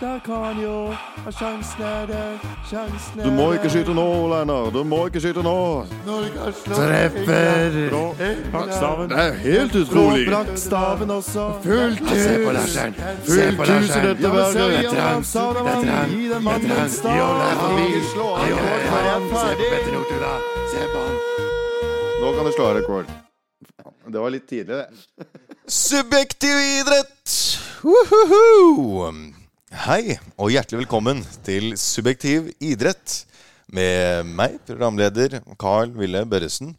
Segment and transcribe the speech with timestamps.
[0.00, 0.94] Der kan jo
[1.30, 2.38] Sjansen er der,
[2.70, 4.74] sjansen er Du må ikke skyte nå, Lennart.
[4.74, 5.86] Du må ikke skyte nå.
[6.06, 7.78] Norge har slått Treffer.
[8.52, 9.08] Brakkstaven.
[9.10, 10.26] Det er helt utrolig.
[10.28, 11.46] Blakkstaven også.
[11.64, 12.58] Fullt Se på hus.
[12.58, 12.94] Larseren.
[13.24, 14.54] Fullt hus i dette verket.
[14.54, 15.32] Det er trangt.
[15.32, 16.12] Det er trangt.
[16.12, 16.88] Gi den mannen en er
[20.72, 21.16] Se på han.
[22.20, 23.06] Nå kan du slå av rekord.
[24.12, 25.26] Det var litt tidlig, det.
[25.66, 27.34] Subjektiv idrett!
[27.82, 29.45] Uhuhu!
[29.76, 33.26] Hei, og hjertelig velkommen til Subjektiv idrett.
[33.68, 36.70] Med meg, programleder Carl Ville Børresen.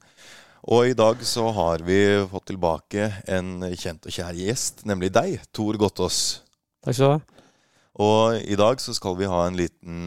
[0.66, 2.00] Og i dag så har vi
[2.32, 6.42] fått tilbake en kjent og kjær gjest, nemlig deg, Tor Gottaas.
[6.82, 7.46] Takk skal du ha.
[8.08, 10.02] Og i dag så skal vi ha en liten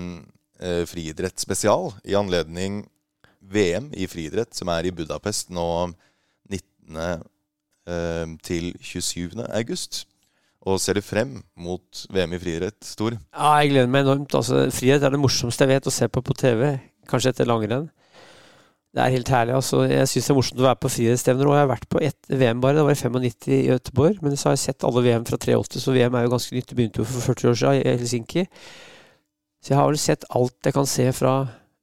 [0.59, 2.83] eh, friidrettsspesial i anledning
[3.39, 5.69] VM i friidrett, som er i Budapest nå
[6.51, 7.23] 19.
[7.87, 9.47] Eh, til 27.
[9.47, 10.09] august.
[10.69, 13.15] Og ser du frem mot VM i friidrett, Stor?
[13.33, 14.35] Ja, jeg gleder meg enormt.
[14.37, 16.75] Altså, frihet er det morsomste jeg vet å se på på TV.
[17.09, 17.89] Kanskje etter langrenn.
[18.91, 19.55] Det er helt herlig.
[19.55, 19.85] altså.
[19.87, 21.49] Jeg syns det er morsomt å være på friidrettsstevner.
[21.49, 22.77] Og jeg har vært på ett VM bare.
[22.77, 24.21] Det var i 95 i Göteborg.
[24.21, 26.69] Men så har jeg sett alle VM fra 83, så VM er jo ganske nytt.
[26.69, 28.47] Det begynte jo for 40 år siden i Helsinki.
[29.61, 31.35] Så jeg har vel sett alt jeg kan se fra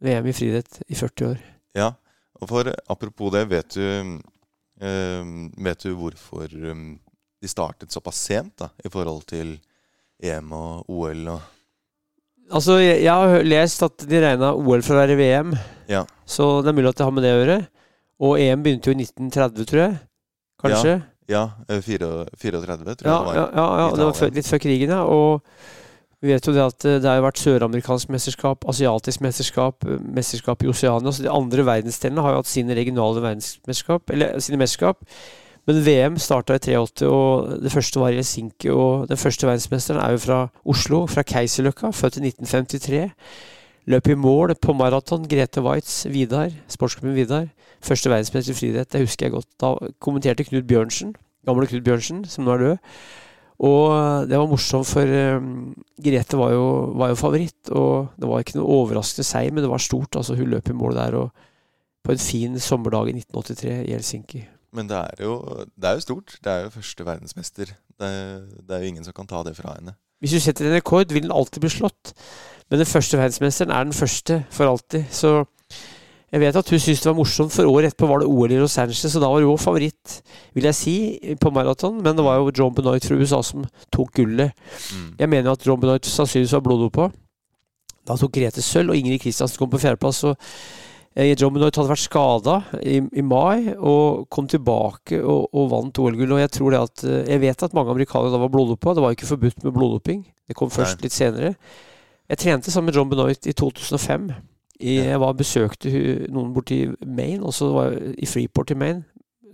[0.03, 1.41] VM i friidrett i 40 år.
[1.77, 1.91] Ja.
[2.37, 5.29] Og for apropos det, vet du øh,
[5.65, 6.83] Vet du hvorfor eh,
[7.41, 9.55] de startet såpass sent da, i forhold til
[10.23, 11.53] EM og OL og
[12.47, 15.49] Altså, jeg, jeg har lest at de regna OL for å være VM,
[15.91, 16.05] Ja.
[16.23, 17.57] så det er mulig at det har med det å gjøre.
[18.23, 19.97] Og EM begynte jo i 1930, tror jeg.
[20.63, 20.93] Kanskje?
[21.27, 23.35] Ja, ja fire- 34, tror jeg det var.
[23.35, 25.01] ja, ja, ja det var litt før krigen, ja.
[25.03, 25.43] Og
[26.23, 30.63] vi vet jo det at eh, det har vært søramerikansk mesterskap, asiatisk mesterskap, eh, mesterskap
[30.63, 31.11] i Oseania.
[31.13, 35.03] Så de andre verdensdelene har jo hatt sine regionale verdensmesterskap, eller sine mesterskap.
[35.67, 38.69] Men VM starta i 83, og det første var i Helsinki.
[38.71, 43.01] Og den første verdensmesteren er jo fra Oslo, fra Keiserløkka, født i 1953.
[43.91, 45.27] Løp i mål på maraton.
[45.27, 47.49] Grete Waitz, Vidar, sportsklubben Vidar.
[47.83, 49.47] Første verdensmester i friidrett, det husker jeg godt.
[49.59, 51.13] Da kommenterte Knut Bjørnsen,
[51.45, 52.91] gamle Knut Bjørnsen, som nå er død.
[53.67, 55.03] Og det var morsomt, for
[55.37, 55.71] um,
[56.03, 57.71] Grete var jo, var jo favoritt.
[57.75, 60.15] Og det var ikke noe overraskende seier, men det var stort.
[60.15, 61.47] Altså, hun løp i mål der og
[62.07, 64.47] på en fin sommerdag i 1983 i Helsinki.
[64.77, 65.39] Men det er, jo,
[65.73, 66.37] det er jo stort.
[66.43, 67.73] Det er jo første verdensmester.
[67.97, 68.11] Det,
[68.61, 69.97] det er jo ingen som kan ta det fra henne.
[70.21, 72.13] Hvis du setter en rekord, vil den alltid bli slått.
[72.69, 75.05] Men den første verdensmesteren er den første for alltid.
[75.13, 75.43] Så
[76.31, 78.57] jeg vet at hun syntes det var morsomt, for året etterpå var det OL i
[78.59, 80.17] Los Angeles, og da var hun òg favoritt,
[80.57, 80.95] vil jeg si,
[81.39, 82.01] på maraton.
[82.03, 83.63] Men det var jo John Benoit fra USA som
[83.95, 84.51] tok gullet.
[84.91, 85.13] Mm.
[85.21, 87.07] Jeg mener at John Benoit sannsynligvis var bloddopa.
[88.07, 90.23] Da tok Grete sølv, og Ingrid Kristiansen kom på fjerdeplass.
[90.27, 90.35] og
[91.17, 96.01] eh, John Benoit hadde vært skada i, i mai og kom tilbake og, og vant
[96.03, 96.35] OL-gull.
[96.37, 98.93] Og jeg tror det at eh, Jeg vet at mange amerikanere da var bloddopa.
[98.93, 100.23] Det var jo ikke forbudt med bloddoping.
[100.47, 101.07] Det kom først Nei.
[101.07, 101.55] litt senere.
[102.27, 104.31] Jeg trente sammen med John Benoit i 2005.
[104.77, 105.89] I, jeg var besøkte
[106.29, 109.07] noen borti Maine, også var i Freeport i Maine,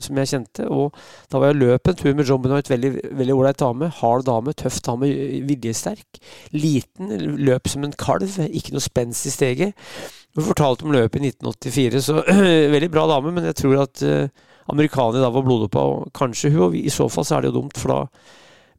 [0.03, 0.67] som jeg kjente.
[0.69, 0.97] Og
[1.31, 3.89] da var jeg løp en tur med John Benoit, veldig ålreit dame.
[4.01, 5.09] Hard dame, tøff dame,
[5.49, 6.21] viljesterk.
[6.55, 9.87] Liten, løp som en kalv, ikke noe spenst i steget.
[10.33, 12.21] Hun fortalte om løpet i 1984, så
[12.75, 16.63] veldig bra dame, men jeg tror at uh, amerikanerne da var blodoppa, og kanskje hun,
[16.69, 17.99] og i så fall så er det jo dumt, for da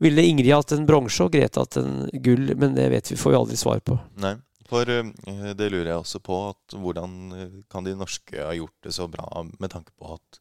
[0.03, 3.35] ville Ingrid hatt en bronse og Grete hatt en gull, men det vet vi, får
[3.35, 3.99] vi aldri svar på.
[4.25, 4.35] Nei.
[4.65, 6.39] For eh, det lurer jeg også på.
[6.73, 10.41] Hvordan eh, kan de norske ha gjort det så bra med tanke på at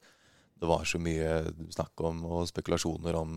[0.63, 1.41] det var så mye
[1.75, 3.33] snakk om og spekulasjoner om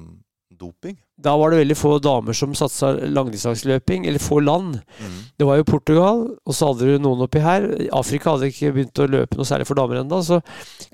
[0.56, 0.94] doping?
[1.19, 4.76] Da var det veldig få damer som satsa langdistanseløping, eller få land.
[5.03, 5.16] Mm.
[5.42, 7.66] Det var jo Portugal, og så hadde du noen oppi her.
[7.98, 10.38] Afrika hadde ikke begynt å løpe noe særlig for damer ennå, så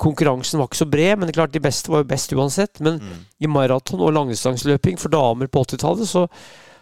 [0.01, 1.19] konkurransen var ikke så bred.
[1.19, 2.81] Men det er klart, de beste var jo best uansett.
[2.81, 3.23] Men Mm.
[3.45, 6.27] i maraton og langdistanseløping for damer på 80-tallet, så,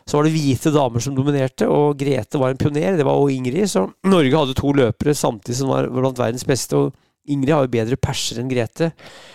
[0.06, 2.96] så var det hvite damer som dominerte, og Grete var en pioner.
[2.96, 3.66] Det var også Ingrid.
[3.68, 6.76] Så Norge hadde to løpere samtidig som var blant verdens beste.
[6.76, 6.94] og
[7.30, 8.90] Ingrid har jo bedre perser enn Grete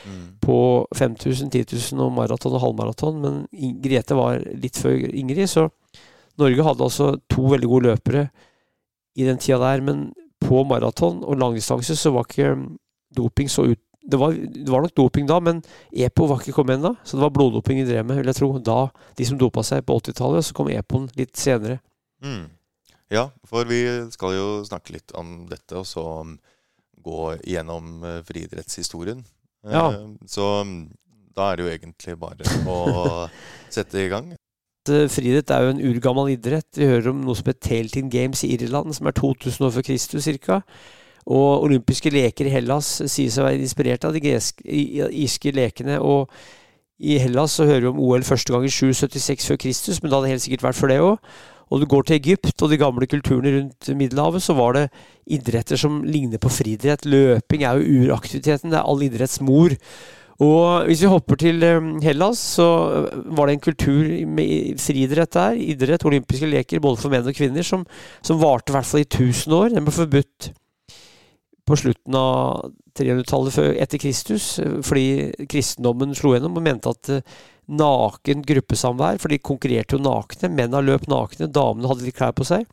[0.06, 0.38] Mm.
[0.44, 3.40] på 5000, 10 000 og maraton og halvmaraton, men
[3.82, 5.70] Grete var litt før Ingrid, så
[6.38, 8.28] Norge hadde altså to veldig gode løpere
[9.16, 10.12] i den tida der, men
[10.44, 12.68] på maraton og langdistanse så var ikke mm,
[13.18, 16.78] doping så ut det var, det var nok doping da, men EPO var ikke kommet
[16.78, 18.50] ennå, så det var bloddoping de drev med, vil jeg tro.
[18.62, 18.76] Da,
[19.18, 21.80] de som dopa seg på 80-tallet, så kom EPO-en litt senere.
[22.22, 22.44] Mm.
[23.10, 23.80] Ja, for vi
[24.14, 26.36] skal jo snakke litt om dette, og så um,
[27.06, 29.22] gå gjennom uh, friidrettshistorien.
[29.66, 29.86] Eh, Ja.
[30.30, 30.90] Så um,
[31.36, 33.28] da er det jo egentlig bare å
[33.76, 34.34] sette i gang.
[34.86, 36.70] Eh, Friidrett er jo en urgammel idrett.
[36.78, 39.88] Vi hører om noe som heter Teltin Games i Irland, som er 2000 år før
[39.88, 40.62] Kristus ca.
[41.26, 45.98] Og olympiske leker i Hellas sies å være inspirert av de greske, irske lekene.
[45.98, 46.30] Og
[47.02, 50.20] i Hellas så hører vi om OL første gang i 776 før Kristus, men da
[50.20, 51.18] hadde det helt sikkert vært for det òg.
[51.72, 54.86] Og du går til Egypt og de gamle kulturene rundt Middelhavet, så var det
[55.26, 57.08] idretter som ligner på friidrett.
[57.10, 59.74] Løping er jo uraktiviteten, det er all idretts mor.
[60.44, 62.68] Og hvis vi hopper til eh, Hellas, så
[63.38, 65.56] var det en kultur med friidrett der.
[65.56, 67.86] Idrett, olympiske leker, både for menn og kvinner, som,
[68.26, 69.72] som varte i hvert fall i 1000 år.
[69.78, 70.52] Den ble forbudt
[71.66, 77.36] på slutten av 300-tallet etter Kristus, fordi kristendommen slo gjennom og mente at eh,
[77.66, 82.46] naken gruppesamvær, for de konkurrerte jo nakne, mennene løp nakne, damene hadde litt klær på
[82.48, 82.68] seg.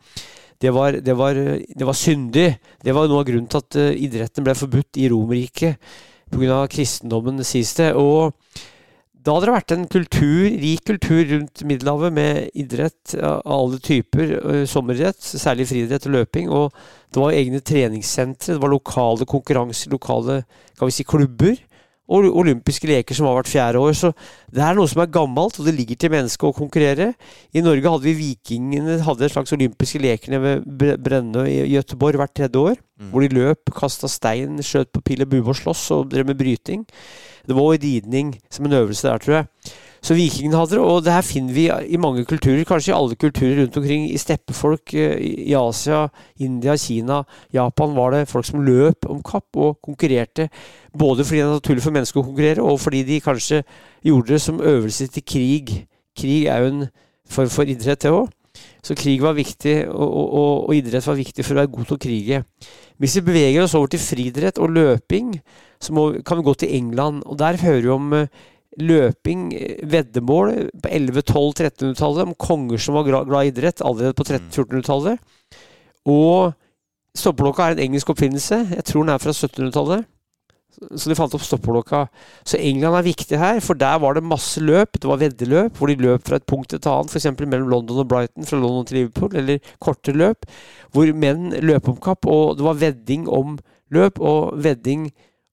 [0.63, 2.53] Det var, det, var, det var, syndig.
[2.85, 5.95] Det var noe av grunnen til at eh, idretten ble forbudt i Romerriket
[6.33, 6.61] pga.
[6.71, 7.91] kristendommen, sies det.
[7.99, 8.37] Og
[9.23, 14.33] da hadde det vært en kultur, rik kultur rundt Middelhavet med idrett av alle typer.
[14.67, 16.49] Sommeridrett, særlig friidrett og løping.
[16.51, 16.73] Og
[17.13, 20.41] det var egne treningssentre, det var lokale konkurranser, lokale
[20.79, 21.61] kan vi si, klubber.
[22.13, 23.95] Og olympiske leker som har vært fjerde år.
[23.97, 24.11] Så
[24.53, 27.13] det er noe som er gammelt, og det ligger til mennesket å konkurrere.
[27.55, 32.19] I Norge hadde vi Vikingene hadde et slags olympiske leker nede ved Brennøy i Gøteborg
[32.21, 32.81] hvert tredje år.
[32.99, 33.13] Mm.
[33.15, 36.43] Hvor de løp, kasta stein, skjøt på pil og bue og sloss og drev med
[36.43, 36.83] bryting.
[37.47, 39.47] Det var ridning som en øvelse der, tror jeg.
[40.03, 43.15] Så vikingene hadde det, og det her finner vi i mange kulturer, kanskje i alle
[43.15, 44.09] kulturer rundt omkring.
[44.11, 45.15] I steppefolk eh,
[45.47, 46.09] i Asia,
[46.43, 47.21] India, Kina,
[47.55, 50.49] Japan var det folk som løp om kapp og konkurrerte.
[50.99, 53.63] Både fordi det er naturlig for mennesker å konkurrere, og fordi de kanskje
[54.03, 55.75] gjorde det som øvelse til krig.
[56.19, 56.87] Krig er jo en
[57.31, 58.27] form for idrett, det òg.
[58.83, 61.97] Så krig var viktig, og, og, og, idrett var viktig for å være god til
[61.97, 62.41] å krige.
[62.99, 65.37] Hvis vi beveger oss over til friidrett og løping,
[65.83, 67.23] så må, kan vi gå til England.
[67.27, 68.43] og Der hører vi om uh,
[68.83, 69.45] løping,
[69.87, 70.53] veddemål
[70.83, 75.63] på 11-, 12-, 1300-tallet, om konger som var glad, glad i idrett allerede på 1300-1400-tallet.
[76.11, 76.53] Og
[77.19, 78.65] stoppeklokka er en engelsk oppfinnelse.
[78.73, 80.09] Jeg tror den er fra 1700-tallet.
[80.91, 82.05] Så de fant opp stoppeklokka.
[82.49, 84.99] Så England er viktig her, for der var det masse løp.
[84.99, 87.29] Det var veddeløp, hvor de løp fra et punkt til et annet, f.eks.
[87.41, 90.49] mellom London og Brighton, fra London til Liverpool, eller korte løp,
[90.93, 93.59] hvor menn løp om kapp, og det var vedding om
[93.93, 95.11] løp, og vedding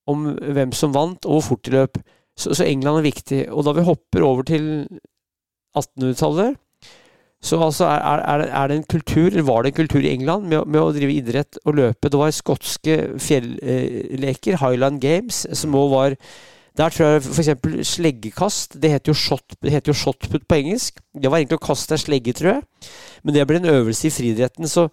[0.10, 2.02] om hvem som vant, og hvor fort de løp.
[2.40, 3.44] Så, så England er viktig.
[3.52, 4.66] Og da vi hopper over til
[5.78, 6.58] 1800-tallet,
[7.40, 10.50] så altså er, er, er, det en kultur, eller var det en kultur i England
[10.52, 12.12] med, med å drive idrett og løpe?
[12.12, 16.18] Det var skotske fjelleker, Highland Games, som òg var
[16.80, 17.88] Der tror jeg f.eks.
[17.88, 21.00] sleggekast Det heter jo, shot, det heter jo shotput på engelsk.
[21.16, 22.92] Det var egentlig å kaste ei slegge, tror jeg.
[23.24, 24.68] Men det ble en øvelse i friidretten.
[24.68, 24.90] Så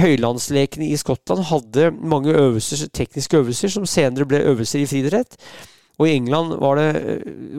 [0.00, 5.36] høylandslekene i Skottland hadde mange øvelser, tekniske øvelser som senere ble øvelser i friidrett.
[6.00, 6.88] Og i England var det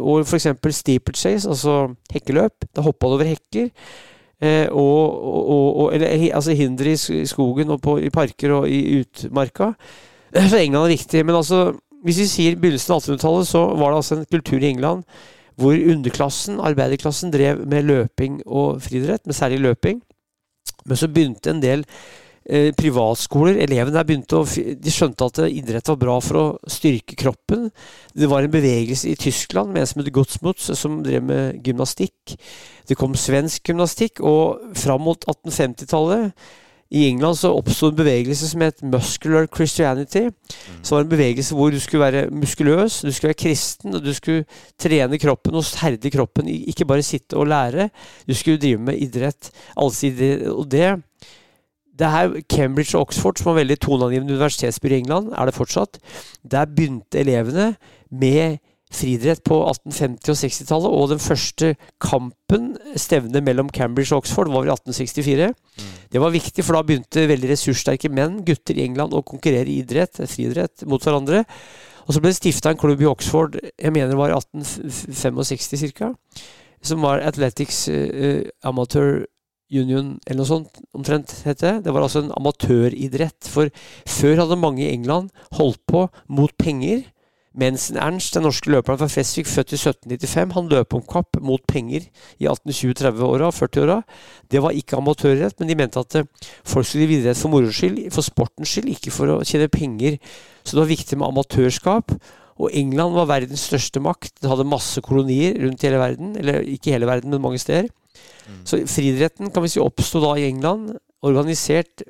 [0.01, 0.49] og f.eks.
[0.81, 2.67] steeplechase, altså hekkeløp.
[2.75, 3.69] Da hoppa du over hekker.
[4.41, 8.99] Eh, og, og, og, eller altså hindre i skogen og på, i parker og i
[8.99, 9.71] utmarka.
[10.49, 11.23] Så England er viktig.
[11.25, 11.69] Men altså,
[12.03, 15.07] hvis vi sier begynnelsen av 1800-tallet, så var det altså en kultur i England
[15.55, 20.01] hvor underklassen, arbeiderklassen, drev med løping og friidrett, med særlig løping.
[20.85, 21.85] Men så begynte en del
[22.49, 23.59] eh, privatskoler.
[23.65, 27.69] Elevene der begynte å De skjønte at idrett var bra for å styrke kroppen.
[28.15, 32.37] Det var en bevegelse i Tyskland med en som het Godsmuts, som drev med gymnastikk.
[32.87, 36.31] Det kom svensk gymnastikk, og fram mot 1850-tallet
[36.93, 40.27] i England så oppsto en bevegelse som het muscular Christianity.
[40.29, 40.83] Mm.
[40.85, 44.13] Så var en bevegelse hvor du skulle være muskuløs, du skulle være kristen, og du
[44.13, 44.45] skulle
[44.81, 46.47] trene kroppen og herde kroppen.
[46.47, 47.89] Ikke bare sitte og lære.
[48.27, 50.47] Du skulle drive med idrett allsidig.
[50.51, 50.93] Og det
[51.99, 55.99] det er Cambridge og Oxford, som var veldig toneangivende universitetsbyer i England, er det fortsatt.
[56.43, 57.75] Der begynte elevene
[58.11, 58.57] med
[58.95, 61.71] friidrett på 1850- og 60-tallet, og den første
[62.03, 65.49] kampen, stevnet mellom Cambridge og Oxford, var i 1864.
[65.51, 65.89] Mm.
[66.13, 69.79] Det var viktig, for da begynte veldig ressurssterke menn, gutter i England, å konkurrere i
[69.81, 71.43] idrett, friidrett, mot hverandre.
[72.05, 75.95] Og så ble det stifta en klubb i Oxford, jeg mener det var i 1865
[75.97, 76.13] ca.,
[76.85, 79.23] som var Athletics uh, Amateur
[79.73, 81.73] Union eller noe sånt omtrent het det.
[81.85, 83.49] Det var altså en amatøridrett.
[83.49, 83.71] For
[84.05, 87.03] før hadde mange i England holdt på mot penger.
[87.55, 91.61] Mens Ernst, den norske løperen fra Fesvik, født i 1795, han løp om kapp mot
[91.71, 92.03] penger
[92.35, 94.01] i 1820-30-åra, 40-åra.
[94.51, 96.27] Det var ikke amatørrett, men de mente at eh,
[96.67, 100.19] folk skulle idrett for moro skyld, for sportens skyld, ikke for å tjene penger.
[100.65, 102.17] Så det var viktig med amatørskap.
[102.59, 104.35] Og England var verdens største makt.
[104.41, 106.35] Det hadde masse kolonier rundt hele verden.
[106.39, 107.87] Eller ikke hele verden, men mange steder.
[108.45, 108.61] Mm.
[108.67, 110.95] Så friidretten kan vi si oppsto da i England,
[111.25, 112.05] organisert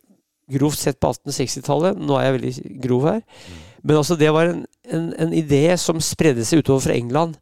[0.51, 1.97] grovt sett på 1860-tallet.
[2.01, 3.21] Nå er jeg veldig grov her.
[3.23, 3.63] Mm.
[3.85, 7.37] Men altså det var en, en, en idé som spredde seg utover fra England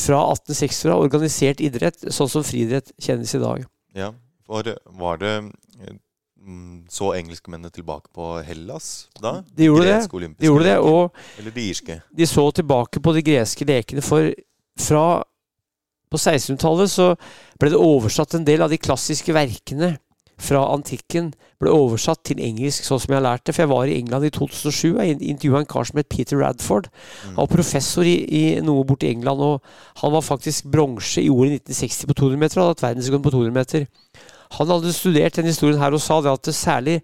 [0.00, 3.64] fra 1860 av organisert idrett, sånn som friidrett kjennes i dag.
[3.96, 4.12] Ja,
[4.46, 4.68] for
[5.00, 9.40] var det mm, så engelskmennene tilbake på Hellas da?
[9.56, 10.30] De gjorde det.
[10.38, 12.00] De gjorde det, og Eller de irske?
[12.16, 14.32] De så tilbake på de greske lekene, for
[14.80, 15.04] fra
[16.10, 17.12] på 1600-tallet så
[17.60, 19.94] ble det oversatt en del av de klassiske verkene
[20.40, 23.54] fra antikken ble oversatt til engelsk, sånn som jeg har lært det.
[23.54, 26.88] For jeg var i England i 2007 og intervjua en kar som het Peter Radford.
[27.26, 31.58] Han var professor i, i noe borti England, og han var faktisk bronse i ordet
[31.58, 33.86] i 1960 på 200 meter og hadde hatt verdensrekord på 200 meter.
[34.56, 36.96] Han hadde studert den historien her og sa det at det særlig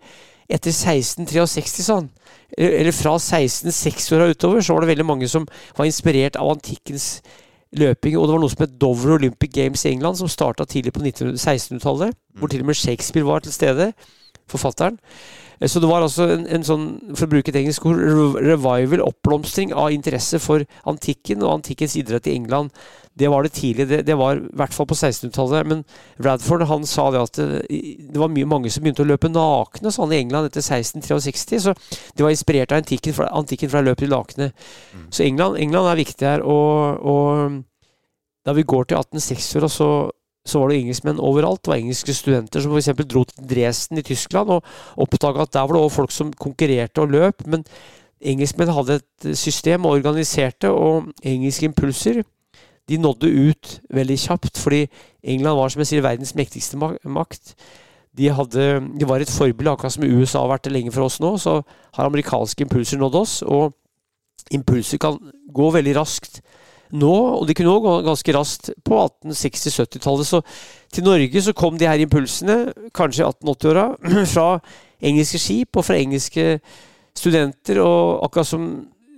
[0.47, 2.09] etter 1663, sa han,
[2.57, 5.47] eller fra 1660-åra utover, så var det veldig mange som
[5.77, 7.19] var inspirert av antikkens
[7.78, 8.16] løping.
[8.18, 11.02] Og det var noe som het Dover Olympic Games i England, som starta tidlig på
[11.04, 12.16] 1600-tallet.
[12.37, 13.92] Hvor til og med Shakespeare var til stede,
[14.50, 14.99] forfatteren.
[15.61, 18.00] Eh, Så det var altså en, en sånn, for å bruke et engelsk ord,
[18.37, 22.71] revival, oppblomstring av interesse for antikken og antikkens idrett i England.
[23.17, 23.87] Det var det tidlig.
[23.89, 25.69] Det, det var i hvert fall på 1600-tallet.
[25.71, 25.85] Men
[26.21, 27.63] Radford han sa det at det,
[28.13, 31.63] det var mye mange som begynte å løpe nakne sånn i England etter 1663.
[31.65, 31.73] Så
[32.13, 34.51] de var inspirert av antikken, for, antikken fra løp til nakne.
[35.09, 36.45] Så England, England er viktig her.
[36.45, 39.91] Og, og da vi går til 1860-åra, så,
[40.45, 41.65] så var det engelskmenn overalt.
[41.65, 42.93] Det var engelske studenter som f.eks.
[43.09, 47.01] dro til Dresden i Tyskland og oppdaga at der var det også folk som konkurrerte
[47.01, 47.49] og løp.
[47.49, 47.65] Men
[48.21, 52.27] engelskmenn hadde et system og organiserte, og engelske impulser
[52.88, 54.87] de nådde ut veldig kjapt, fordi
[55.23, 57.57] England var som jeg sier, verdens mektigste makt.
[58.16, 58.66] De, hadde,
[58.97, 61.35] de var et forbilde, akkurat som USA har vært det lenge for oss nå.
[61.43, 61.59] Så
[61.99, 63.75] har amerikanske impulser nådd oss, og
[64.55, 65.19] impulser kan
[65.52, 66.40] gå veldig raskt
[66.95, 70.28] nå, og de kunne òg gå ganske raskt på 1860-70-tallet.
[70.28, 70.43] Så
[70.95, 73.87] til Norge så kom de her impulsene, kanskje i 1880-åra,
[74.35, 74.49] fra
[75.02, 76.61] engelske skip og fra engelske
[77.16, 77.83] studenter.
[77.83, 78.69] Og akkurat som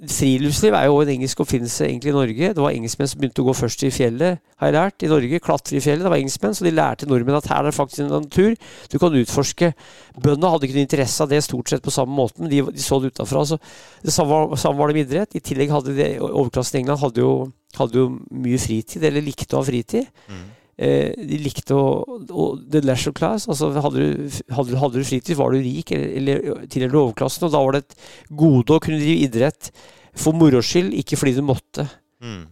[0.07, 2.51] friluftsliv er jo en engelsk oppfinnelse egentlig i Norge.
[2.55, 5.41] Det var engelskmenn som begynte å gå først i fjellet, har jeg lært, i Norge.
[5.43, 6.05] Klatre i fjellet.
[6.07, 8.55] Det var engelskmenn, så de lærte nordmenn at her er det faktisk en natur
[8.93, 9.73] du kan utforske.
[10.19, 12.85] Bøndene hadde ikke noe interesse av det stort sett på samme måten, men de, de
[12.85, 13.43] så det utafra.
[13.51, 13.59] Så
[14.05, 15.35] det samme samme var det med idrett.
[15.35, 17.33] I tillegg hadde de, overklassen i England hadde jo,
[17.81, 18.07] hadde jo
[18.47, 20.07] mye fritid, eller likte å ha fritid.
[20.31, 20.48] Eh,
[20.79, 21.87] de likte å,
[22.31, 23.49] å The leisure class.
[23.51, 27.49] altså Hadde du, hadde, hadde du fritid, var du rik eller, eller tilhørte overklassen.
[27.49, 27.97] Og da var det et
[28.31, 29.73] gode å kunne drive idrett
[30.19, 31.89] for moro skyld, ikke fordi du måtte.
[32.23, 32.45] Mm.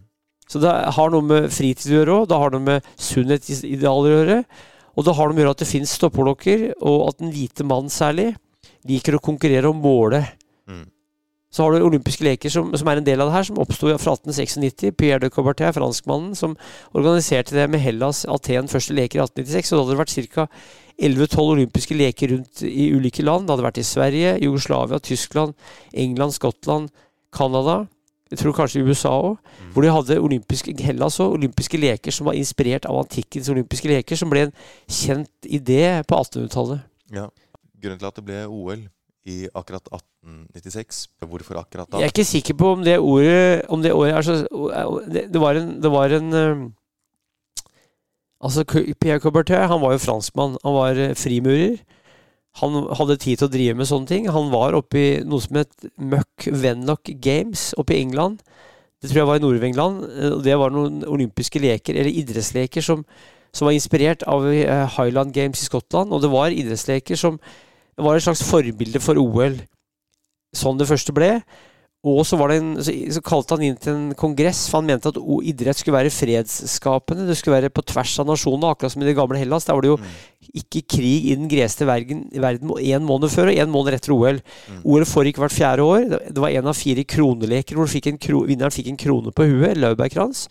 [0.47, 2.27] Så det har noe med fritid å gjøre òg.
[2.31, 4.41] Det har noe med sunnhetsidealer å gjøre.
[4.97, 7.67] Og det har noe med å gjøre at det fins stoppeklokker, og at den hvite
[7.67, 8.31] mann særlig
[8.87, 10.23] liker å konkurrere og måle.
[11.47, 11.53] Mm.
[11.55, 13.87] Så har du olympiske leker, som, som er en del av det her, som oppsto
[13.87, 14.91] fra 1896.
[14.99, 16.57] Pierre de Coubertin, franskmannen, som
[16.93, 19.71] organiserte det med Hellas, Aten, første leker i 1896.
[19.71, 20.47] Og da hadde det vært ca.
[20.97, 23.47] 11-12 olympiske leker rundt i ulike land.
[23.47, 25.53] Det hadde vært i Sverige, Jugoslavia, Tyskland,
[25.93, 26.89] England, Skottland,
[27.31, 27.85] Canada.
[28.31, 29.37] Jeg tror kanskje i USA òg.
[29.71, 34.19] Hvor de hadde olympiske Hellas og olympiske leker som var inspirert av antikkens olympiske leker,
[34.19, 34.55] som ble en
[34.89, 36.83] kjent idé på 1800-tallet.
[37.13, 37.29] Ja.
[37.77, 38.87] Grunnen til at det ble OL
[39.27, 41.99] i akkurat 1896, hvorfor akkurat da?
[41.99, 44.35] Jeg er ikke sikker på om det ordet om det, ordet er så,
[45.11, 46.67] det, var en, det var en eh,
[48.37, 48.61] Altså,
[49.01, 50.57] Pierre Coubertin han var jo franskmann.
[50.61, 51.79] Han var eh, frimurer.
[52.61, 54.27] Han hadde tid til å drive med sånne ting.
[54.29, 58.43] Han var oppe i noe som het Muck Venlock Games oppe i England.
[59.01, 60.05] Det tror jeg var i Nord-England.
[60.05, 63.01] eh, Det var noen olympiske leker, eller idrettsleker, som,
[63.49, 64.45] som var inspirert av
[64.99, 66.13] Highland Games i Skottland.
[66.13, 67.41] Og det var idrettsleker som
[67.97, 69.57] var et slags forbilde for OL,
[70.55, 71.31] sånn det første ble.
[72.07, 72.93] Og så, var det en, så,
[73.25, 75.17] kalte han inn til en kongress, for han mente at
[75.49, 77.25] idrett skulle være fredsskapende.
[77.27, 79.65] Det skulle være på tvers av nasjonene, akkurat som i det gamle Hellas.
[79.67, 79.97] Der var det jo
[80.61, 84.39] ikke krig i den greste verden, én måned før og én måned etter OL.
[84.85, 86.07] OL foregikk hvert fjerde år.
[86.13, 89.33] Det- Det var en av fire kroneleker hvor fikk en kro, vinneren fikk en krone
[89.33, 89.75] på huet.
[89.75, 90.47] Laurbærkrans.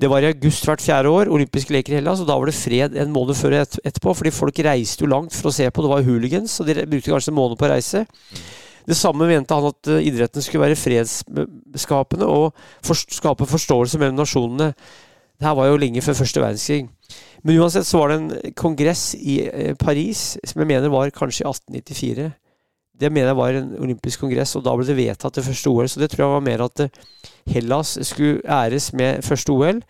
[0.00, 2.56] Det var i august hvert fjerde år, olympiske leker i Hellas, og da var det
[2.58, 5.84] fred en måned før et, etterpå, fordi folk reiste jo langt for å se på.
[5.84, 8.02] Det var hooligans, og de brukte kanskje en måned på å reise.
[8.84, 14.18] Det samme mente han at eh, idretten skulle være fredsskapende og for, skape forståelse mellom
[14.18, 14.74] nasjonene.
[15.40, 16.88] Det her var jo lenge før første verdenskrig.
[17.44, 21.46] Men uansett så var det en kongress i eh, Paris som jeg mener var kanskje
[21.46, 22.32] i 1894.
[23.00, 25.88] Det mener jeg var en olympisk kongress, og da ble det vedtatt det første OL.
[25.90, 27.00] Så det tror jeg var mer at eh,
[27.50, 29.80] Hellas skulle æres med første OL.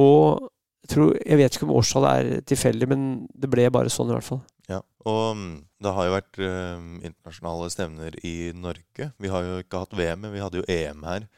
[0.00, 0.46] Og
[0.84, 3.04] jeg, tror, jeg vet ikke om årstallet er tilfeldig, men
[3.36, 4.40] det ble bare sånn i hvert fall.
[4.70, 5.52] Ja, og mm,
[5.84, 9.12] det har jo vært eh, internasjonale stevner i Norge.
[9.20, 11.28] Vi har jo ikke hatt VM, men vi hadde jo EM her.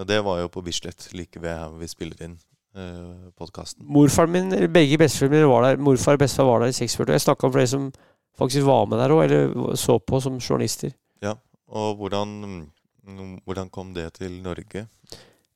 [0.00, 2.38] Og det var jo på Bislett, like ved her vi spiller inn
[2.76, 3.84] eh, podkasten.
[3.88, 5.82] Morfaren min, begge besteforeldrene var der.
[5.82, 7.08] Morfar og bestefar var der i 46.
[7.08, 7.92] og Jeg snakka om flere som
[8.38, 10.92] faktisk var med der òg, eller så på som journalister.
[11.22, 11.34] Ja,
[11.68, 12.68] Og hvordan,
[13.06, 14.86] mm, hvordan kom det til Norge?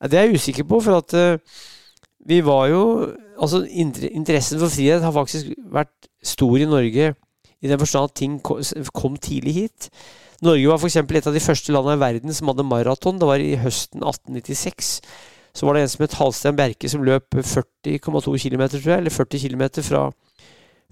[0.02, 1.38] Det er jeg usikker på, for at eh,
[2.26, 7.14] vi var jo Altså, interessen for frihet har faktisk vært stor i Norge
[7.60, 8.38] i den forstand at ting
[8.94, 9.88] kom tidlig hit.
[10.40, 10.96] Norge var f.eks.
[10.96, 13.18] et av de første landene i verden som hadde maraton.
[13.20, 15.00] Det var i høsten 1896.
[15.56, 19.12] Så var det en som het Halstein Bjerke som løp 40,2 km, tror jeg, eller
[19.12, 20.02] 40 km fra,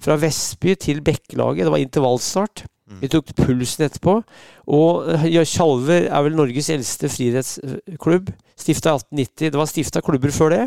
[0.02, 1.66] fra Vestby til Bekkelaget.
[1.66, 2.64] Det var intervallstart.
[2.90, 3.00] Mm.
[3.00, 4.18] Vi tok pulsen etterpå.
[4.66, 8.30] Og eh, ja, Tjalver er vel Norges eldste friidrettsklubb.
[8.60, 9.50] Stifta i 1890.
[9.50, 10.62] Det var stifta klubber før det.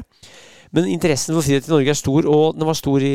[0.71, 3.13] Men interessen for friidrett i Norge er stor, og den var stor i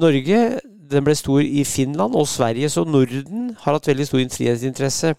[0.00, 0.60] Norge.
[0.90, 5.14] Den ble stor i Finland og Sverige, så Norden har hatt veldig stor friidrettsinteresse.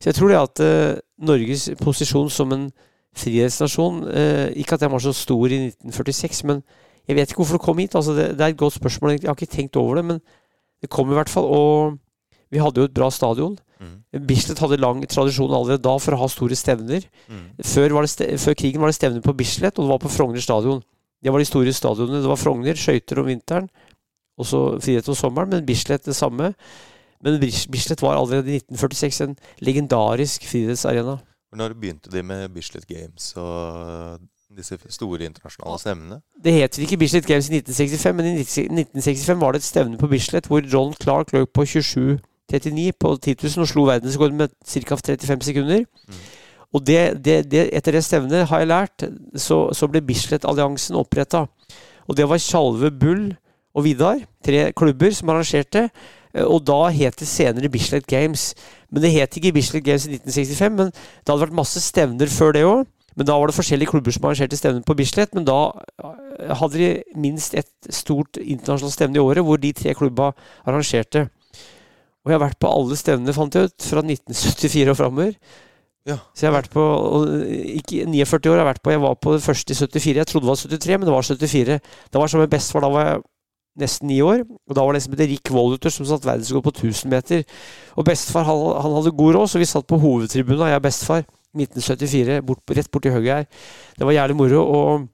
[0.00, 2.70] Så jeg tror det at uh, Norges posisjon som en
[3.16, 6.62] frihetsnasjon uh, Ikke at den var så stor i 1946, men
[7.10, 7.96] jeg vet ikke hvorfor det kom hit.
[7.98, 9.16] Altså det, det er et godt spørsmål.
[9.16, 10.20] Jeg har ikke tenkt over det, men
[10.82, 11.48] det kom i hvert fall.
[11.50, 11.98] Og
[12.54, 13.56] vi hadde jo et bra stadion.
[13.80, 13.96] Mm.
[14.28, 17.06] Bislett hadde lang tradisjon allerede da for å ha store stevner.
[17.30, 17.44] Mm.
[17.66, 20.12] Før, var det ste før krigen var det stevner på Bislett, og det var på
[20.12, 20.82] Frogner stadion.
[21.20, 22.22] Det var de store stadionene.
[22.22, 23.66] Det var Frogner, skøyter om vinteren,
[24.40, 26.52] og så frihet om sommeren, men Bislett det samme.
[27.20, 29.34] Men Bislett var allerede i 1946 en
[29.66, 31.18] legendarisk friidrettsarena.
[31.56, 34.22] Når begynte de med Bislett Games og
[34.56, 36.20] disse store internasjonale stevnene?
[36.44, 39.98] Det het vel ikke Bislett Games i 1965, men i 1965 var det et stevne
[40.00, 44.54] på Bislett hvor John Clark løp på 27,39 på 10 000 og slo verdensrekorden med
[44.66, 44.96] ca.
[44.96, 45.84] 35 sekunder.
[46.08, 46.22] Mm.
[46.72, 49.04] Og det, det, det, etter det stevnet, har jeg lært,
[49.34, 51.46] så, så ble Bislett-alliansen oppretta.
[52.06, 53.32] Og det var Tjalve, Bull
[53.74, 55.88] og Vidar, tre klubber som arrangerte.
[56.34, 58.54] eh, Og da het det senere Bislett Games.
[58.90, 62.52] Men det het ikke Bislett Games i 1965, men det hadde vært masse stevner før
[62.54, 62.86] det òg.
[63.20, 65.34] Men da var det forskjellige klubber som arrangerte stevner på Bislett.
[65.36, 65.58] Men da
[66.00, 70.30] eh, hadde de minst et stort internasjonalt stevne i året, hvor de tre klubba
[70.64, 71.26] arrangerte.
[72.24, 75.34] Og jeg har vært på alle stevnene, fant jeg ut, fra 1974 og framover.
[76.08, 76.16] Ja.
[76.32, 76.82] Så jeg har vært på
[77.76, 80.16] Ikke 49 år, jeg har vært på Jeg var på det første i 74.
[80.16, 81.76] Jeg trodde det var 73, men det var 74.
[82.08, 82.84] Det var som med bestefar.
[82.86, 83.20] Da var jeg
[83.84, 84.46] nesten ni år.
[84.64, 87.44] Og da var det en som het Rick Wolluter, som satt verdensrekord på 1000 meter.
[88.00, 91.28] Og bestefar han, han hadde god råd, så vi satt på hovedtribunen, jeg og bestefar.
[91.56, 93.64] 1974, bort, rett borti hugget her.
[93.98, 94.60] Det var jævlig moro.
[94.60, 95.08] og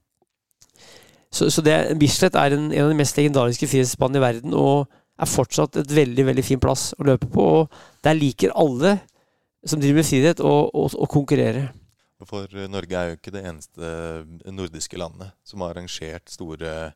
[1.31, 4.87] så, så det, Bislett er en, en av de mest legendariske frihetsbanene i verden, og
[5.17, 7.47] er fortsatt et veldig veldig fin plass å løpe på.
[7.61, 8.99] og Der liker alle
[9.67, 11.67] som driver med friidrett, å, konkurrere.
[12.25, 16.93] For Norge er jo ikke det eneste nordiske landet som har arrangert store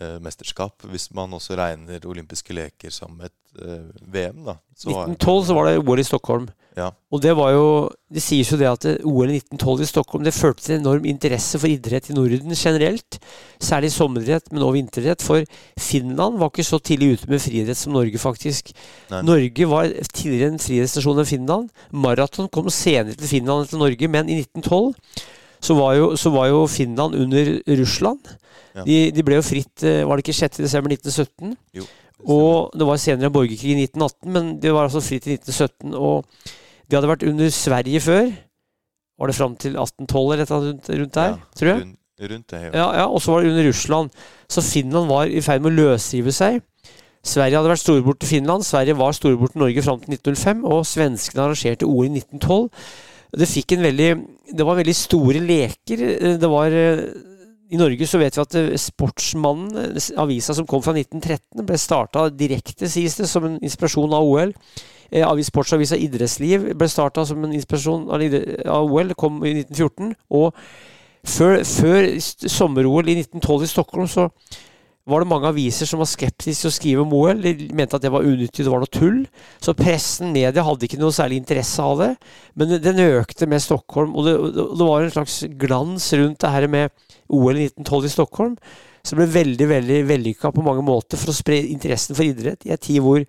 [0.00, 0.84] eh, mesterskap.
[0.88, 4.58] Hvis man også regner olympiske leker som et eh, VM, da.
[4.76, 6.50] Så 1912 så var det OL i Stockholm.
[6.72, 6.88] Ja.
[7.12, 10.32] Og det var jo Det sies jo det at OL i 1912 i Stockholm det
[10.32, 13.18] førte til enorm interesse for idrett i Norden generelt.
[13.60, 15.24] Særlig sommeridrett, men også vinteridrett.
[15.24, 15.44] For
[15.80, 18.72] Finland var ikke så tidlig ute med friidrett som Norge, faktisk.
[19.12, 19.22] Nei.
[19.24, 21.70] Norge var tidligere en friidrettsnasjon enn Finland.
[21.92, 24.92] Maraton kom senere til Finland enn til Norge, men i 1912
[25.62, 28.32] så var jo, så var jo Finland under Russland.
[28.74, 28.84] Ja.
[28.86, 31.52] De, de ble jo fritt eh, Var det ikke 6.12.1917?
[31.76, 31.84] Jo.
[32.32, 35.94] Og det var senere en borgerkrig i 1918, men det var altså fritt i 1917.
[35.94, 36.24] Og
[36.88, 38.30] de hadde vært under Sverige før.
[39.18, 41.34] Var det fram til 1812 eller et eller annet rundt, der?
[41.34, 41.80] Ja, tror jeg.
[41.82, 42.62] Rundt, rundt det.
[42.72, 44.10] Ja, ja, og så var det under Russland.
[44.48, 46.62] Så Finland var i ferd med å løsrive seg.
[47.22, 50.86] Sverige hadde vært storebror til Finland, Sverige var storebror til Norge fram til 1905, og
[50.86, 52.70] svenskene arrangerte OL i 1912.
[53.32, 54.08] Det fikk en veldig
[54.52, 56.02] Det var veldig store leker.
[56.40, 57.04] Det var eh,
[57.72, 61.78] I Norge så vet vi at eh, Sportsmannen, eh, avisa som kom fra 1913, ble
[61.80, 64.52] starta direkte, sies det, som en inspirasjon av OL.
[65.10, 70.12] Eh, avis- Sportsavisa Idrettsliv ble starta som en inspirasjon av OL, kom i 1914.
[70.36, 70.52] Og
[71.24, 74.28] før, før sommer-OL i 1912 i Stockholm så
[75.08, 77.40] var det mange aviser som var skeptiske til å skrive om OL.
[77.42, 79.24] De mente at det var unyttig, det var noe tull.
[79.62, 82.10] Så pressen, media, hadde ikke noe særlig interesse av det.
[82.58, 86.68] Men den økte med Stockholm, og det, det var en slags glans rundt det her
[86.70, 86.94] med
[87.32, 88.56] OL i 1912 i Stockholm.
[89.02, 92.70] Som ble veldig veldig vellykka på mange måter for å spre interessen for idrett i
[92.70, 93.24] en tid hvor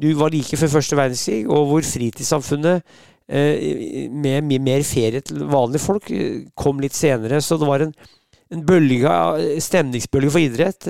[0.00, 2.84] du var like før første verdenskrig, og hvor fritidssamfunnet
[3.28, 7.40] eh, med mye mer ferie til vanlige folk eh, kom litt senere.
[7.44, 7.94] Så det var en,
[8.50, 10.88] en bølge, av- stemningsbølge for idrett.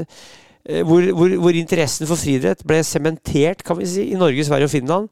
[0.69, 4.69] eh, Hvor, hvor, hvor interessen for friidrett ble sementert kan vi si, i Norge, Sverige
[4.69, 5.09] og Finland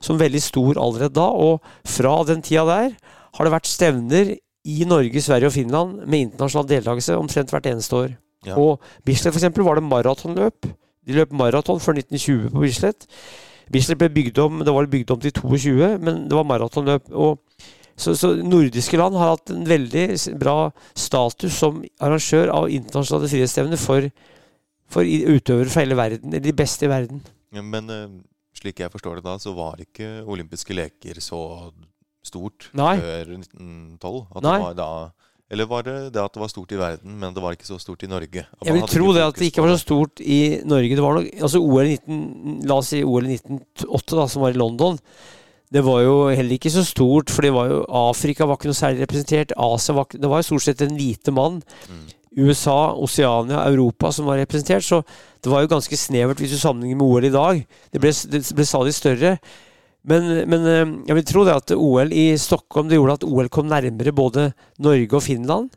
[0.00, 1.28] som veldig stor allerede da.
[1.30, 2.92] Og fra den tida der
[3.32, 4.34] har det vært stevner
[4.64, 8.12] i Norge, Sverige og Finland med internasjonal deltakelse omtrent hvert eneste år.
[8.46, 8.54] Ja.
[8.58, 10.66] Og Bislett for eksempel var det maratonløp.
[11.06, 13.06] De løp maraton før 1920 på Bislett.
[13.72, 17.10] Bislett ble bygd om det var bygd om til 22, men det var maratonløp.
[17.10, 17.38] Og
[17.96, 20.06] så, så nordiske land har hatt en veldig
[20.40, 20.56] bra
[20.98, 24.08] status som arrangør av internasjonale frihetsstevner for,
[24.92, 26.32] for utøvere fra hele verden.
[26.32, 27.22] Eller de beste i verden.
[27.52, 28.06] Ja, Men eh,
[28.56, 31.42] slik jeg forstår det da, så var ikke olympiske leker så
[32.24, 32.96] stort Nei.
[33.02, 34.22] før 1912.
[34.36, 34.56] At Nei.
[34.56, 34.90] Det var da,
[35.52, 37.76] eller var det det at det var stort i verden, men det var ikke så
[37.82, 38.46] stort i Norge?
[38.64, 40.96] Jeg vil tro det at det ikke var så stort i Norge.
[40.96, 42.22] Det var nok, altså OL 19,
[42.70, 44.96] La oss si OL i 1908, da, som var i London.
[45.72, 48.76] Det var jo heller ikke så stort, for det var jo Afrika var ikke noe
[48.76, 49.54] særlig representert.
[49.56, 51.62] Asia var Det var jo stort sett en hvite mann.
[51.88, 52.02] Mm.
[52.36, 54.84] USA, Oseania, Europa som var representert.
[54.84, 55.02] Så
[55.42, 57.66] det var jo ganske snevert hvis du sammenligner med OL i dag.
[57.92, 59.36] Det ble, det ble stadig større.
[60.08, 63.50] Men, men eh, jeg vil tro det at OL i Stockholm det gjorde at OL
[63.52, 64.50] kom nærmere både
[64.82, 65.70] Norge og Finland.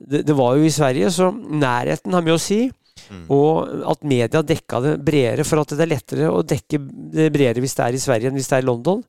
[0.00, 2.66] Det, det var jo i Sverige, så nærheten har mye å si.
[3.10, 3.24] Mm.
[3.32, 6.80] Og at media dekka det bredere, for at det er lettere å dekke
[7.14, 9.00] det bredere hvis det er i Sverige enn hvis det er i London.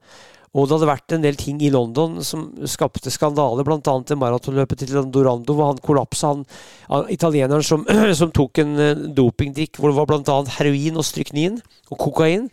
[0.52, 3.94] Og det hadde vært en del ting i London som skapte skandale, bl.a.
[4.04, 6.34] det maratonløpet til Dorando hvor han kollapsa.
[6.34, 6.42] Han,
[6.90, 7.86] han, italieneren som,
[8.20, 10.36] som tok en eh, dopingdrikk hvor det var bl.a.
[10.58, 12.50] heroin og stryknin og kokain.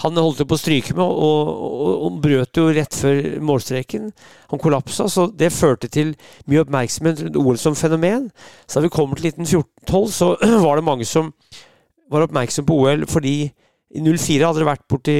[0.00, 4.08] Han holdt jo på å stryke med, og, og, og brøt jo rett før målstreken.
[4.54, 6.14] Han kollapsa, så det førte til
[6.48, 8.30] mye oppmerksomhet rundt OL som fenomen.
[8.64, 10.30] Så da vi kommer til 1914-12, så
[10.64, 11.28] var det mange som
[12.12, 13.36] var oppmerksom på OL fordi
[13.92, 15.18] i 04 hadde det vært borti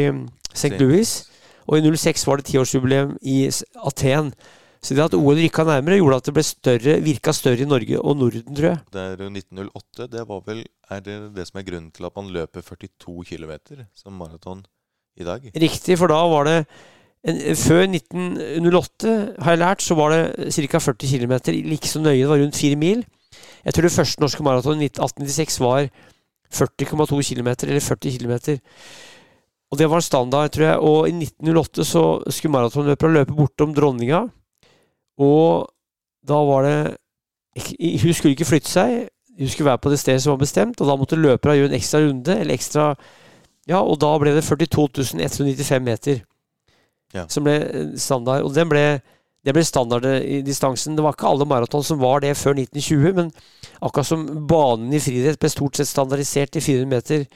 [0.54, 0.72] St.
[0.80, 1.12] Louis.
[1.68, 3.36] Og i 06 var det tiårsjubileum i
[3.86, 4.32] Aten.
[4.82, 8.00] Så det at OL rykka nærmere, gjorde at det ble større, virka større i Norge
[8.00, 8.80] og Norden, tror jeg.
[8.90, 10.08] Det er jo 1908.
[10.10, 13.52] Det var vel Er det det som er grunnen til at man løper 42 km
[13.94, 14.64] som maraton
[15.16, 15.46] i dag?
[15.54, 16.56] Riktig, for da var det
[17.24, 20.78] en, Før 1908, har jeg lært, så var det ca.
[20.78, 21.34] 40 km.
[21.70, 23.04] Like så nøye, det var rundt 4 mil.
[23.64, 25.86] Jeg tror det første norske maraton i 1896 var
[26.52, 28.58] 40,2 km, eller 40 km.
[29.72, 30.78] Og det var standard, tror jeg.
[30.84, 34.26] Og i 1908 så skulle maratonløperne løpe bortom dronninga.
[35.22, 35.68] Og
[36.28, 36.76] da var det
[38.02, 39.08] Hun skulle ikke flytte seg.
[39.38, 41.76] Hun skulle være på det stedet som var bestemt, og da måtte løperne gjøre en
[41.78, 42.94] ekstra runde, eller ekstra
[43.68, 46.22] Ja, og da ble det 42 195 meter
[47.14, 47.26] Ja.
[47.28, 48.42] som ble eh, standard.
[48.42, 49.00] Og den ble,
[49.44, 50.96] det ble standarddistansen.
[50.96, 53.32] Det var ikke alle maraton som var det før 1920, men
[53.80, 57.26] akkurat som banen i friidrett ble stort sett standardisert i 400 meter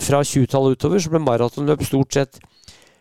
[0.00, 2.38] fra 20-tallet utover, så ble maratonløp stort sett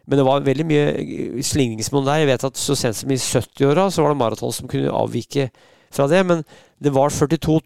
[0.09, 2.23] Men det var veldig mye slingringsmonn der.
[2.23, 5.51] Jeg vet at så sent som i 70-åra så var det maraton som kunne avvike
[5.93, 6.23] fra det.
[6.25, 6.41] Men
[6.81, 7.59] det var 42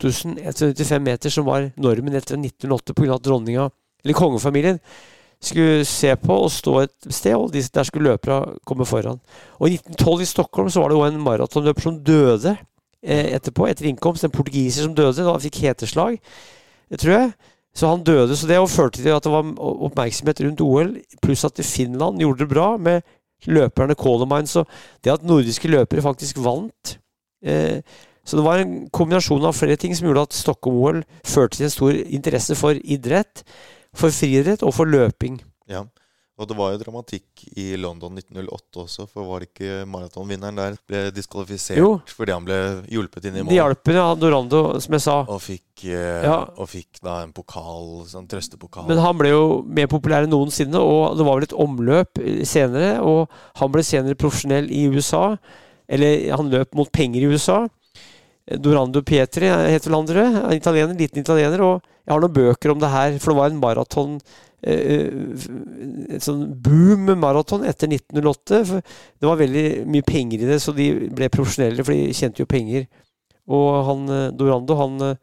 [0.44, 3.16] 195 meter som var normen etter 1908 pga.
[3.16, 3.70] at dronninga,
[4.04, 4.80] eller kongefamilien,
[5.42, 9.20] skulle se på og stå et sted, og der skulle løpere komme foran.
[9.60, 12.56] Og i 1912 i Stockholm så var det jo en maratonløper som døde
[13.04, 14.24] eh, etterpå, etter innkomst.
[14.24, 15.24] En portugiser som døde.
[15.24, 16.18] Da fikk heteslag,
[16.90, 17.32] det tror jeg.
[17.76, 18.36] Så han døde.
[18.38, 22.50] Så det førte til at det var oppmerksomhet rundt OL, pluss at Finland gjorde det
[22.54, 23.02] bra med
[23.52, 24.48] løperne Colemine.
[24.48, 24.64] Så
[25.04, 26.98] det at nordiske løpere faktisk vant
[27.44, 27.82] eh,
[28.26, 31.74] Så det var en kombinasjon av flere ting som gjorde at Stockholm-OL førte til en
[31.76, 33.44] stor interesse for idrett,
[33.94, 35.38] for friidrett og for løping.
[35.70, 35.84] Ja.
[36.36, 40.74] Og det var jo dramatikk i London 1908 også, for var det ikke maratonvinneren der
[40.84, 41.94] ble diskvalifisert Jo.
[42.12, 42.58] fordi han ble
[42.92, 43.54] hjulpet inn i mål?
[43.54, 45.16] De hjalp ja, Dorando, som jeg sa.
[45.32, 46.42] Og fikk, eh, Ja.
[46.58, 48.86] og fikk da en pokal, sånn trøstepokal.
[48.90, 53.00] Men han ble jo mer populær enn noensinne, og det var vel et omløp senere.
[53.02, 55.38] Og han ble senere profesjonell i USA.
[55.88, 57.70] Eller han løp mot penger i USA.
[58.46, 60.36] Dorando Pietri heter vel han.
[60.52, 61.62] En italiener, liten italiener.
[61.62, 64.20] Og jeg har noen bøker om det her, for det var en maraton
[64.66, 68.62] eh, En sånn boom maraton etter 1908.
[68.70, 72.44] For det var veldig mye penger i det, så de ble profesjonelle, for de tjente
[72.44, 72.88] jo penger.
[73.54, 75.18] Og han eh, Dorando, han eh,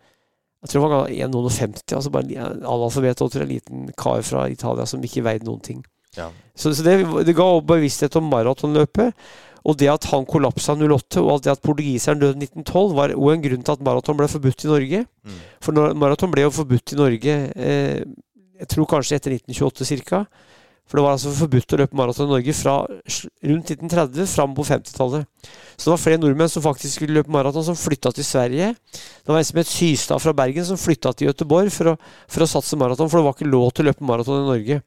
[0.63, 4.85] jeg tror han var 1,50, altså bare en analfabet og en liten kar fra Italia
[4.87, 5.81] som ikke veide noen ting.
[6.15, 6.29] Ja.
[6.55, 9.17] Så, så det, det ga bevissthet om maratonløpet.
[9.63, 13.31] Og det at han kollapsa 08, og at det at portugiseren døde 1912, var jo
[13.31, 15.03] en grunn til at maraton ble forbudt i Norge.
[15.23, 15.41] Mm.
[15.63, 18.01] For maraton ble jo forbudt i Norge eh,
[18.63, 20.25] jeg tror kanskje etter 1928 ca.
[20.91, 24.65] For det var altså forbudt å løpe maraton i Norge fra rundt 1930 fram på
[24.67, 25.49] 50-tallet.
[25.73, 28.73] Så det var flere nordmenn som faktisk skulle løpe maraton, som flytta til Sverige.
[28.93, 31.97] Det var en som het Systad fra Bergen, som flytta til Gøteborg for å,
[32.29, 34.81] for å satse maraton, for det var ikke lov til å løpe maraton i Norge.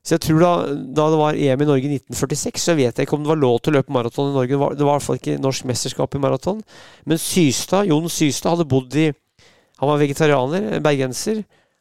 [0.00, 0.50] Så jeg tror da,
[0.96, 3.40] da det var EM i Norge i 1946, så vet jeg ikke om det var
[3.40, 4.52] lov til å løpe maraton i Norge.
[4.52, 6.60] Det var, det var i hvert fall ikke norsk mesterskap i maraton.
[7.08, 9.10] Men Systad, Jon Systad hadde bodd i
[9.80, 11.38] Han var vegetarianer, bergenser.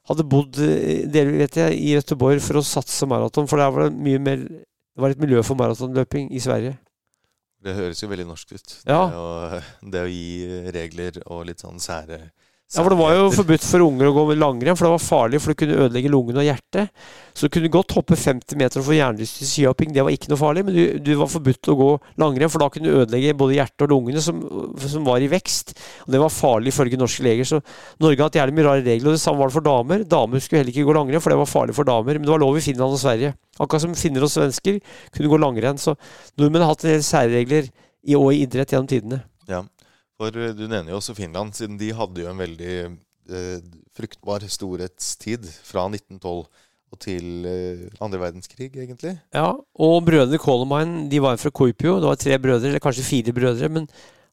[0.10, 4.22] Hadde bodd vet jeg, i Göteborg for å satse maraton, for der var det mye
[4.22, 6.74] mer Det var et miljø for maratonløping i Sverige.
[7.64, 8.74] Det høres jo veldig norsk ut.
[8.88, 9.00] Ja.
[9.12, 9.60] Det, å,
[9.94, 12.24] det å gi regler og litt sånn sære
[12.70, 15.02] Ja, for Det var jo forbudt for unger å gå med langrenn, for det var
[15.02, 16.92] farlig, for det kunne ødelegge lungene og hjertet.
[17.34, 20.30] Så du kunne godt hoppe 50 meter og få hjernerystelse i skihopping, det var ikke
[20.30, 21.88] noe farlig, men du, du var forbudt å gå
[22.22, 24.44] langrenn, for da kunne du ødelegge både hjertet og lungene, som,
[24.86, 25.74] som var i vekst.
[26.06, 27.50] Og det var farlig ifølge norske leger.
[27.50, 27.62] Så
[28.06, 30.06] Norge har hatt jævlig mye rare regler, og det samme var det for damer.
[30.14, 32.46] Damer skulle heller ikke gå langrenn, for det var farlig for damer, men det var
[32.46, 33.34] lov i Finland og Sverige.
[33.58, 34.78] Akkurat som finner og svensker
[35.18, 35.82] kunne gå langrenn.
[35.82, 35.98] Så
[36.38, 37.74] nordmenn har hatt en del særregler
[38.06, 39.24] i, og i idrett gjennom tidene.
[39.50, 39.66] Ja,
[40.20, 44.46] for eh, du nevner jo også Finland, siden de hadde jo en veldig eh, fruktbar
[44.52, 46.44] storhetstid fra 1912.
[46.90, 49.16] og til eh, andre verdenskrig, egentlig.
[49.36, 52.00] Ja, og brødrene Kolomain de var fra Kuipio.
[52.02, 53.70] Det var tre brødre, eller kanskje fire brødre.
[53.70, 53.86] Men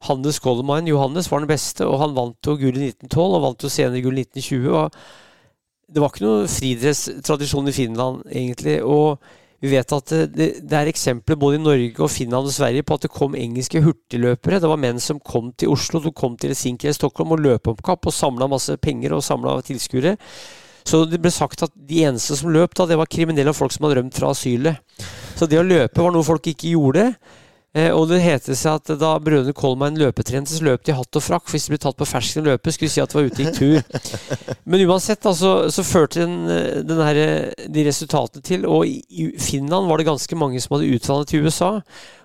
[0.09, 3.67] Hannes Kolomain, Johannes, var den beste, og han vant jo gull i 1912 og vant
[3.67, 4.73] jo senere gull i 1920.
[4.73, 8.81] og Det var ikke noen friidrettstradisjon i Finland, egentlig.
[8.83, 9.21] og
[9.63, 12.99] vi vet at det, det, er eksempler både i Norge og Finland og Sverige på
[12.99, 14.61] at det kom engelske hurtigløpere.
[14.61, 17.73] Det var menn som kom til Oslo, som kom til Helsinki eller Stockholm og løp
[17.73, 20.17] om kapp og samla masse penger og samla tilskuere.
[20.87, 23.75] Så det ble sagt at de eneste som løp, da, det var kriminelle og folk
[23.75, 25.03] som hadde rømt fra asylet.
[25.37, 27.09] Så det å løpe var noe folk ikke gjorde.
[27.77, 31.19] Eh, og det heter seg at da brødrene Coleman løpetrente, så løp de i hatt
[31.19, 31.45] og frakk.
[31.45, 33.45] For Hvis de ble tatt på fersken løpe, skulle de si at de var ute
[33.45, 33.81] i tur.
[34.71, 37.21] Men uansett, da, så, så førte den, den her,
[37.69, 41.75] de resultatene til Og i Finland var det ganske mange som hadde utvandret til USA.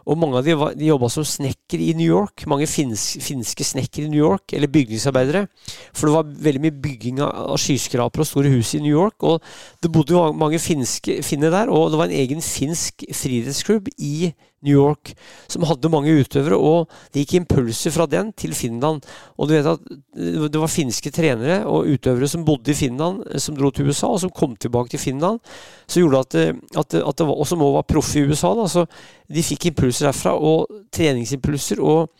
[0.07, 2.45] Og mange av de, var, de jobba som snekker i New York.
[2.49, 5.43] Mange finsk, finske snekkere i New York, eller bygningsarbeidere.
[5.91, 9.19] For det var veldig mye bygging av skyskrapere og store hus i New York.
[9.27, 9.43] Og
[9.83, 14.31] det bodde jo mange finske finner der, og det var en egen finsk friidrettsklubb i
[14.31, 15.13] New York
[15.49, 19.01] som hadde mange utøvere, og det gikk impulser fra den til Finland.
[19.37, 19.87] Og du vet at
[20.53, 24.21] det var finske trenere og utøvere som bodde i Finland, som dro til USA, og
[24.23, 25.41] som kom tilbake til Finland.
[25.87, 26.37] Som gjorde at,
[26.77, 28.53] at, at det var, Og som òg var proffe i USA.
[28.57, 28.85] Da, så
[29.31, 31.81] de fikk impulser derfra, og treningsimpulser.
[31.81, 32.11] Og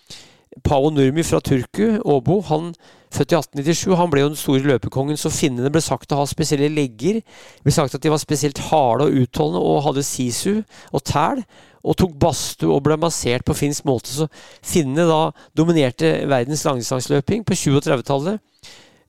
[0.64, 2.74] Pavo Nurmi fra Turku, Åbo, han
[3.12, 6.28] født i 1897, han ble jo den store løpekongen, så finnene ble sagt å ha
[6.28, 7.22] spesielle legger.
[7.22, 11.44] Det ble sagt at de var spesielt harde og utholdende og hadde sisu og tæl.
[11.82, 14.14] Og tok badstue og ble massert på finsk måte.
[14.14, 14.28] Så
[14.62, 15.22] finnene da
[15.58, 18.40] dominerte verdens langdistanseløping på 20- og 30-tallet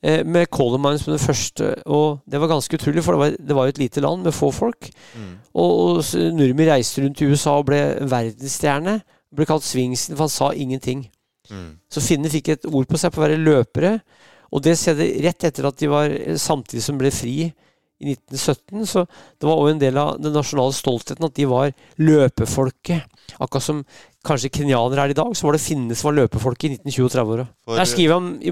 [0.02, 1.74] eh, med Coleman som den første.
[1.86, 4.36] Og det var ganske utrolig, for det var, det var jo et lite land med
[4.36, 4.88] få folk.
[5.16, 5.32] Mm.
[5.52, 9.00] Og, og Nurmi reiste rundt i USA og ble verdensstjerne.
[9.32, 11.06] Ble kalt Svingsen, for han sa ingenting.
[11.50, 11.76] Mm.
[11.92, 13.98] Så finnene fikk et ord på seg på å være løpere.
[14.52, 17.36] Og det skjedde rett etter at de var samtidig som ble fri
[18.02, 18.86] i 1917.
[18.90, 23.06] Så det var òg en del av den nasjonale stoltheten at de var løpefolket.
[23.38, 23.84] Akkurat som
[24.26, 27.14] kanskje kenyanere er i dag, så var det finnene som var løpefolket i 1920- og
[27.16, 27.46] 30-åra.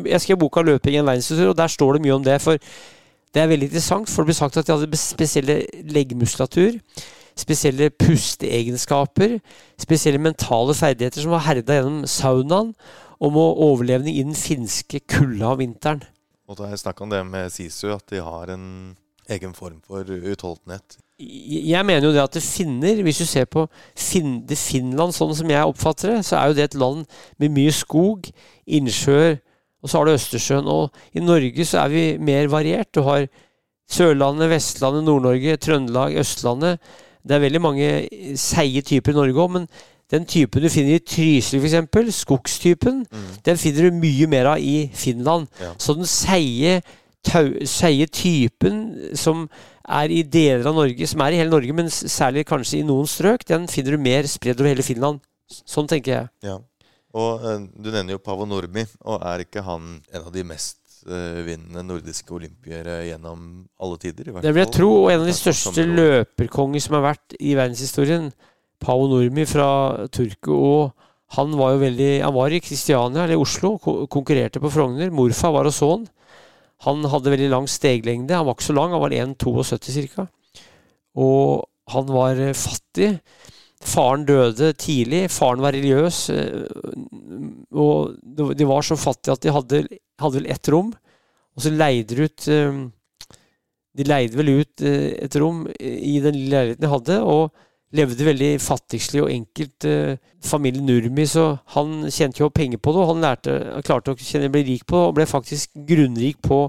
[0.06, 2.40] Jeg skrev boka 'Løping i en verdenshistorie', og der står det mye om det.
[2.40, 2.58] for
[3.34, 6.80] det er veldig interessant, for det blir sagt at de hadde spesielle leggmuskulatur.
[7.38, 9.38] Spesielle pusteegenskaper.
[9.78, 12.74] Spesielle mentale ferdigheter som var herda gjennom saunaen.
[13.20, 16.02] Om overlevning i den finske kulda om vinteren.
[16.48, 18.96] Og da jeg snakka om det med Sisu, at de har en
[19.36, 20.98] egen form for utholdenhet.
[21.20, 25.34] Jeg mener jo det at det finner Hvis du ser på fin, det Finland sånn
[25.36, 27.04] som jeg oppfatter det, så er jo det et land
[27.36, 28.30] med mye skog,
[28.64, 29.36] innsjøer,
[29.82, 30.68] og så har du Østersjøen.
[30.68, 32.88] Og i Norge så er vi mer variert.
[32.94, 33.28] Du har
[33.90, 36.78] Sørlandet, Vestlandet, Nord-Norge, Trøndelag, Østlandet.
[37.26, 37.88] Det er veldig mange
[38.38, 39.66] seige typer i Norge òg, men
[40.10, 43.26] den typen du finner i Trysil f.eks., skogstypen, mm.
[43.46, 45.46] den finner du mye mer av i Finland.
[45.60, 45.74] Ja.
[45.78, 46.80] Så den seige
[47.68, 49.44] seige typen som
[49.90, 53.08] er i deler av Norge, som er i hele Norge, men særlig kanskje i noen
[53.10, 55.20] strøk, den finner du mer spredd over hele Finland.
[55.50, 56.28] Sånn tenker jeg.
[56.46, 56.58] Ja.
[57.10, 60.78] Og uh, Du nevner jo Pavo Normi og er ikke han en av de mest
[61.08, 64.30] uh, vinnende nordiske olympiere gjennom alle tider?
[64.30, 68.30] det vil jeg tro, og en av de største løperkonger som har vært i verdenshistorien.
[68.80, 70.54] Pavo Normi fra Turku.
[70.54, 73.76] og han var jo veldig, han var i Kristiania, eller Oslo,
[74.10, 75.12] konkurrerte på Frogner.
[75.14, 76.08] Morfar var hos sånn Han
[76.84, 78.36] hadde veldig lang steglengde.
[78.36, 80.26] Han var ikke så lang, han var 1,72 ca.
[81.20, 83.14] Og han var eh, fattig.
[83.80, 85.24] Faren døde tidlig.
[85.32, 86.22] Faren var religiøs.
[86.34, 86.64] Eh,
[87.72, 89.82] og de var så fattige at de hadde,
[90.20, 90.92] hadde vel ett rom.
[91.56, 92.80] Og så leide de ut eh,
[93.98, 97.16] De leide vel ut et rom i den leiligheten de hadde.
[97.26, 97.50] og
[97.96, 99.86] levde veldig fattigslig og enkelt.
[99.88, 104.14] Eh, familien Nurmi, så han tjente jo penger på det, og han, lærte, han klarte
[104.14, 106.62] å kjenne, bli rik på det, og ble faktisk grunnrik på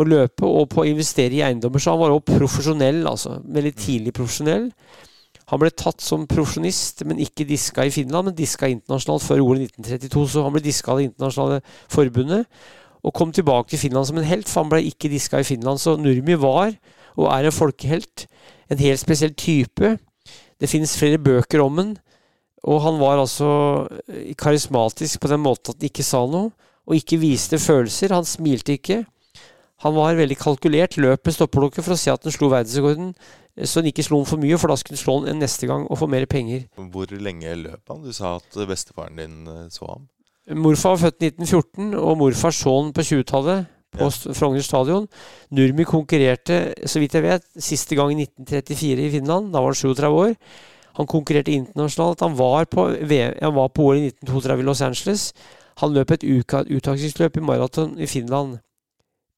[0.00, 1.82] å løpe og på å investere i eiendommer.
[1.82, 3.38] Så han var også profesjonell, altså.
[3.44, 3.80] Veldig mm.
[3.84, 4.68] tidlig profesjonell.
[5.50, 9.64] Han ble tatt som profesjonist, men ikke diska i Finland, men diska internasjonalt før OL
[9.64, 10.26] 1932.
[10.34, 12.60] Så han ble diska av det internasjonale forbundet,
[13.00, 15.80] og kom tilbake til Finland som en helt, for han ble ikke diska i Finland.
[15.82, 16.76] Så Nurmi var,
[17.16, 18.28] og er en folkehelt,
[18.70, 19.96] en helt spesiell type.
[20.60, 21.94] Det finnes flere bøker om den,
[22.68, 23.48] og han var altså
[24.08, 26.50] eh, karismatisk på den måten at han ikke sa noe,
[26.84, 28.12] og ikke viste følelser.
[28.12, 29.04] Han smilte ikke.
[29.84, 33.14] Han var veldig kalkulert, løp med stoppeklokka for å se at han slo verdensrekorden,
[33.56, 35.70] eh, så han ikke slo den for mye, for da skulle han slå den neste
[35.70, 36.66] gang og få mer penger.
[36.92, 38.04] Hvor lenge løp han?
[38.04, 40.08] Du sa at bestefaren din eh, så ham.
[40.60, 44.34] Morfar var født i 1914, og morfar så han på 20-tallet på ja.
[44.36, 45.08] Frogner stadion.
[45.50, 49.52] Nurmi konkurrerte, så vidt jeg vet, siste gang i 1934 i Finland.
[49.52, 50.34] Da var han 37 år.
[50.98, 52.24] Han konkurrerte internasjonalt.
[52.26, 55.30] Han var på, han var på OL i 1932 i Los Angeles.
[55.80, 58.58] Han løp et uttakingsløp i maraton i Finland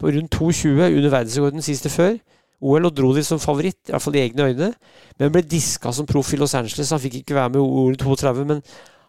[0.02, 2.16] på rundt 2,20 under verdensrekorden siste før.
[2.62, 4.70] OL og dro dit som favoritt, i hvert fall i egne øyne.
[5.18, 6.90] Men ble diska som proff i Los Angeles.
[6.94, 8.62] Han fikk ikke være med i OL 32, men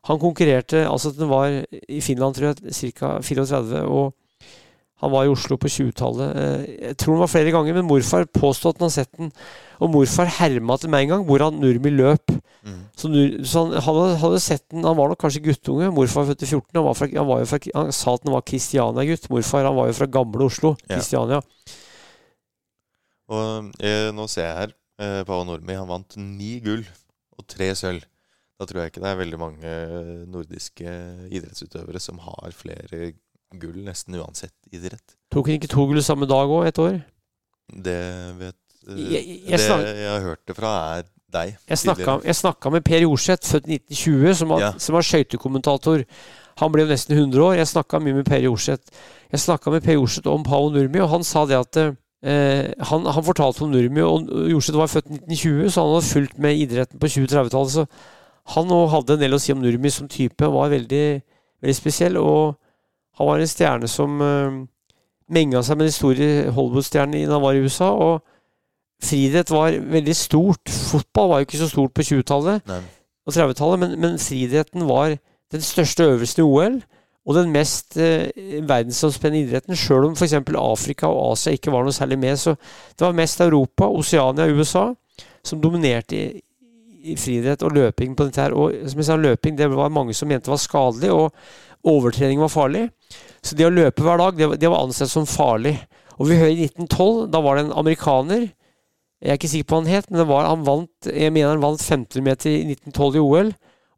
[0.09, 3.19] han konkurrerte altså Den var i Finland, tror jeg, ca.
[3.21, 4.13] 34, og
[5.03, 6.37] han var i Oslo på 20-tallet.
[6.39, 9.31] Eh, Jeg tror den var flere ganger, men morfar påstod at han har sett den.
[9.83, 12.31] Og morfar herma til meg en gang hvor han Nurmi løp.
[12.63, 12.79] Mm.
[12.95, 13.09] Så,
[13.43, 15.89] så han, han hadde, hadde sett den Han var nok kanskje guttunge.
[15.91, 16.69] Morfar født i 14.
[16.77, 19.27] Han, var fra, han, var jo fra, han sa at han var Kristiania-gutt.
[19.33, 20.75] Morfar han var jo fra gamle Oslo.
[20.87, 20.95] Ja.
[20.95, 21.41] Kristiania.
[23.33, 26.83] Og eh, nå ser jeg her eh, Paavo Nurmi, han vant ni gull
[27.37, 28.03] og tre sølv.
[28.59, 29.69] Da tror jeg ikke det er veldig mange
[30.29, 30.91] nordiske
[31.33, 33.09] idrettsutøvere som har flere
[33.59, 35.15] gull, nesten uansett idrett.
[35.31, 37.01] Tok han ikke to gull samme dag òg, et år?
[37.73, 37.99] Det
[38.39, 38.55] vet
[38.89, 41.57] uh, Jeg- jeg Det snak- jeg har hørt det fra, er deg.
[41.69, 41.77] Jeg
[42.35, 44.71] snakka, med Per Jorseth, født 1920, som var, Ja.
[44.77, 46.03] som var skøytekommentator.
[46.57, 47.55] Han ble jo nesten 100 år.
[47.57, 48.91] Jeg snakka mye med Per Jorseth.
[49.31, 51.77] Jeg snakka med Per Jorseth om Paolo Nurmi, og han sa det at
[52.23, 56.37] eh, han, han fortalte om Nurmi, og Jorseth var født 1920, så han hadde fulgt
[56.37, 57.71] med idretten på 20-30-tallet.
[57.71, 57.87] Så
[58.53, 60.37] han òg hadde en del å si om Nurmi som type.
[60.45, 61.21] Var veldig,
[61.63, 62.55] veldig spesiell, og
[63.17, 64.61] han var en stjerne som uh,
[65.33, 67.91] menga seg med de store Hollywood-stjernene da han var i USA.
[67.93, 68.23] og
[69.03, 70.69] friidrett var veldig stort.
[70.69, 72.69] Fotball var jo ikke så stort på 20-tallet
[73.23, 75.17] og 30-tallet, men, men friidretten var
[75.51, 76.81] den største øvelsen i OL.
[77.23, 78.27] Og den mest eh,
[78.67, 80.33] verdensomspennende idretten, sjøl om f.eks.
[80.59, 82.35] Afrika og Asia ikke var noe særlig med.
[82.39, 82.55] Så
[82.99, 84.89] det var mest Europa, Oseania og USA
[85.43, 86.41] som dominerte
[87.03, 88.55] i, friidrett og løping på dette her.
[88.55, 91.31] Og som jeg sa, løping det var mange som mente var skadelig, og
[91.83, 92.87] overtrening var farlig.
[93.43, 95.75] Så det å løpe hver dag, det, det var ansett som farlig.
[96.17, 98.51] Og vi hører i 1912, da var det en amerikaner
[99.23, 101.53] jeg er ikke sikker på hva han het, men det var, han vant, jeg mener
[101.53, 103.51] han vant 1500 meter i 1912 i OL.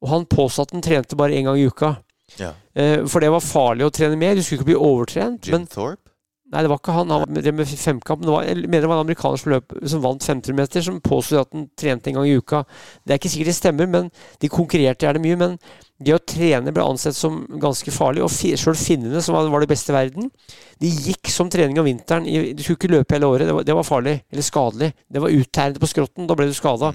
[0.05, 1.95] Og han påstod at han trente bare én gang i uka.
[2.37, 2.51] Ja.
[2.77, 4.37] Eh, for det var farlig å trene mer.
[4.37, 5.47] Du skulle ikke bli overtrent.
[5.47, 6.04] Jim Men Thorpe?
[6.53, 7.13] Nei, det var ikke han.
[7.13, 8.21] Han det med femkamp.
[8.23, 11.41] Det var, jeg mener det var en amerikaner som, løp, som vant 500-meter, som påstod
[11.41, 12.63] at han trente en gang i uka.
[13.03, 15.39] Det er ikke sikkert det stemmer, men de konkurrerte gjerne mye.
[15.41, 15.57] Men
[16.05, 18.23] det å trene ble ansett som ganske farlig.
[18.25, 20.31] Og sjøl finnene, som var, det beste i verden,
[20.83, 22.27] de gikk som trening om vinteren.
[22.27, 23.47] Du skulle ikke løpe hele året.
[23.47, 24.17] Det var, det var farlig.
[24.31, 24.91] Eller skadelig.
[25.07, 26.27] Det var uttærende på skrotten.
[26.29, 26.91] Da ble du skada.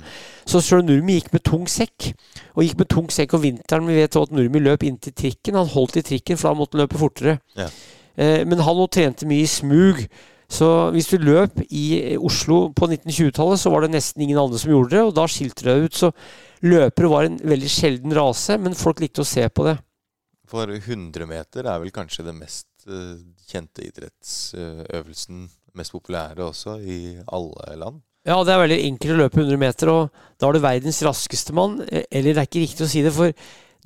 [0.49, 2.13] Så sjøl Nurmi gikk med tung sekk.
[2.55, 3.89] Og gikk med tung sekk om vinteren.
[3.89, 5.59] Vi vet at Nurmi løp inntil trikken.
[5.59, 7.41] Han holdt i trikken, for da måtte han løpe fortere.
[7.57, 7.71] Ja.
[8.17, 10.05] Eh, men han trente mye i smug.
[10.51, 14.73] Så hvis du løp i Oslo på 1920-tallet, så var det nesten ingen andre som
[14.73, 16.01] gjorde det, og da skilte det ut.
[16.01, 16.11] Så
[16.67, 19.77] løpere var en veldig sjelden rase, men folk likte å se på det.
[20.51, 25.47] For 100 meter er vel kanskje det mest eh, kjente idrettsøvelsen,
[25.79, 28.03] mest populære også, i alle land.
[28.27, 31.55] Ja, det er veldig enkelt å løpe 100 meter, og da er du verdens raskeste
[31.57, 31.79] mann.
[31.87, 33.31] Eh, Eller det er ikke riktig å si det, for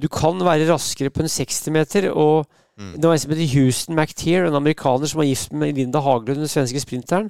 [0.00, 2.94] du kan være raskere på en 60 meter, og Mm.
[2.98, 6.40] det var en som heter Houston McTeer, en amerikaner som var gift med Linda Haglund,
[6.42, 7.28] den svenske sprinteren.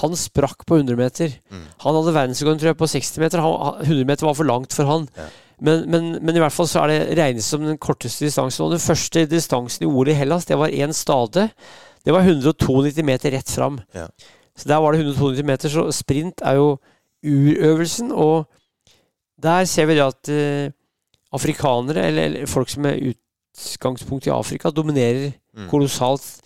[0.00, 1.36] Han sprakk på 100 meter.
[1.50, 1.68] Mm.
[1.84, 3.42] Han hadde verdensrekord på 60 meter.
[3.44, 5.06] Han, 100 meter var for langt for han.
[5.16, 5.28] Ja.
[5.60, 8.64] Men, men, men i hvert fall så er det regnes som den korteste distansen.
[8.64, 11.50] Og den første distansen i OL i Hellas, det var én stade.
[12.04, 13.80] Det var 192 meter rett fram.
[13.94, 14.08] Ja.
[14.56, 15.68] Så der var det 192 meter.
[15.68, 16.78] Så sprint er jo
[17.22, 18.48] urøvelsen, og
[19.42, 20.72] der ser vi det at uh,
[21.36, 22.96] afrikanere, eller, eller folk som er
[23.60, 25.66] utgangspunkt i Afrika, dominerer Mm.
[25.68, 26.40] kolossalt.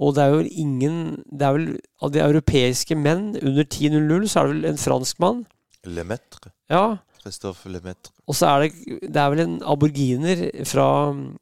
[0.00, 4.40] Og det er jo ingen Det er vel av de europeiske menn under 10.00, så
[4.40, 5.46] er det vel en franskmann.
[5.86, 6.50] Lemaitre.
[6.68, 6.96] Ja.
[7.22, 8.10] Christophe Lemaitre.
[8.26, 11.36] Og så er det Det er vel en aboriginer fra mm,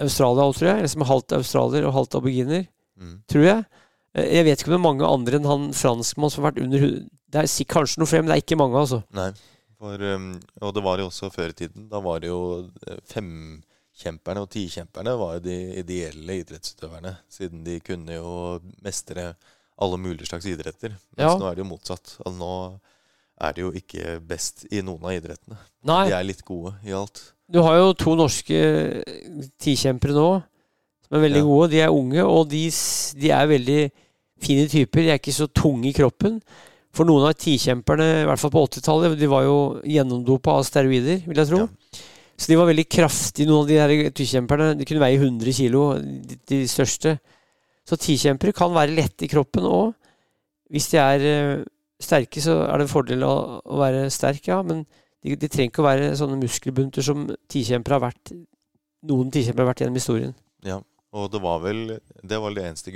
[0.00, 0.76] Australia tror jeg.
[0.78, 2.66] Eller som er halvt australier og halvt aboriginer,
[3.00, 3.22] Mm.
[3.28, 3.64] tror jeg.
[4.14, 6.62] Eh, Jeg vet ikke om det er mange andre enn han franskmann som har vært
[6.62, 6.78] under
[7.30, 9.02] Det er kanskje noe flere, men det er ikke mange, altså.
[9.12, 9.32] Nei.
[9.80, 11.88] For, um, og det var jo også før i tiden.
[11.90, 12.96] Da var det jo eh,
[13.94, 17.16] femkjemperne og tikjemperne var jo de ideelle idrettsutøverne.
[17.30, 19.34] Siden de kunne jo mestre
[19.80, 20.90] alle mulige slags idretter.
[21.16, 21.36] Mens Ja.
[21.38, 22.16] nå er det jo motsatt.
[22.26, 22.80] Og nå
[23.40, 25.56] er de jo ikke best i noen av idrettene.
[25.84, 27.32] Nei, De er litt gode i alt.
[27.50, 29.02] du har jo to norske
[29.60, 30.42] tikjempere nå
[31.06, 31.42] som er veldig Ja.
[31.44, 31.70] gode.
[31.70, 32.70] De er unge, og de,
[33.20, 33.92] de er veldig
[34.40, 35.02] fine typer.
[35.02, 36.40] De er ikke så tunge i kroppen.
[36.92, 41.24] For noen av tikjemperne, i hvert fall på 80-tallet, de var jo gjennomdopa av steroider,
[41.26, 41.58] vil jeg tro.
[41.58, 41.68] Ja.
[42.34, 44.72] Så de var veldig kraftige, noen av de her tikjemperne.
[44.78, 47.16] De kunne veie 100 kilo, de, de største.
[47.86, 49.92] Så tikjempere kan være lette i kroppen òg.
[50.72, 51.62] Hvis de er eh,
[52.02, 54.58] sterke, så er det en fordel å, å være sterk, ja.
[54.66, 54.82] Men
[55.22, 58.34] de, de trenger ikke å være sånne muskelbunter som tikjempere har vært
[59.08, 60.34] noen tikjempere har vært gjennom historien.
[60.66, 60.80] Ja.
[61.14, 62.90] Og det var vel det, var det eneste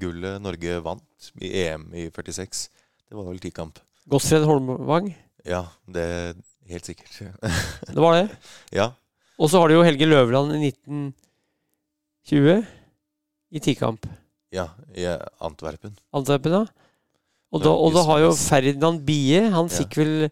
[0.00, 2.64] gullet Norge vant i EM i 46.
[3.06, 3.78] Det var vel tikamp.
[4.10, 5.12] Godfred Holmvang,
[5.46, 6.06] Ja, det
[6.72, 7.18] helt sikkert.
[7.88, 8.26] det var det.
[8.80, 8.90] ja.
[9.38, 12.62] Og så har du jo Helge Løvland i 1920
[13.52, 14.06] i tikamp.
[14.52, 15.06] Ja, i
[15.40, 15.94] Antwerpen.
[16.12, 16.64] Antwerpen, da.
[17.52, 19.76] Og da, og da har jo Ferdinand Bie Han Ja.
[19.82, 20.30] fikk vel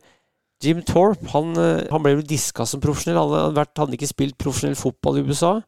[0.61, 3.16] Jim Thorpe han, eh, han ble vel diska som profesjonell.
[3.16, 5.62] Han hadde, vært, hadde ikke spilt profesjonell fotball i USA.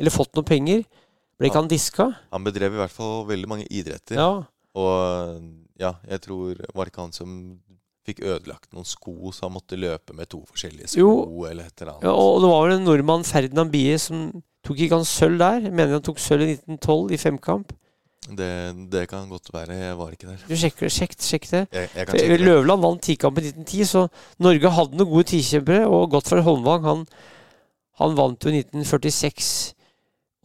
[0.00, 0.84] Eller fått noen penger.
[1.36, 2.06] Ble ikke han, han diska?
[2.32, 4.16] Han bedrev i hvert fall veldig mange idretter.
[4.16, 4.30] Ja.
[4.76, 5.44] Og
[5.80, 7.60] ja, jeg tror Var det ikke han som
[8.10, 11.44] fikk ødelagt noen sko, så han måtte løpe med to forskjellige sko, Jo.
[11.50, 12.06] eller et eller annet?
[12.10, 12.14] ja.
[12.14, 14.28] Og det var vel en nordmann, Ferdinand Bie, som
[14.66, 15.60] tok ikke han sølv der?
[15.68, 17.72] Jeg mener han tok sølv i 1912 i femkamp.
[18.30, 18.48] Det,
[18.92, 19.74] det kan godt være.
[19.80, 20.42] Jeg var ikke der.
[20.46, 21.62] Du sjekker, sjekk, sjekk det.
[21.72, 22.42] Jeg, jeg kan For.
[22.44, 24.02] Løvland vant tikamp i 1910, så
[24.44, 25.86] Norge hadde noen gode tikjempere.
[25.88, 27.00] Og Gottfred Holmvang han,
[28.02, 29.48] han vant jo i 1946.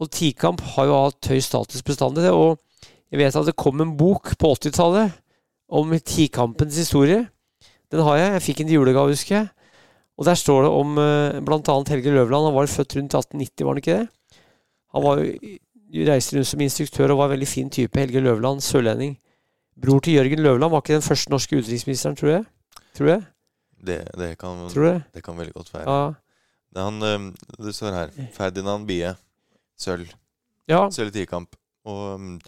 [0.00, 2.24] Og tikamp har jo hatt høy status bestandig.
[2.32, 2.56] Og
[3.12, 5.12] jeg vet at det kom en bok på 80-tallet
[5.68, 7.26] om tikampens historie.
[7.92, 8.32] Den har jeg.
[8.34, 9.48] Jeg fikk en i julegave, husker jeg.
[10.16, 11.40] Og der står det om bl.a.
[11.44, 12.48] blant annet Helge Løvland.
[12.48, 14.06] Han var født rundt 1890, var han ikke det?
[14.96, 18.00] Han var jo reiste rundt som instruktør og var en veldig fin type.
[18.00, 19.16] Helge Løvland, sørlending.
[19.76, 22.44] Bror til Jørgen Løvland var ikke den første norske utenriksministeren, tror jeg.
[22.96, 23.26] Tror jeg.
[23.86, 25.22] Det, det, kan, Tror du det?
[25.24, 25.84] kan veldig godt være.
[25.84, 26.14] Ja.
[26.72, 27.26] Det, han, øhm,
[27.60, 29.12] det står her Ferdinand Bie.
[29.78, 30.08] Sølv.
[30.68, 30.86] ja.
[30.90, 31.52] Sølv i tikamp.
[31.84, 32.40] Og,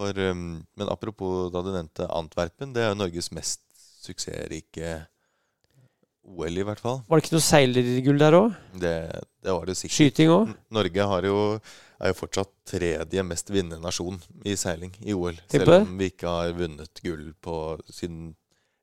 [0.00, 3.60] for, men apropos da du nevnte Antwerpen, det er jo Norges mest
[4.02, 4.98] suksessrike
[6.22, 7.00] OL, i hvert fall.
[7.08, 8.58] Var det ikke noe seilergull der òg?
[8.78, 8.92] Det,
[9.42, 9.96] det var det sikkert.
[9.96, 10.52] Skyting òg?
[10.74, 11.38] Norge har jo,
[11.98, 15.40] er jo fortsatt tredje mest vinnende nasjon i seiling i OL.
[15.50, 17.56] Selv om vi ikke har vunnet gull på
[17.90, 18.30] siden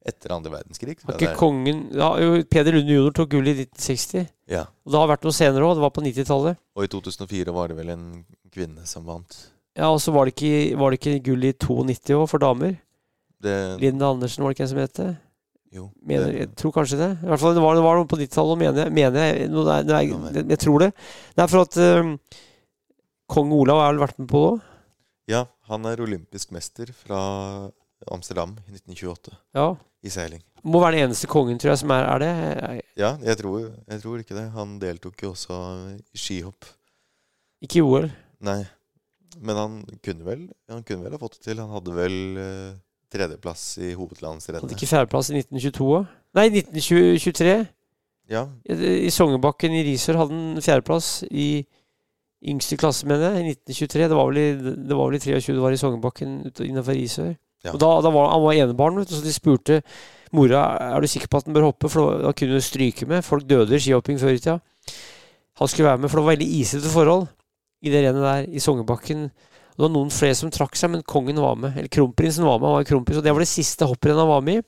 [0.09, 0.97] etter andre verdenskrig.
[1.05, 2.09] Har ikke kongen ja,
[2.51, 3.13] Peder Lunde jr.
[3.15, 4.27] tok gull i 1960.
[4.51, 4.65] Ja.
[4.85, 5.77] Og det har vært noe senere òg.
[5.77, 6.59] Det var på 90-tallet.
[6.75, 8.05] Og i 2004 var det vel en
[8.51, 9.39] kvinne som vant.
[9.79, 12.75] Ja, og så var det ikke, var det ikke gull i 92 òg, for damer.
[13.41, 15.09] Det, Linda Andersen, var det ikke jeg som het det?
[15.71, 17.09] jo, Mener, jeg tror kanskje det.
[17.23, 18.93] I hvert fall det var, det var noe på 90-tallet, mener jeg.
[18.97, 20.87] Mener jeg, noe der, det er, det, jeg tror det.
[21.37, 22.15] Det er for at um,
[23.29, 24.63] kong Olav har vel vært med på det òg.
[25.29, 27.19] ja, han er olympisk mester fra
[28.09, 29.67] Amsterdam i 1928 Ja.
[30.01, 30.41] i seiling.
[30.65, 32.31] Må være den eneste kongen, tror jeg, som er, er det.
[32.33, 34.49] Jeg- Ja, jeg tror, jeg tror ikke det.
[34.57, 35.55] Han deltok jo også
[36.01, 36.65] i skihopp.
[37.61, 38.09] Ikke i OL.
[38.41, 38.63] Nei,
[39.39, 41.59] men han kunne vel Han kunne vel ha fått det til.
[41.61, 42.73] Han hadde vel eh,
[43.13, 46.07] tredjeplass i Hadde ikke fjerdeplass i 1922 òg?
[46.37, 47.57] Nei, 1923.
[48.29, 51.65] Ja, I Sognebakken i Risør hadde han fjerdeplass i
[52.45, 54.03] yngste klasse, mener jeg, i 1923.
[54.05, 56.35] Det var vel i, det var vel i 23 det var i Sognebakken
[56.67, 57.33] innenfor Risør.
[57.65, 57.73] Ja.
[57.73, 59.81] Og da, da var han var enebarn, så de spurte
[60.35, 60.61] mora
[60.93, 63.25] er du sikker på at han bør hoppe, for da, da kunne du stryke med.
[63.25, 64.59] Folk døde i skihopping før i tida.
[65.59, 67.25] Han skulle være med, for det var veldig isete forhold
[67.83, 69.29] i det rennet der i Sognebakken.
[69.79, 71.77] Det var noen flere som trakk seg, men kongen var med.
[71.79, 72.67] Eller kronprinsen var med.
[72.67, 74.63] Han var kronprins, og det var det siste hopprennet han var med i.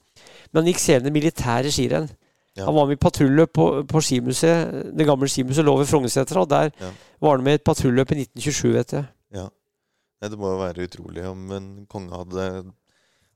[0.53, 2.07] Men han gikk senere militære skirenn.
[2.55, 2.65] Ja.
[2.69, 4.93] Han var med i patruljøløp på, på skimuseet.
[4.95, 6.91] Det gamle skimuseet lå ved Frognersetra, og der Ja.
[7.19, 9.05] var han med i et patruljøløp i 1927, vet jeg.
[9.35, 9.49] Ja.
[10.23, 12.47] Det må jo være utrolig om en konge hadde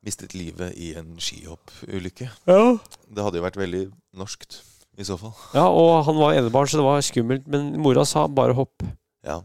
[0.06, 2.30] mistet livet i en skihoppulykke.
[2.48, 2.78] Ja.
[3.10, 3.84] Det hadde jo vært veldig
[4.16, 4.62] norskt
[4.96, 5.34] i så fall.
[5.58, 7.48] ja, og han var enebarn, så det var skummelt.
[7.52, 8.84] Men mora sa bare hopp.
[9.26, 9.42] Ja.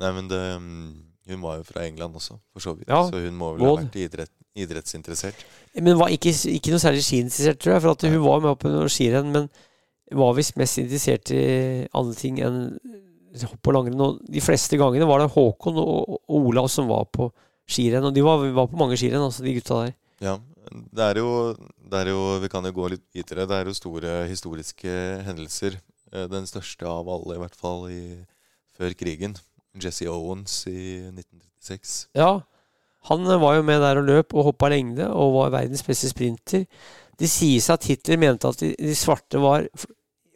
[0.00, 0.92] Nei, men det mm,
[1.30, 2.88] Hun var jo fra England også, for så vidt.
[2.88, 5.38] Ja, Så hun må vel ha vært idrett, idrettsinteressert.
[5.80, 7.84] Men var ikke, ikke noe særlig skiinteressert, tror jeg.
[7.86, 9.48] For at hun var med på noen skirenn, men
[10.14, 11.44] var visst mest interessert i
[11.96, 12.60] andre ting enn
[13.42, 14.04] hopp og langrenn.
[14.04, 17.30] Og de fleste gangene var det Håkon og, og Olav som var på
[17.70, 18.04] skirenn.
[18.10, 19.96] Og de var, var på mange skirenn, altså, de gutta der.
[20.24, 20.36] Ja.
[20.64, 21.52] Det er, jo,
[21.92, 23.44] det er jo Vi kan jo gå litt videre.
[23.48, 24.92] Det er jo store historiske
[25.26, 25.80] hendelser.
[26.12, 28.02] Eh, Den største av alle, i hvert fall i,
[28.76, 29.36] før krigen.
[29.82, 31.94] Jesse Owens i 1936.
[32.18, 32.42] Ja,
[33.10, 36.10] han eh, var jo med der og løp og hoppa lengde og var verdens beste
[36.10, 36.64] sprinter.
[37.18, 39.68] Det sies at Hitler mente at de, de svarte var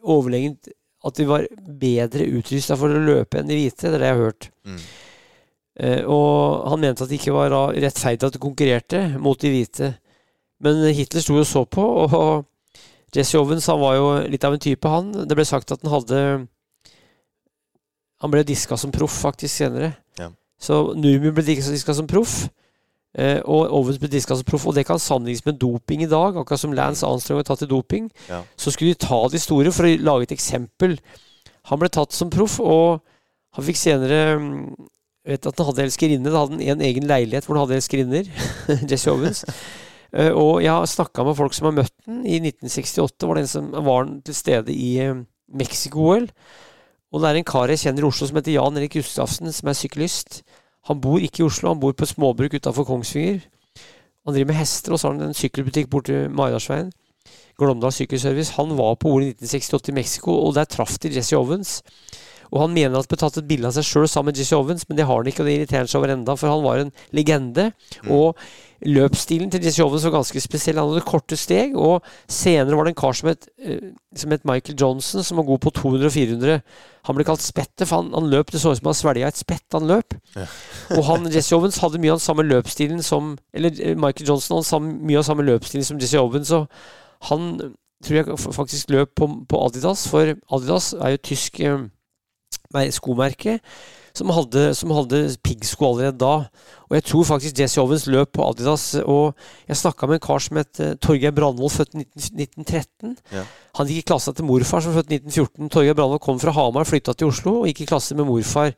[0.07, 0.68] overlegent
[1.07, 1.47] At de var
[1.78, 3.86] bedre utrusta for å løpe enn de hvite.
[3.86, 4.49] Det er det jeg har hørt.
[4.66, 4.78] Mm.
[5.78, 9.93] Eh, og han mente at det ikke var rettferdig at de konkurrerte mot de hvite.
[10.66, 14.57] Men Hitler sto jo og så på, og Jesse Owens han var jo litt av
[14.57, 15.12] en type, han.
[15.30, 16.22] Det ble sagt at han hadde
[18.23, 19.93] Han ble diska som proff faktisk senere.
[20.19, 20.33] Ja.
[20.61, 22.49] Så Numi ble diska som proff.
[23.19, 26.37] Uh, og Owens ble diska som proff, og det kan sammenlignes med doping i dag.
[26.37, 28.11] Akkurat som Lance Armstrong var tatt i doping.
[28.29, 28.43] Ja.
[28.59, 30.99] Så skulle de ta de store for å lage et eksempel.
[31.71, 33.01] Han ble tatt som proff, og
[33.57, 34.61] han fikk senere mm,
[35.29, 36.31] vet at han hadde elskerinne.
[36.31, 38.31] Da hadde han en egen leilighet hvor han hadde elskerinner.
[38.91, 39.45] Jesse Owens.
[40.14, 42.23] Uh, og jeg har snakka med folk som har møtt den.
[42.25, 45.25] I 1968 var det en som var han til stede i uh,
[45.59, 46.29] Mexico-OL.
[47.12, 49.70] Og det er en kar jeg kjenner i Oslo som heter Jan Erik Gustavsen, som
[49.70, 50.42] er syklist.
[50.90, 53.40] Han bor ikke i Oslo, han bor på et småbruk utafor Kongsvinger.
[54.26, 56.90] Han driver med hester, og så har han en sykkelbutikk borte Maridalsveien.
[57.59, 58.54] Glåmdal Sykkelservice.
[58.59, 61.80] Han var på OL i 1968 i Mexico, og der traff de Jesse Owens.
[62.53, 64.57] Og han mener at det ble tatt et bilde av seg sjøl sammen med Jesse
[64.57, 66.64] Owens, men det har han ikke, og det irriterer han seg over enda, for han
[66.64, 67.70] var en legende.
[68.09, 68.38] Og
[68.86, 70.78] løpsstilen til Jesse Owens var ganske spesiell.
[70.78, 74.46] Han hadde korte steg, og senere var det en kar som het, eh, som het
[74.49, 76.62] Michael Johnson, som var god på 200 og 400.
[77.09, 79.40] Han ble kalt Spettet, for han, han løp det så ut som han svelga et
[79.40, 80.16] spett han løp.
[80.96, 84.62] Og han, Jesse Owens hadde mye av den samme løpsstilen som Eller eh, Michael Johnson
[84.62, 86.68] hadde mye av samme løpsstilen som Jesse Owens, og
[87.28, 87.74] han
[88.05, 91.88] tror jeg faktisk løp på, på Adidas, for Adidas er jo tysk eh,
[92.92, 93.59] skomerke
[94.18, 96.49] som hadde, som hadde piggsko allerede da.
[96.88, 98.94] Og jeg tror faktisk Jesse Owens løp på Adidas.
[99.05, 99.36] Og
[99.68, 103.14] jeg snakka med en kar som het eh, Torgeir Brandvold, født i 19, 1913.
[103.36, 103.44] Ja.
[103.78, 105.70] Han gikk i klasse til morfar, som var født i 1914.
[105.70, 108.74] Torgeir Brandvold kom fra Hamar, flytta til Oslo og gikk i klasse med morfar.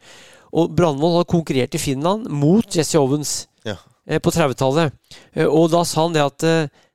[0.50, 3.78] Og Brandvold hadde konkurrert i Finland mot Jesse Owens Ja.
[4.06, 4.92] eh, på 30-tallet.
[5.34, 6.48] Eh, og da sa han det at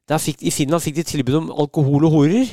[0.05, 2.49] der fikk, i Finland fikk de tilbud om alkohol og horer.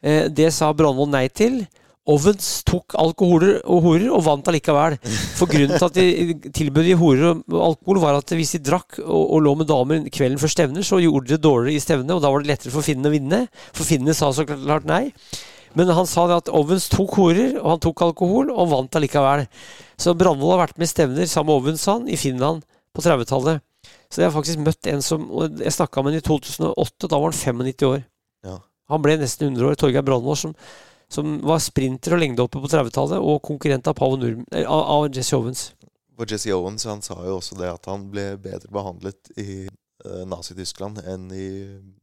[0.00, 1.66] Eh, det sa Brandvold nei til.
[2.04, 4.98] Owens tok alkoholer og horer og vant allikevel.
[5.38, 8.98] For grunnen til at de tilbød de horer og alkohol, var at hvis de drakk
[9.00, 12.12] og, og lå med damer kvelden før stevner, så gjorde de det dårligere i stevnet,
[12.12, 13.40] og da var det lettere for finnene å vinne.
[13.72, 15.08] For finnene sa så klart nei.
[15.74, 19.46] Men han sa det at Ovens tok horer, og han tok alkohol, og vant allikevel.
[19.96, 22.62] Så Brandvold har vært med i stevner sammen med Ovens, han, i Finland
[22.94, 23.64] på 30-tallet.
[24.12, 25.24] Så jeg har faktisk møtt en som
[25.58, 28.04] Jeg snakka med han i 2008, da var han 95 år.
[28.46, 28.58] Ja.
[28.92, 29.78] Han ble nesten 100 år.
[29.80, 30.54] Torgeir Brandvold, som,
[31.14, 35.38] som var sprinter og lengdehopper på 30-tallet, og konkurrent av, Nurm, eh, av, av Jesse
[35.38, 35.68] Owens.
[36.14, 40.22] For Jesse Owens han sa jo også det at han ble bedre behandlet i eh,
[40.30, 41.48] Nazi-Tyskland enn i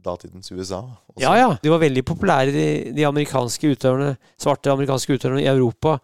[0.03, 0.81] datidens USA.
[1.13, 1.23] også.
[1.23, 1.53] Ja, ja.
[1.63, 5.97] De var veldig populære, de, de amerikanske utøverne, svarte amerikanske utøverne i Europa.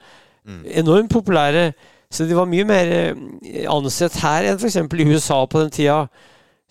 [0.48, 0.64] Mm.
[0.84, 1.72] Enormt populære.
[2.08, 4.80] Så de var mye mer eh, ansett her enn f.eks.
[4.80, 6.06] i USA på den tida.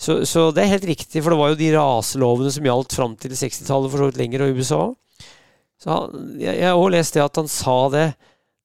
[0.00, 3.16] Så, så det er helt riktig, for det var jo de raselovene som gjaldt fram
[3.20, 4.80] til 60-tallet, for så vidt lenger, og i USA.
[4.92, 5.05] Så
[5.84, 8.06] han, jeg har også lest det at han sa det.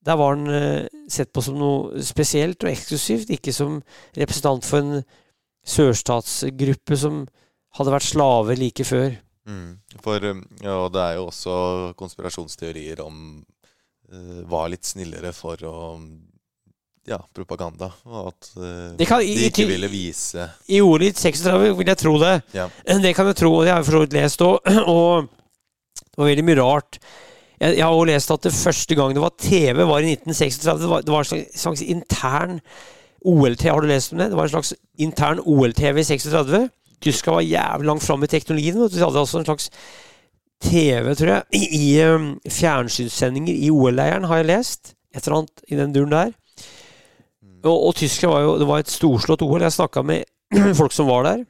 [0.06, 3.82] Der var han eh, sett på som noe spesielt og eksklusivt, ikke som
[4.18, 5.04] representant for en
[5.68, 7.26] sørstatsgruppe som
[7.78, 9.14] hadde vært slave like før.
[9.48, 9.78] Mm.
[10.04, 11.54] For um, ja, det er jo også
[12.00, 13.22] konspirasjonsteorier om
[14.12, 15.76] uh, var litt snillere for å
[17.10, 17.90] ja, propaganda.
[18.06, 21.98] Og at uh, Det kan- i- de ikke ville vise I ordet 36 vil jeg
[21.98, 22.36] tro det.
[22.54, 22.68] Ja.
[22.86, 24.60] Det kan jeg tro, og det har jeg for så vidt lest òg.
[24.96, 25.30] Og
[26.00, 27.00] det var veldig mye rart.
[27.62, 30.82] Jeg, jeg har også lest at det første gang det var TV, var i 1936.
[30.82, 32.60] Det var, det var en slags, intern
[33.22, 33.70] OL-TV.
[33.70, 34.32] Har du lest om det?
[34.32, 36.64] Det var en slags intern OL-TV i 36.
[37.02, 38.82] Tyskland var jævlig langt fram i teknologien.
[38.82, 39.70] De hadde altså en slags
[40.62, 44.94] TV, tror jeg, i, i um, fjernsynssendinger i OL-leiren, har jeg lest.
[45.16, 46.36] Et eller annet i den duren der.
[47.64, 49.62] Og, og Tyskland var jo Det var et storslått OL.
[49.62, 50.24] Jeg snakka med
[50.80, 51.44] folk som var der.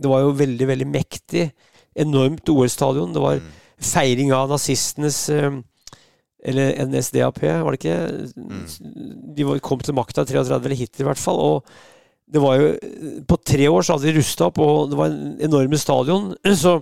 [0.00, 1.50] Det var jo veldig, veldig mektig.
[1.96, 3.12] Enormt OL-stadion.
[3.14, 3.52] Det var Mm.
[3.84, 5.60] Feiring av nazistenes eh,
[6.44, 7.98] Eller NSDAP, var det ikke?
[9.36, 11.40] De kom til makta i 33, eller Hitler i hvert fall.
[11.40, 12.72] Og det var jo
[13.28, 16.34] På tre år så hadde de rusta opp, og det var en enorme stadion.
[16.64, 16.80] Så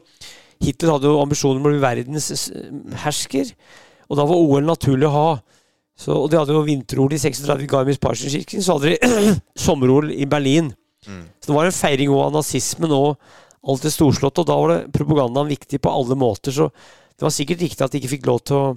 [0.62, 2.68] Hitler hadde jo ambisjoner om å bli verdens eh,
[3.04, 3.54] hersker.
[4.10, 5.30] Og da var OL naturlig å ha.
[5.98, 8.62] Så, og de hadde jo vinter-OL i 36 i Garmisch-Partenkirken.
[8.64, 9.36] Så hadde de
[9.66, 10.70] sommer-OL i Berlin.
[11.06, 11.24] Mm.
[11.40, 13.16] Så det var en feiring òg av nazismen og
[13.62, 16.54] alt storslått, og da var det propagandaen viktig på alle måter.
[16.54, 16.68] Så
[17.14, 18.76] det var sikkert riktig at de ikke fikk lov til å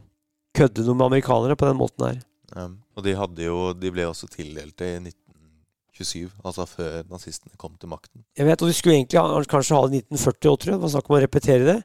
[0.55, 2.19] kødde noe med amerikanere på den måten her.
[2.55, 2.69] Ja.
[2.95, 7.91] Og de jo De ble også tildelt det i 1927, altså før nazistene kom til
[7.91, 8.23] makten.
[8.37, 10.77] Jeg vet, og De skulle egentlig kanskje ha det i 1940 òg, tror jeg.
[10.77, 11.77] Det var snakk om å repetere det.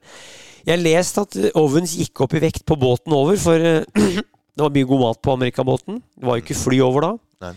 [0.69, 3.83] Jeg leste at ovens Owens gikk opp i vekt på båten over, for eh,
[4.55, 6.03] det var mye god mat på amerikabåten.
[6.15, 7.13] Det var jo ikke fly over da.
[7.47, 7.55] Nei.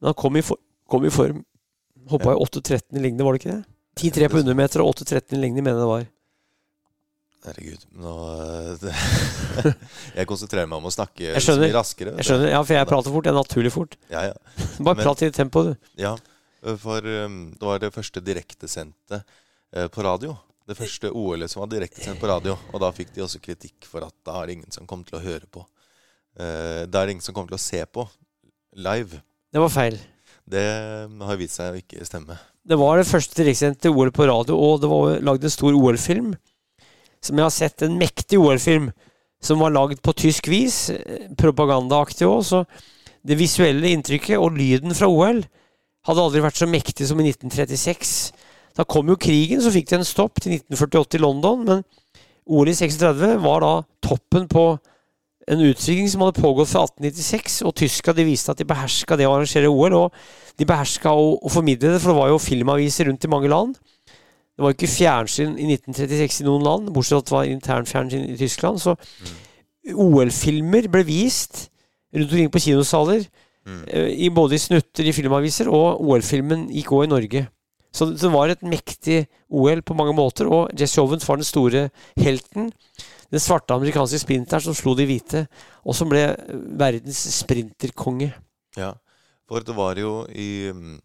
[0.00, 0.60] Men han kom i, for,
[0.90, 1.44] kom i form.
[2.10, 3.62] Hoppa i 8,13 i lignende, var det ikke det?
[3.98, 6.08] 10-3 på 100 meter og 8,13 i lengden, mener jeg det var.
[7.40, 7.84] Herregud.
[7.96, 8.14] Nå
[8.84, 9.04] eh,
[10.18, 12.12] Jeg konsentrerer meg om å snakke Jeg så mye raskere.
[12.20, 13.28] Jeg skjønner, ja, for jeg prater fort.
[13.28, 13.96] Jeg er naturlig fort.
[14.12, 14.66] Ja, ja.
[14.76, 15.72] Bare Men- prat i tempo, du.
[16.00, 16.12] Ja,
[16.60, 20.36] for um, det var det første direktesendte uh, på radio.
[20.68, 22.58] Det første OL-et som var direktesendt på radio.
[22.74, 25.16] Og da fikk de også kritikk for at da er det ingen som kommer til
[25.18, 25.64] å høre på.
[26.36, 28.04] Uh, da er det ingen som kommer til å se på
[28.76, 29.24] live.
[29.50, 29.96] Det var feil.
[30.44, 30.66] Det
[31.08, 32.36] um, har vist seg å ikke stemme.
[32.68, 36.34] Det var det første direktesendte OL på radio, og det var lagd en stor OL-film.
[37.24, 37.82] Som jeg har sett.
[37.82, 38.90] En mektig OL-film.
[39.40, 40.90] Som var lagd på tysk vis.
[40.90, 42.44] eh, Propagandaaktig òg.
[42.44, 42.64] Så
[43.24, 45.42] det visuelle inntrykket og lyden fra OL
[46.08, 48.32] hadde aldri vært så mektig som i 1936.
[48.76, 51.64] Da kom jo krigen, så fikk det en stopp til 1948 i London.
[51.64, 51.82] Men
[52.46, 53.72] OL i 36 var da
[54.04, 54.78] toppen på
[55.50, 57.60] en utstilling som hadde pågått fra 1896.
[57.66, 59.96] Og tyska de viste at de beherska det å arrangere OL.
[60.04, 63.50] Og de beherska å, å formidle det, for det var jo filmaviser rundt i mange
[63.50, 63.76] land.
[64.60, 67.52] Det var jo ikke fjernsyn i 1936 i noen land, bortsett fra at det var
[67.54, 68.82] internfjernsyn i Tyskland.
[68.82, 68.96] Så
[69.96, 71.70] OL-filmer ble vist
[72.12, 73.24] rundt omkring på kinosaler.
[73.64, 73.80] Mm.
[73.88, 77.42] eh, I både i snutter i filmaviser, og OL-filmen gikk òg i Norge.
[77.90, 81.88] Så det var et mektig OL på mange måter, og Jesse Owens var den store
[82.20, 82.70] helten.
[83.30, 85.44] Den svarte amerikanske sprinteren som slo de hvite,
[85.86, 86.24] og som ble
[86.80, 88.32] verdens sprinterkonge.
[88.78, 88.94] Ja,
[89.50, 90.98] for det var jo i mm,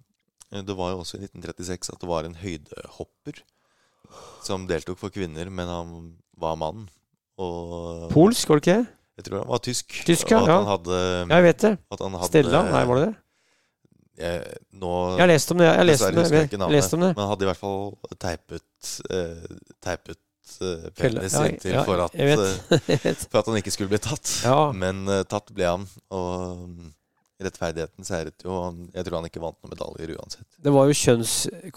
[0.66, 3.42] Det var jo også i 1936 at det var en høydehopper
[4.46, 5.96] som deltok for kvinner, men han
[6.38, 6.86] var mann.
[7.42, 8.84] Og Polsk, var det ikke
[9.16, 9.94] jeg tror han var tysk.
[10.06, 10.58] Tysk, ja, ja.
[10.60, 10.98] han hadde,
[11.30, 11.72] Ja, jeg vet det.
[11.96, 12.64] hadde Stella?
[12.68, 13.14] Nei, var det det?
[14.16, 15.68] Jeg, nå Jeg har lest om det.
[15.68, 16.60] Jeg har lest om det.
[16.60, 17.12] navnet, lest om det.
[17.16, 20.20] Men han hadde i hvert fall teipet eh, Teipet.
[20.98, 22.40] Penis Ja, inntil ja, for, at, jeg vet.
[22.46, 23.24] eh, Jeg vet.
[23.32, 24.28] for at han ikke skulle bli tatt.
[24.46, 24.60] Ja.
[24.76, 25.86] Men uh, tatt ble han.
[26.16, 26.92] Og mm,
[27.46, 28.54] rettferdigheten seiret jo.
[28.64, 30.46] han- Jeg tror han ikke vant noen medaljer uansett.
[30.64, 30.96] Det var jo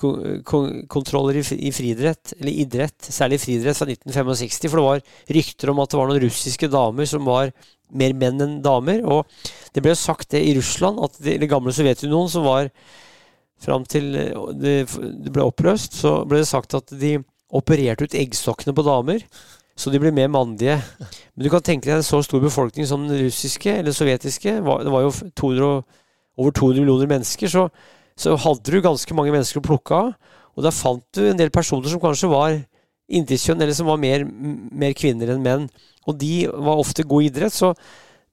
[0.08, 4.70] kjønnskontroller i, i friidrett, eller idrett, særlig friidrett fra 1965.
[4.70, 5.02] For det var
[5.38, 7.50] rykter om at det var noen russiske damer som var
[7.98, 9.02] mer menn enn damer.
[9.08, 9.26] Og
[9.74, 12.68] det ble jo sagt det i Russland, at det, det gamle Sovjetunionen, som var
[13.58, 14.74] fram til eh, det,
[15.24, 17.16] det ble oppløst, så ble det sagt at de
[17.54, 19.22] opererte ut eggstokkene på damer.
[19.78, 20.80] Så de ble mer mandige.
[20.98, 24.58] Men du kan tenke deg en så stor befolkning som den russiske eller sovjetiske.
[24.58, 25.70] Det var jo 200,
[26.38, 27.48] over 200 millioner mennesker.
[27.52, 27.68] Så
[28.18, 30.10] så hadde du ganske mange mennesker å plukke av.
[30.58, 32.56] Og da fant du en del personer som kanskje var
[33.08, 35.68] inntilskjønn, eller som var mer, mer kvinner enn menn.
[36.08, 37.72] Og de var ofte god idrett, så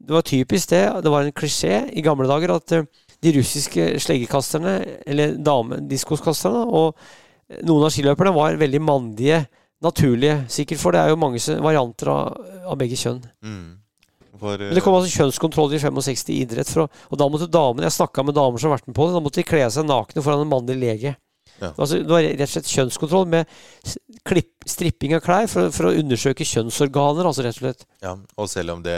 [0.01, 0.83] det var typisk det.
[1.05, 2.87] Det var en klisjé i gamle dager at eh,
[3.23, 4.73] de russiske sleggekasterne,
[5.05, 6.97] eller damediskoskasterne, og
[7.65, 9.43] noen av skiløperne var veldig mandige,
[9.85, 10.37] naturlige.
[10.51, 13.21] Sikkert, for det er jo mange varianter av, av begge kjønn.
[13.45, 13.65] Mm.
[14.35, 16.71] For, Men det kom altså kjønnskontroll i 65 i idrett.
[16.71, 19.15] For og da måtte damene Jeg snakka med damer som har vært med på det.
[19.15, 21.13] Da måtte de kle seg nakne foran en mannlig lege.
[21.61, 21.69] Ja.
[21.71, 23.53] Altså, det var rett og slett kjønnskontroll med
[24.27, 27.85] klipp, stripping av klær for, for å undersøke kjønnsorganer, altså rett og slett.
[28.03, 28.97] Ja, og selv om det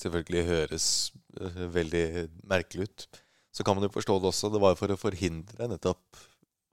[0.00, 0.86] selvfølgelig høres
[1.36, 2.06] eh, veldig
[2.48, 3.06] merkelig ut,
[3.52, 4.52] så kan man jo forstå det også.
[4.54, 6.22] Det var for å forhindre nettopp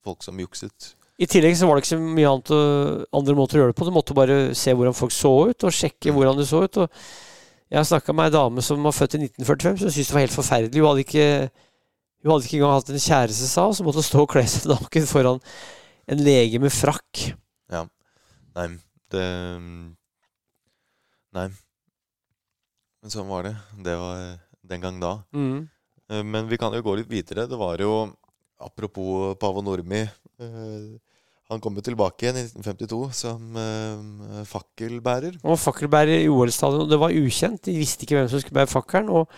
[0.07, 0.93] folk som jukset.
[1.17, 2.51] I tillegg så var det ikke så mye annet
[3.17, 3.87] andre måter å gjøre det på.
[3.87, 6.77] Du måtte bare se hvordan folk så ut, og sjekke hvordan de så ut.
[6.83, 6.91] Og
[7.67, 10.23] jeg har snakka med ei dame som var født i 1945, som syntes det var
[10.23, 10.83] helt forferdelig.
[10.83, 11.25] Hun hadde ikke,
[12.21, 14.69] hun hadde ikke engang hatt en kjæreste, sa hun, så måtte stå og kle seg
[14.73, 15.41] naken foran
[16.07, 17.23] en lege med frakk.
[17.73, 17.83] Ja.
[18.55, 18.67] Nei,
[19.13, 19.25] det
[21.37, 21.49] Nei.
[23.01, 23.55] Men sånn var det.
[23.85, 24.21] Det var
[24.69, 25.11] den gang da.
[25.35, 25.67] Mm.
[26.09, 27.45] Eh, Men vi kan jo gå litt videre.
[27.49, 28.07] Det var jo
[28.59, 30.07] Apropos Pavo Nordmi.
[30.41, 30.97] eh,
[31.47, 35.37] Han kom jo tilbake igjen i 1952 som uh, fakkelbærer.
[35.39, 37.61] Var fakkelbærer i OL-stadion, og det var ukjent.
[37.63, 39.07] De visste ikke hvem som skulle bære fakkelen.
[39.07, 39.29] Og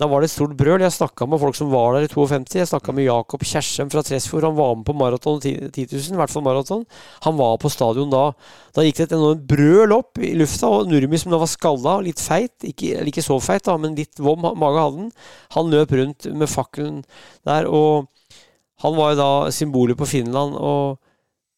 [0.00, 0.80] da var det et stort brøl.
[0.80, 2.54] Jeg snakka med folk som var der i 52.
[2.56, 4.46] Jeg snakka med Jakob Kjersem fra Tresfjord.
[4.48, 6.86] Han var med på maraton 10 000, i hvert fall maraton.
[7.26, 8.22] Han var på stadion da.
[8.72, 11.98] Da gikk det et enormt brøl opp i lufta, og Nurmi som da var skalla
[11.98, 15.12] og litt feit, ikke, ikke så feit, da, men litt vom mage hadde han,
[15.58, 17.04] han løp rundt med fakkelen
[17.44, 17.68] der.
[17.68, 18.08] Og
[18.80, 20.56] han var jo da symbolet på Finland.
[20.56, 20.98] og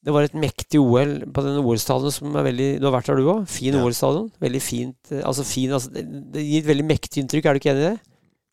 [0.02, 3.20] det var et mektig OL på den OL-stadion som er veldig Du har vært der,
[3.22, 3.44] du òg?
[3.46, 3.84] Fin Ja.
[3.84, 4.32] OL-stadion.
[4.42, 4.96] Veldig fint.
[5.12, 7.90] eh, Altså fin, altså, det, gir et veldig mektig inntrykk, er du ikke enig i
[7.92, 8.00] det?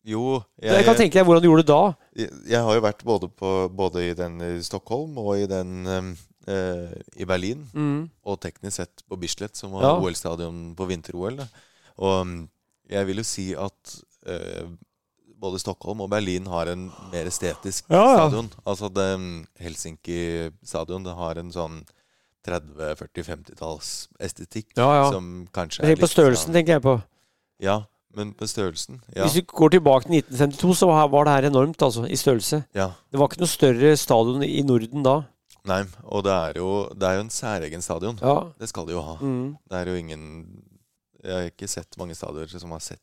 [0.06, 1.94] Jo, Jeg, kan tenke deg hvordan du gjorde det da.
[2.16, 6.14] Jeg, jeg har jo vært både, på, både i den i Stockholm og i den
[6.46, 7.66] eh, i Berlin.
[7.74, 8.06] Mm.
[8.24, 9.92] Og teknisk sett på Bislett, som var Ja.
[9.98, 11.42] OL-stadion på vinter-OL.
[11.98, 12.46] Og
[12.88, 13.98] jeg vil jo si at
[14.30, 14.70] eh,
[15.40, 18.16] både Stockholm og Berlin har en mer estetisk Ja, ja.
[18.28, 18.50] stadion.
[18.68, 19.28] Altså det um,
[19.60, 21.80] Helsinki-stadion det har en sånn
[22.46, 25.06] 30-40-50-talls estetikk Ja, ja.
[25.12, 26.94] som kanskje Tenk på størrelsen, sånn- tenker jeg på.
[27.60, 27.78] Ja,
[28.16, 29.00] men på størrelsen.
[29.14, 29.24] Ja.
[29.26, 32.64] Hvis du går tilbake til 1952, så var var det her enormt, altså, i størrelse.
[32.74, 32.90] ja.
[33.10, 35.18] Det var ikke noe større stadion i Norden da.
[35.68, 38.18] Nei, og det er jo, det er jo en særegen stadion.
[38.22, 38.50] Ja.
[38.58, 39.16] Det skal de jo ha.
[39.20, 39.56] Mm.
[39.68, 40.64] Det er jo ingen
[41.22, 43.02] Jeg har ikke sett mange stadioner som har sett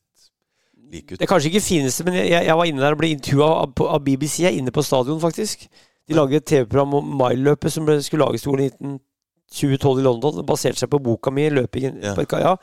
[0.91, 1.19] like ut.
[1.19, 3.83] Det er kanskje ikke fineste, men jeg, jeg var inne der og ble intervjua av,
[3.87, 4.39] av BBC.
[4.43, 5.67] Jeg er inne på stadion, faktisk.
[6.07, 10.39] De lagde et TV-program om mileløpet som ble, skulle lages i 2012 i London.
[10.39, 11.99] Det baserte seg på boka mi, 'Løpingen'.
[12.03, 12.15] Ja.
[12.15, 12.59] på et.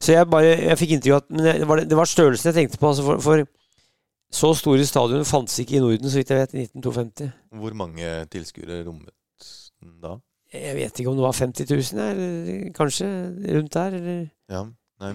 [0.00, 2.54] Så jeg bare, jeg fikk inntrykk av at Men det var, det var størrelsen jeg
[2.54, 2.88] tenkte på.
[2.88, 3.44] Altså for, for
[4.32, 7.30] så store stadioner fantes ikke i Norden, så vidt jeg vet, i 1952.
[7.60, 9.12] Hvor mange tilskuere rommet
[9.82, 10.16] den da?
[10.54, 13.06] Jeg vet ikke om det var 50 000, eller kanskje
[13.56, 14.64] rundt der, eller Ja,
[15.02, 15.12] nei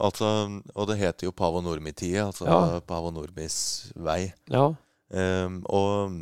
[0.00, 0.28] Altså,
[0.74, 2.80] og det heter jo Pavo Nordmi-tida, altså Ja.
[2.86, 3.58] Pavo Nordmis
[3.96, 4.32] vei.
[4.50, 4.68] Ja.
[5.08, 6.18] Um, og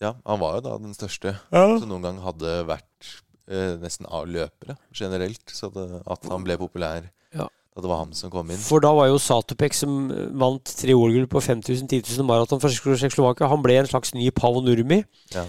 [0.00, 3.08] ja, han var jo da den største som noen gang hadde vært
[3.50, 5.44] eh, nesten av løpere generelt.
[5.52, 7.46] Så det, at han ble populær Ja.
[7.48, 8.60] da det var han som kom inn.
[8.60, 12.60] For da var jo Satopek, som eh, vant tre OL-gull på 5000, 10 000 maraton
[12.62, 15.02] for Tsjekkoslovakia, han ble en slags ny Pavo Nurmi.
[15.36, 15.44] Ja.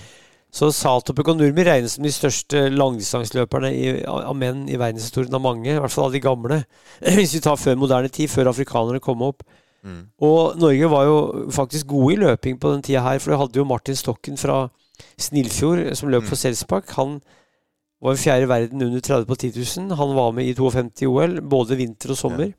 [0.51, 3.71] Så Salto Nurmi regnes som de største langdistanseløperne
[4.05, 5.71] av menn i verdenshistorien av mange.
[5.71, 6.63] I hvert fall av de gamle.
[7.17, 9.45] Hvis vi tar før moderne tid, før afrikanerne kom opp.
[9.83, 10.01] Mm.
[10.21, 11.17] Og Norge var jo
[11.55, 14.65] faktisk gode i løping på den tida her, for vi hadde jo Martin Stokken fra
[15.17, 16.43] Snillfjord som løp for Mm.
[16.43, 16.91] Selsbakk.
[16.99, 17.21] Han
[18.01, 19.95] var jo fjerde i verden under 30 på 10 000.
[19.95, 22.51] Han var med i 52 OL, både vinter og sommer.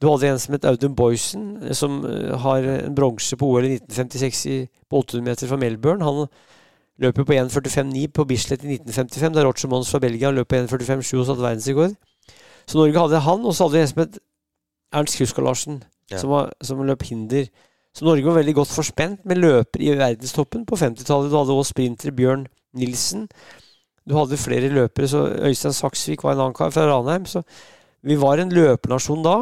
[0.00, 3.64] Du hadde en som het Audun Boysen, eh, som eh, har en bronse på OL
[3.68, 6.04] i 1956 på 800 meter fra Melbourne.
[6.04, 6.26] Han
[7.00, 10.58] løp jo på 1,45,9 på Bislett i 1955, da Roger Mons fra Belgia løp på
[10.60, 11.96] 1,45,7 og satte verdensrekord.
[12.68, 14.18] Så Norge hadde han, og så hadde vi en som het
[14.92, 16.18] Ernst Kruska Larsen, Ja.
[16.18, 17.46] som, var, som løp hinder.
[17.94, 21.30] Så Norge var veldig godt forspent med løpere i verdenstoppen på 50-tallet.
[21.30, 23.28] Du hadde også sprinter Bjørn Nilsen.
[24.08, 27.26] Du hadde flere løpere, så Øystein Saksvik var en annen kar fra Ranheim.
[27.30, 27.42] Så
[28.02, 29.36] vi var en løpernasjon da.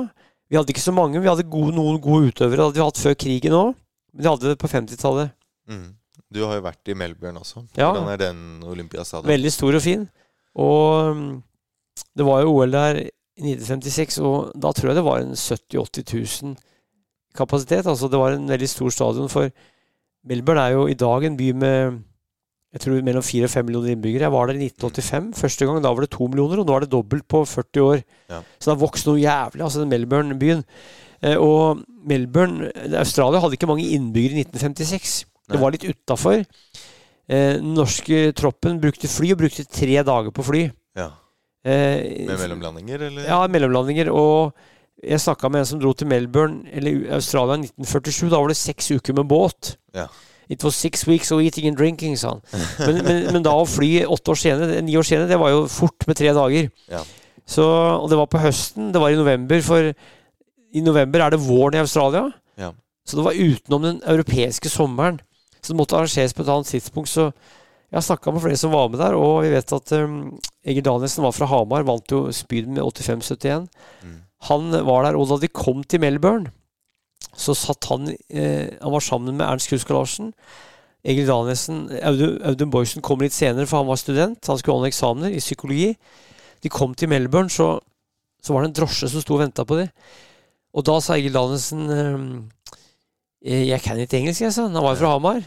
[0.49, 2.57] Vi hadde ikke så mange, vi hadde gode, noen gode utøvere.
[2.57, 3.75] Det hadde vi hatt før krigen òg,
[4.13, 5.33] men vi hadde det på 50-tallet.
[5.69, 5.89] Mm.
[6.35, 7.65] Du har jo vært i Melbourne også.
[7.79, 7.91] Ja.
[7.91, 9.29] Hvordan er den Olympiastadion?
[9.31, 10.09] Veldig stor og fin.
[10.59, 11.31] Og mm,
[12.19, 15.79] det var jo OL der i 1956, og da tror jeg det var en 70
[15.79, 16.57] 000-80 000
[17.39, 17.87] kapasitet.
[17.87, 19.51] Altså det var en veldig stor stadion, for
[20.29, 22.05] Melbourne er jo i dag en by med
[22.69, 24.27] jeg tror mellom 4 og 5 millioner innbyggere.
[24.27, 25.79] Jeg var der i 1985 første gang.
[25.81, 28.03] Da var det 2 millioner, og nå er det dobbelt på 40 år.
[28.29, 28.43] Ja.
[28.59, 30.61] Så det har vokst noe jævlig, altså den Melbourne-byen.
[31.23, 32.69] Eh, og Melbourne
[33.01, 35.25] Australia hadde ikke mange innbyggere i 1956.
[35.49, 36.45] Det var litt utafor.
[37.29, 40.63] Eh, den norske troppen brukte fly, og brukte tre dager på fly.
[40.97, 41.11] Ja.
[41.65, 43.27] Eh, Med mellomlandinger, eller?
[43.29, 44.11] ja, mellomlandinger.
[44.13, 44.55] Og
[45.05, 48.31] jeg snakka med en som dro til Melbourne, eller Australia i 1947.
[48.33, 49.77] Da var det seks uker med båt.
[49.95, 50.07] Ja.
[50.49, 52.43] It was six weeks of eating and drinking, sa han.
[52.81, 55.67] Men, men, men da å fly åtte år senere, ni år senere, det var jo
[55.69, 56.71] fort med tre dager.
[56.89, 57.03] Ja.
[57.49, 59.93] Så, og det var på høsten, det var i november, for
[60.73, 62.27] i november er det våren i Australia.
[62.61, 62.73] Ja.
[63.09, 65.21] Så det var utenom den europeiske sommeren.
[65.61, 67.11] Så det måtte arrangeres på et annet tidspunkt.
[67.11, 67.29] Så
[67.89, 70.85] jeg har snakka med flere som var med der, og vi vet at um, Egil
[70.85, 73.69] Danielsen var fra Hamar, vant jo spyd med 85-71.
[74.05, 74.17] Mm.
[74.51, 76.53] Han var der, og da de kom til Melbourne,
[77.39, 80.33] så satt han eh, Han var sammen med Ernst Kruska Larsen.
[81.07, 84.47] Egil Danielsen Audun, Audun Boysen kom litt senere, for han var student.
[84.47, 85.93] Han skulle holde eksamener i psykologi.
[86.63, 87.77] De kom til Melbourne, så,
[88.43, 89.91] så var det en drosje som sto og venta på dem.
[90.77, 92.29] Og da sa Egil Danielsen eh,
[93.45, 94.75] Jeg kan ikke engelsk, jeg, sa han.
[94.75, 95.43] Var jo fra Hamar.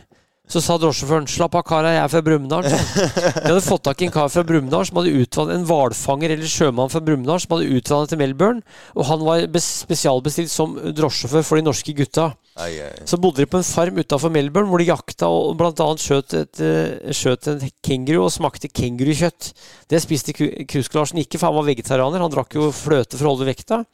[0.52, 2.66] Så sa drosjesjåføren 'Slapp av, kara, jeg er fra Brumunddal'.
[2.68, 6.50] De hadde fått tak i en kar fra Brumunddal som hadde utvannet en hvalfanger eller
[6.50, 8.60] sjømann fra Brumunddal som hadde utvannet til Melbourne.
[8.98, 12.34] Og han var spesialbestilt som drosjesjåfør for de norske gutta.
[12.60, 12.92] Ai, ai.
[13.08, 16.60] Så bodde de på en farm utafor Melbourne hvor de jakta og annet skjøt, et,
[16.60, 19.54] eh, skjøt en kenguru og smakte kengurukjøtt.
[19.88, 22.20] Det spiste Kru- Krusk-Larsen ikke, for han var vegetarianer.
[22.20, 23.86] Han drakk jo fløte for å holde vekta.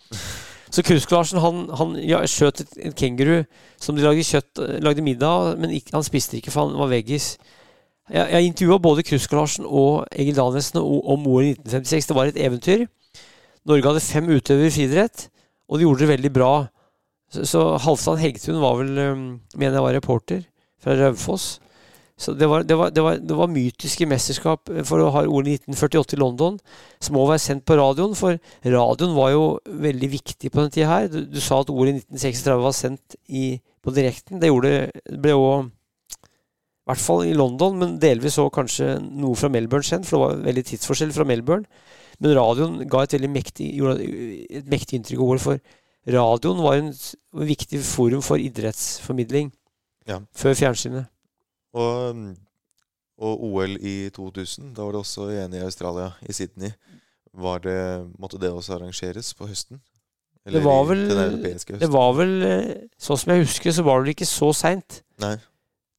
[0.74, 3.46] Så Krusk-Larsen han, han ja, skjøt en kenguru
[3.80, 6.92] som de lagde, kjøtt, lagde middag av, men ikke, han spiste ikke, for han var
[6.92, 7.36] veggis.
[8.12, 12.10] Jeg, jeg intervjua både Krusk-Larsen og Egil Danielsen om OL i 1956.
[12.10, 12.86] Det var et eventyr.
[13.68, 15.28] Norge hadde fem utøvere i friidrett,
[15.68, 16.52] og de gjorde det veldig bra.
[17.32, 18.94] Så, så Halvdan Hegtun var vel,
[19.56, 20.44] mener jeg var reporter,
[20.84, 21.58] fra Raufoss.
[22.18, 25.60] Så det var, det, var, det, var, det var mytiske mesterskap for å ha ordet
[25.60, 26.56] 1948 i London,
[27.00, 29.44] som må være sendt på radioen, for radioen var jo
[29.86, 31.10] veldig viktig på den tida her.
[31.14, 33.44] Du, du sa at ordet i 1936 var sendt i,
[33.86, 34.42] på direkten.
[34.42, 39.38] Det gjorde det ble òg i hvert fall i London, men delvis òg kanskje noe
[39.38, 41.68] fra Melbourne sendt, for det var veldig tidsforskjell fra Melbourne.
[42.24, 43.68] Men radioen ga et veldig mektig,
[44.58, 46.90] et mektig inntrykk av ordet, for radioen var en
[47.46, 49.52] viktig forum for idrettsformidling
[50.08, 50.22] Ja.
[50.34, 51.12] før fjernsynet.
[51.74, 52.22] Og,
[53.18, 56.72] og OL i 2000, da var det også igjen i Australia, i Sydney.
[57.38, 57.78] Var det,
[58.20, 59.82] måtte det også arrangeres på høsten?
[60.48, 61.80] Det var i vel- den europeiske høsten?
[61.84, 65.02] Det var vel, eh, sånn som jeg husker, så var det ikke så seint,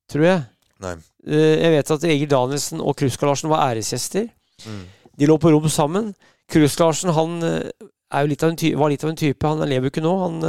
[0.09, 0.47] tror jeg.
[0.81, 0.95] Nei.
[1.27, 4.31] Eh, Jeg vet at Egil Danielsen og Kruska Larsen var æresgjester.
[4.67, 4.85] Mm.
[5.19, 6.15] De lå på rom sammen.
[6.49, 8.41] Kruska Larsen han eh, litt
[8.79, 9.43] var litt av en type.
[9.47, 10.15] Han lever jo ikke nå.
[10.23, 10.41] Han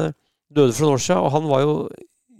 [0.53, 1.89] døde for noen år siden, og han var jo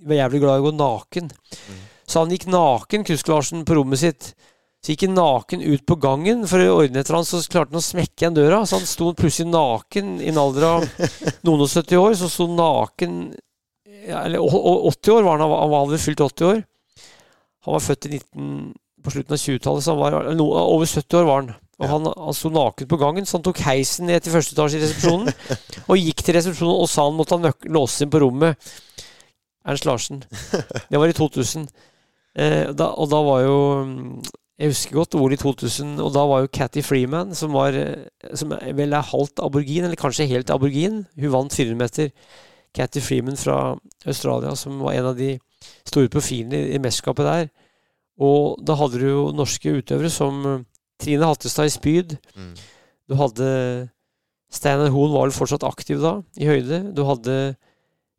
[0.08, 1.30] jævlig glad i å gå naken.
[1.30, 1.82] Mm.
[2.10, 4.32] Så han gikk naken, Krusk-Larsen, på rommet sitt.
[4.82, 7.82] Så gikk han naken ut på gangen for å ordne etter han, så klarte han
[7.82, 8.64] å smekke igjen døra.
[8.66, 10.88] Så han sto plutselig naken i en alder av
[11.46, 12.16] noen og 70 år.
[12.18, 13.20] Så sto han naken
[14.08, 16.62] ja, Eller å- å- 80 år var han, han var- aldri fylt 80 år.
[17.68, 21.18] Han var født i 19, på slutten av 20-tallet, så han var no, over 70
[21.20, 21.50] år var han.
[21.80, 21.92] Og Ja.
[21.92, 24.84] han, han sto naken på gangen, så han tok heisen ned til første etasje i
[24.84, 25.34] resepsjonen.
[25.90, 28.58] og gikk til resepsjonen og sa han måtte ha låse inn på rommet.
[29.68, 30.24] Ernst Larsen.
[30.90, 31.68] Det var i 2000.
[32.40, 33.56] Eh, da, og da var jo
[34.60, 38.08] Jeg husker godt OL i 2000, og da var jo Catty Freeman, som var eh,
[38.38, 42.12] Som vel er halvt aborgin, eller kanskje helt aborgin, Hun vant 400 meter.
[42.76, 43.76] Catty Freeman fra
[44.06, 45.34] Australia, som var en av de
[45.90, 47.48] store profilene i, i mesterskapet der.
[48.22, 50.60] Og da hadde du jo norske utøvere som eh,
[51.02, 52.18] Trine Hattestad i spyd.
[52.36, 52.54] Mm.
[53.10, 53.50] Du hadde
[54.54, 56.84] Steinar Hoen var vel fortsatt aktiv da, i høyde.
[56.94, 57.36] Du hadde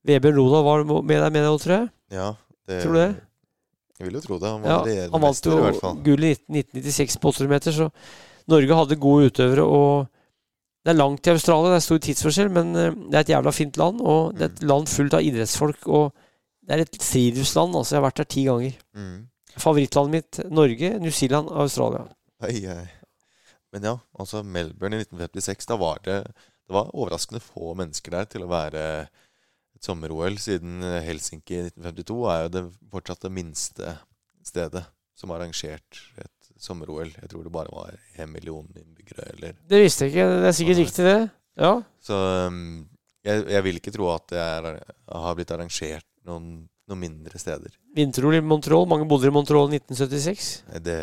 [0.09, 1.91] Vebjørn Rodal var med deg, mener jeg, tror jeg.
[2.16, 2.29] Ja,
[2.66, 3.11] det, Tror du det?
[4.01, 4.48] Jeg vil jo tro det.
[4.48, 5.98] Han var Ja, han vant jo i hvert fall.
[6.07, 7.90] gull i 1996 på 800 meter, så
[8.48, 9.64] Norge hadde gode utøvere.
[9.66, 10.09] og
[10.84, 13.53] Det er langt til Australia, det er stor tidsforskjell, men eh, det er et jævla
[13.53, 14.01] fint land.
[14.01, 14.55] Og det er Mm.
[14.57, 15.86] et land fullt av idrettsfolk.
[15.88, 16.12] og
[16.66, 17.74] Det er et friluftsland.
[17.76, 18.72] altså Jeg har vært der ti ganger.
[18.96, 19.26] Mm.
[19.59, 22.07] Favorittlandet mitt Norge, New Zealand og Australia.
[22.40, 22.88] Hei, hei.
[23.72, 28.24] Men ja, altså Melbourne i 1956, da var det Det var overraskende få mennesker der
[28.26, 29.09] til å være
[29.81, 33.95] et sommer-OL, siden Helsinki i 1952 er jo det fortsatt det minste
[34.45, 34.85] stedet
[35.16, 37.12] som har arrangert et sommer-OL.
[37.16, 40.26] Jeg tror det bare var en million innbyggere, eller Det visste jeg ikke.
[40.41, 40.85] Det er sikkert Nei.
[40.85, 41.20] riktig, det.
[41.61, 41.72] Ja.
[42.01, 42.18] Så
[42.49, 42.89] um,
[43.24, 44.68] jeg, jeg vil ikke tro at det er,
[45.09, 47.72] har blitt arrangert noen, noen mindre steder.
[47.97, 48.89] Vinter-OL i Montreal.
[48.89, 50.53] Mange bodde i Montreal i 1976.
[50.85, 51.01] Det,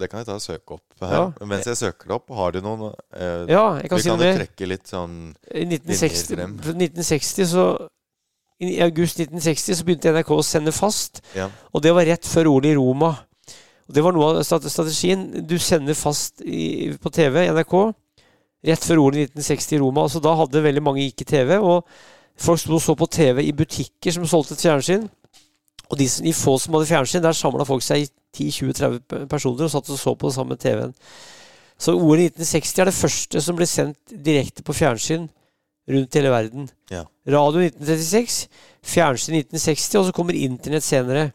[0.00, 1.12] det kan jeg ta og søke opp her.
[1.14, 1.46] Ja.
[1.46, 4.36] Mens jeg søker det opp, har du noen eh, Ja, jeg kan si kan mer.
[4.40, 5.16] trekke litt sånn
[5.52, 6.58] I 1960, Linjer frem.
[6.64, 7.64] fra 1960 så
[8.60, 11.48] I august 1960 så begynte NRK å sende fast, Ja.
[11.72, 13.14] og det var rett før OL i Roma.
[13.88, 15.22] Og Det var noe av strategien.
[15.48, 17.74] Du sender fast i, på TV, NRK,
[18.68, 20.04] rett før i 1960 i Roma.
[20.06, 21.88] Altså Da hadde veldig mange ikke TV, og
[22.40, 25.08] folk sto og så på TV i butikker som solgte fjernsyn.
[25.90, 29.72] Og de, de få som hadde fjernsyn, der samla folk seg i 10-20-30 personer og
[29.72, 30.94] satt og så på den samme TV-en.
[31.80, 35.26] Så OL i 1960 er det første som ble sendt direkte på fjernsyn
[35.90, 36.68] rundt hele verden.
[36.92, 37.06] Ja.
[37.26, 38.46] Radio 1936,
[38.86, 41.30] fjernsyn 1960, og så kommer internett senere.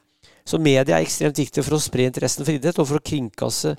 [0.45, 3.74] Så media er ekstremt viktig for å spre interessen for idrett, og for å kringkaste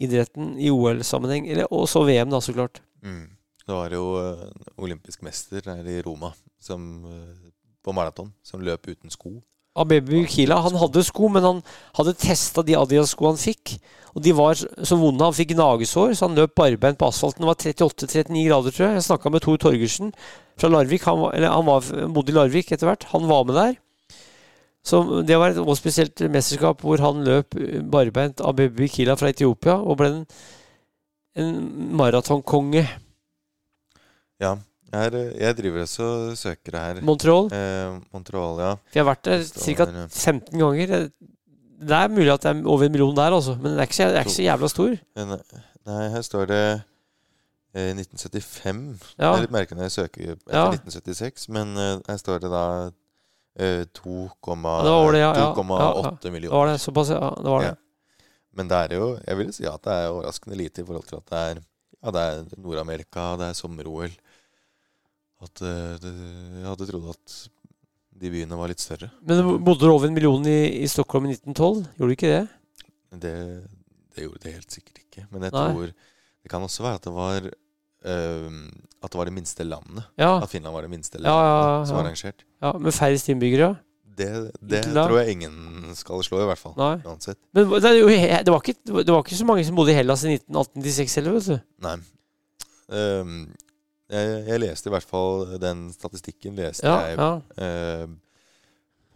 [0.00, 1.50] idretten i OL-sammenheng.
[1.68, 2.80] Og så VM, da, så klart.
[3.04, 3.26] Mm.
[3.66, 4.46] Det var jo eh,
[4.78, 6.30] olympisk mester her i Roma
[6.62, 7.50] som, eh,
[7.82, 9.34] på maraton som løp uten sko.
[9.76, 11.62] Abebu Kila han hadde sko, men han
[11.98, 13.76] hadde testa de Adidas-skoene han fikk.
[14.16, 15.24] Og de var så vonde.
[15.24, 17.44] Han fikk gnagesår, så han løp barbeint på asfalten.
[17.44, 18.94] Det var 38-39 grader, tror jeg.
[18.96, 20.14] Jeg snakka med Tor Torgersen
[20.56, 21.04] fra Larvik.
[21.04, 23.04] Han, eller, han var, bodde i Larvik etter hvert.
[23.12, 23.76] Han var med der.
[24.86, 27.56] Så Det var et spesielt mesterskap hvor han løp
[27.90, 30.20] barbeint Abebu Kila fra Etiopia og ble en,
[31.42, 31.50] en
[31.98, 32.86] maratonkonge.
[34.40, 34.54] Ja.
[34.94, 37.00] Eh, jeg driver også og søker her.
[37.02, 37.48] Montreal.
[37.52, 38.74] Eh, Montreal, ja.
[38.86, 39.86] For jeg har vært der ca.
[40.08, 40.92] 15 ganger.
[41.76, 43.56] Det er mulig at det er over en million der, altså.
[43.60, 44.94] Men den er ikke så, er ikke så jævla stor.
[45.18, 46.60] Men, eh, nei, her står det
[47.74, 49.02] eh, 1975.
[49.18, 49.32] Ja.
[49.32, 50.68] Det er litt merkelig når jeg søker etter Ja.
[50.70, 52.64] 1976, men eh, her står det da
[53.58, 55.50] eh, 2,8 Ja, det det, ja, ja.
[55.52, 56.14] Ja, ja.
[56.22, 56.56] Det millioner.
[56.56, 56.78] var det.
[56.80, 57.34] Såpass, ja.
[57.36, 57.74] Det var det.
[58.56, 61.16] Men det er jo Jeg vil si at det er overraskende lite i forhold til
[61.20, 61.60] at det er
[62.06, 64.12] Ja, det er Nord-Amerika, det er sommer-OL.
[65.44, 66.12] At eh, det,
[66.60, 67.36] Jeg hadde trodd at
[68.16, 69.10] de byene var litt større.
[69.28, 71.82] Men bodde du over en million i, i Stockholm i 1912?
[71.98, 72.44] Gjorde du ikke det?
[73.26, 73.34] Det,
[74.16, 75.26] det gjorde det helt sikkert ikke.
[75.30, 75.66] Men jeg Nei.
[75.72, 78.60] tror Det kan også være at det var eh,
[79.04, 80.06] At det var det minste landet.
[80.16, 80.38] Ja.
[80.40, 82.46] At Finland var det minste landet ja, ja, som var arrangert.
[82.64, 83.74] ja Med færrest innbyggere?
[84.16, 84.30] Det,
[84.64, 86.72] det tror jeg ingen skal slå, i hvert fall.
[86.80, 86.94] Nei.
[87.04, 87.36] Uansett.
[87.52, 90.38] Men det, det, var ikke, det var ikke så mange som bodde i Hellas i
[90.38, 91.58] 1996 heller, vet du.
[91.84, 91.96] Nei.
[92.96, 93.34] Ehm,
[94.10, 97.30] jeg, jeg leste i hvert fall den statistikken leste Ja, jeg ja.
[97.64, 98.06] eh,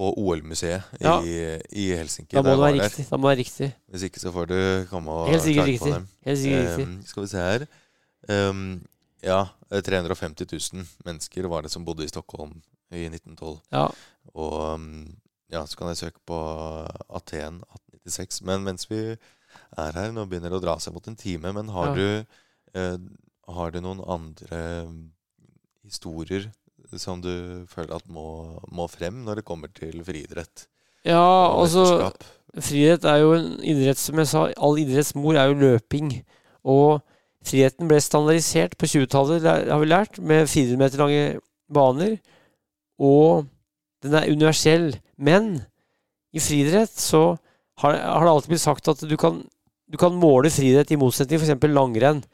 [0.01, 1.18] på OL-museet Ja.
[1.20, 1.34] i,
[1.76, 2.32] i Helsinki.
[2.36, 3.05] Da må det være riktig.
[3.11, 3.66] Da må det være riktig.
[3.93, 4.57] Hvis ikke så får du
[4.91, 5.93] komme og Helt sikkert på riktig.
[5.93, 6.07] dem.
[6.24, 6.86] Helt sikkert riktig.
[6.86, 7.66] Ehm, skal vi se her
[8.30, 8.82] Um,
[9.24, 9.38] Ja,
[9.72, 12.55] eh, 350 000 mennesker var det som bodde i Stockholm
[12.93, 13.61] i 1912.
[13.72, 13.86] Ja.
[14.34, 15.16] Og um,
[15.53, 16.36] ja, så kan jeg søke på
[17.11, 17.61] Aten
[18.05, 18.43] 1896.
[18.49, 19.01] Men mens vi
[19.76, 22.24] er her, nå begynner det å dra seg mot en time, men har du
[22.74, 22.97] eh,
[23.57, 24.96] Har du noen andre um,
[25.86, 26.48] historier
[26.98, 27.30] som du
[27.70, 28.24] føler at må,
[28.72, 30.66] må frem når det kommer til friidrett?
[31.07, 31.20] ja,
[31.57, 32.11] altså?
[32.61, 34.40] Friidrett er jo en idrett, som jeg sa.
[34.59, 36.09] All idretts mor er jo løping.
[36.66, 36.98] Og
[37.46, 41.22] friheten ble standardisert på 20-tallet, lær- har vi lært, med 400 meter lange
[41.72, 42.16] baner.
[42.98, 43.46] Og
[44.03, 44.90] den er universell.
[45.16, 45.61] Men
[46.34, 47.22] i friidrett så
[47.84, 49.40] har, har det alltid blitt sagt at du kan,
[49.86, 51.70] du kan måle friidrett i motsetning til f.eks.
[51.70, 52.24] langrenn.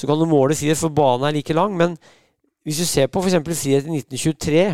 [0.00, 1.74] Så kan du måle frihet, for banen er like lang.
[1.76, 1.98] Men
[2.64, 3.36] hvis du ser på f.eks.
[3.44, 4.70] frihet i 1923,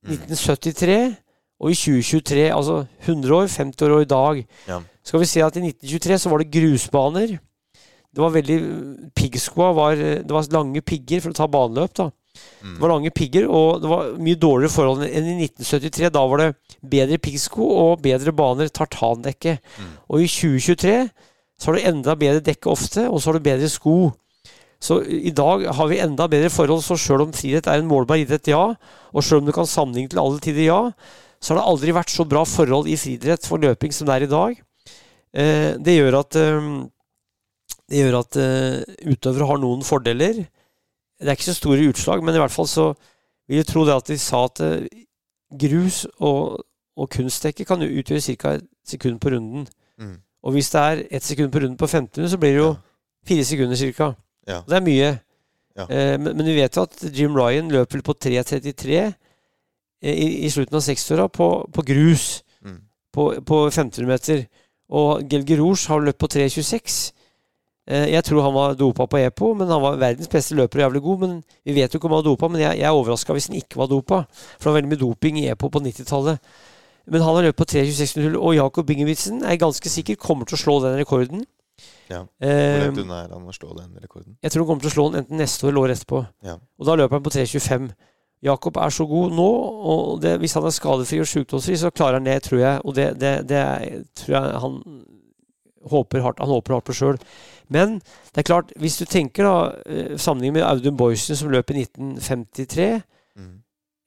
[0.00, 0.14] Mm.
[0.16, 1.16] 1973
[1.60, 4.78] og i 2023, altså 100 år, 50 år og i dag, Ja.
[5.04, 7.34] skal vi se at i 1923 så var det grusbaner.
[8.10, 12.10] Det var veldig Piggskoa var Det var lange pigger for å ta baneløp, da.
[12.64, 12.74] Mm.
[12.74, 16.10] Det var lange pigger, og det var mye dårligere forhold enn i 1973.
[16.10, 19.58] Da var det bedre piggsko og bedre baner, tartandekke.
[19.78, 19.92] Mm.
[20.08, 21.10] Og i 2023
[21.60, 23.96] så har du enda bedre dekke ofte, og så har du bedre sko.
[24.80, 28.22] Så i dag har vi enda bedre forhold, så sjøl om friidrett er en målbar
[28.22, 28.62] idrett, ja,
[29.12, 30.80] og sjøl om du kan sammenligne til alle tider, ja,
[31.40, 34.24] så har det aldri vært så bra forhold i friidrett for løping som det er
[34.24, 34.56] i dag.
[35.36, 36.70] Eh, det gjør at eh,
[37.90, 40.42] det gjør at eh, utøvere har noen fordeler.
[41.20, 42.88] Det er ikke så store utslag, men i hvert fall så
[43.50, 44.62] vil jeg tro det at de sa at
[45.60, 46.60] grus og,
[46.96, 48.56] og kunstdekke kan utgjøre ca.
[48.56, 49.66] et sekund på runden.
[50.00, 50.16] Mm.
[50.42, 52.70] Og hvis det er ett sekund på runden på 15, så blir det jo
[53.28, 54.12] fire sekunder ca.
[54.48, 54.60] Ja.
[54.68, 55.10] Det er mye.
[55.76, 55.84] Ja.
[55.86, 59.12] Eh, men, men vi vet jo at Jim Ryan løp vel på 3.33 eh,
[60.02, 62.76] i, i slutten av 60-åra på, på grus Mm.
[63.12, 64.42] på, på 1500 meter.
[64.92, 67.12] Og Gelge Rouge har løpt på 3.26.
[67.88, 70.84] Eh, jeg tror han var dopa på EPO, men han var verdens beste løper og
[70.84, 71.18] jævlig god.
[71.24, 73.46] Men vi vet jo ikke om han var dopa, men jeg, jeg er overraska hvis
[73.48, 74.18] han ikke var dopa.
[74.58, 76.52] For det var veldig mye doping i EPO på 90-tallet.
[77.10, 80.60] Men han har løpt på 3.26,0, og Jakob Ingebrigtsen er ganske sikker kommer til å
[80.62, 81.44] slå den rekorden.
[82.10, 82.24] Ja.
[82.38, 84.36] Hvor Eh, langt unna er han å slå den rekorden?
[84.42, 86.22] jeg tror han kommer til å slå den enten neste år eller året etterpå.
[86.44, 86.56] Ja.
[86.78, 87.90] Og da løper han på 3.25.
[88.42, 89.48] Jakob er så god nå,
[89.92, 92.80] og det, hvis han er skadefri og sykdomsfri, så klarer han det, tror jeg.
[92.84, 94.80] Og det, det, det er- tror jeg han
[95.90, 97.18] håper hardt, han håper hardt på sjøl.
[97.68, 97.98] Men
[98.34, 99.56] det er klart, hvis du tenker da,
[99.86, 103.02] eh, sammenlignet med Audun Boysen som løp i 1953, Mm.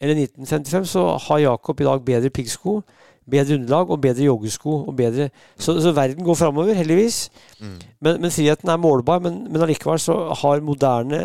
[0.04, 2.82] Eller 1955, så har Jakob i dag bedre piggsko,
[3.30, 4.74] bedre underlag og bedre joggesko.
[4.91, 7.30] Og bedre, så, så verden går framover, heldigvis.
[7.62, 7.78] Mm.
[8.04, 11.22] Men, men friheten er målbar, men, men allikevel så har moderne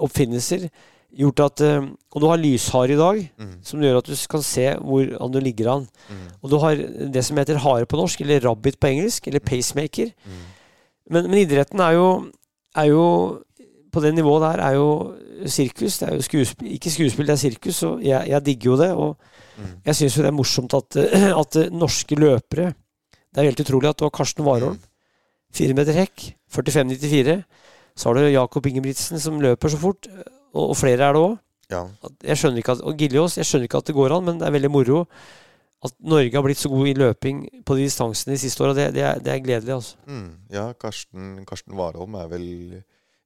[0.00, 0.64] oppfinnelser
[1.12, 3.52] gjort at eh, Og du har lyshare i dag, Mm.
[3.68, 5.86] som gjør at du kan se hvordan du ligger an.
[6.08, 6.24] Mm.
[6.42, 6.80] Og du har
[7.12, 10.08] det som heter hare på norsk, eller rabbit på engelsk, eller pacemaker.
[10.24, 10.42] Mm.
[11.10, 12.08] Men, men idretten er jo,
[12.76, 13.04] er jo
[13.92, 14.86] På det nivået der er jo
[15.46, 15.98] sirkus.
[16.00, 17.82] Det er jo skuespill, ikke skuespill, det er sirkus.
[17.88, 18.90] Og jeg, jeg digger jo det.
[18.92, 19.16] Og
[19.52, 19.66] Mm.
[19.84, 20.96] jeg syns jo det er morsomt at,
[21.42, 22.70] at norske løpere
[23.34, 24.78] Det er helt utrolig at du har Karsten Warholm,
[25.52, 27.42] fire meter hekk, 45,94.
[27.96, 30.08] Så har du Jakob Ingebrigtsen som løper så fort,
[30.54, 31.36] og, og flere er det òg.
[31.70, 31.82] Ja.
[32.24, 34.48] Jeg skjønner ikke at, og Giljås, jeg skjønner ikke at det går an, men det
[34.48, 35.02] er veldig moro
[35.84, 38.72] at Norge har blitt så god i løping på de distansene de siste åra.
[38.76, 39.96] Det, det, det er gledelig, altså.
[40.08, 40.28] Mm.
[40.54, 42.48] ja, Karsten, Karsten Warholm er vel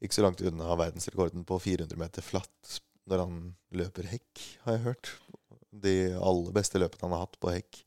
[0.06, 3.34] ikke så langt unna verdensrekorden på 400 meter flatt når han
[3.78, 5.10] løper hekk, har jeg hørt.
[5.70, 7.82] De aller beste løpene han har hatt på hekk,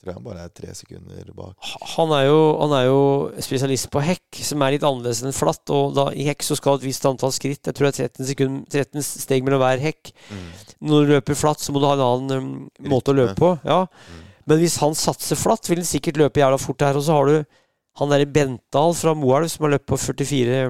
[0.00, 1.56] tror jeg han bare er tre sekunder bak.
[1.96, 3.00] Han er, jo, han er jo
[3.44, 5.64] spesialist på hekk, som er litt annerledes enn flatt.
[5.74, 7.64] Og da, i hekk så skal et visst antall skritt.
[7.64, 10.12] Jeg tror det er 13, sekund, 13 steg mellom hver hekk.
[10.30, 10.46] Mm.
[10.88, 13.52] Når du løper flatt, så må du ha en annen um, måte å løpe på.
[13.66, 13.82] Ja.
[14.12, 14.24] Mm.
[14.46, 16.96] Men hvis han satser flatt, vil han sikkert løpe jævla fort der.
[16.96, 17.62] Og så har du
[17.96, 20.60] han derre Bentdal fra Moelv som har løpt på 44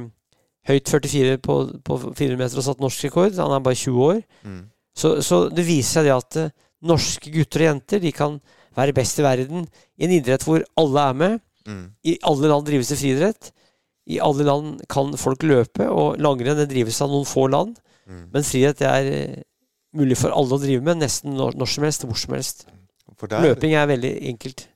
[0.67, 1.57] Høyt 44 på,
[1.87, 3.37] på 400 meter og satt norsk rekord.
[3.39, 4.23] Han er bare 20 år.
[4.43, 4.63] Mm.
[4.97, 6.55] Så, så det viser seg det at eh,
[6.87, 8.39] norske gutter og jenter de kan
[8.77, 11.37] være best i verden i en idrett hvor alle er med.
[11.67, 11.85] Mm.
[12.07, 13.51] I alle land drives det friidrett.
[14.07, 17.75] I alle land kan folk løpe, og langrenn drives av noen få land.
[18.07, 18.25] Mm.
[18.35, 19.45] Men friidrett er eh,
[19.97, 22.67] mulig for alle å drive med, nesten når, når som helst, hvor som helst.
[23.17, 24.67] Der, Løping er veldig enkelt.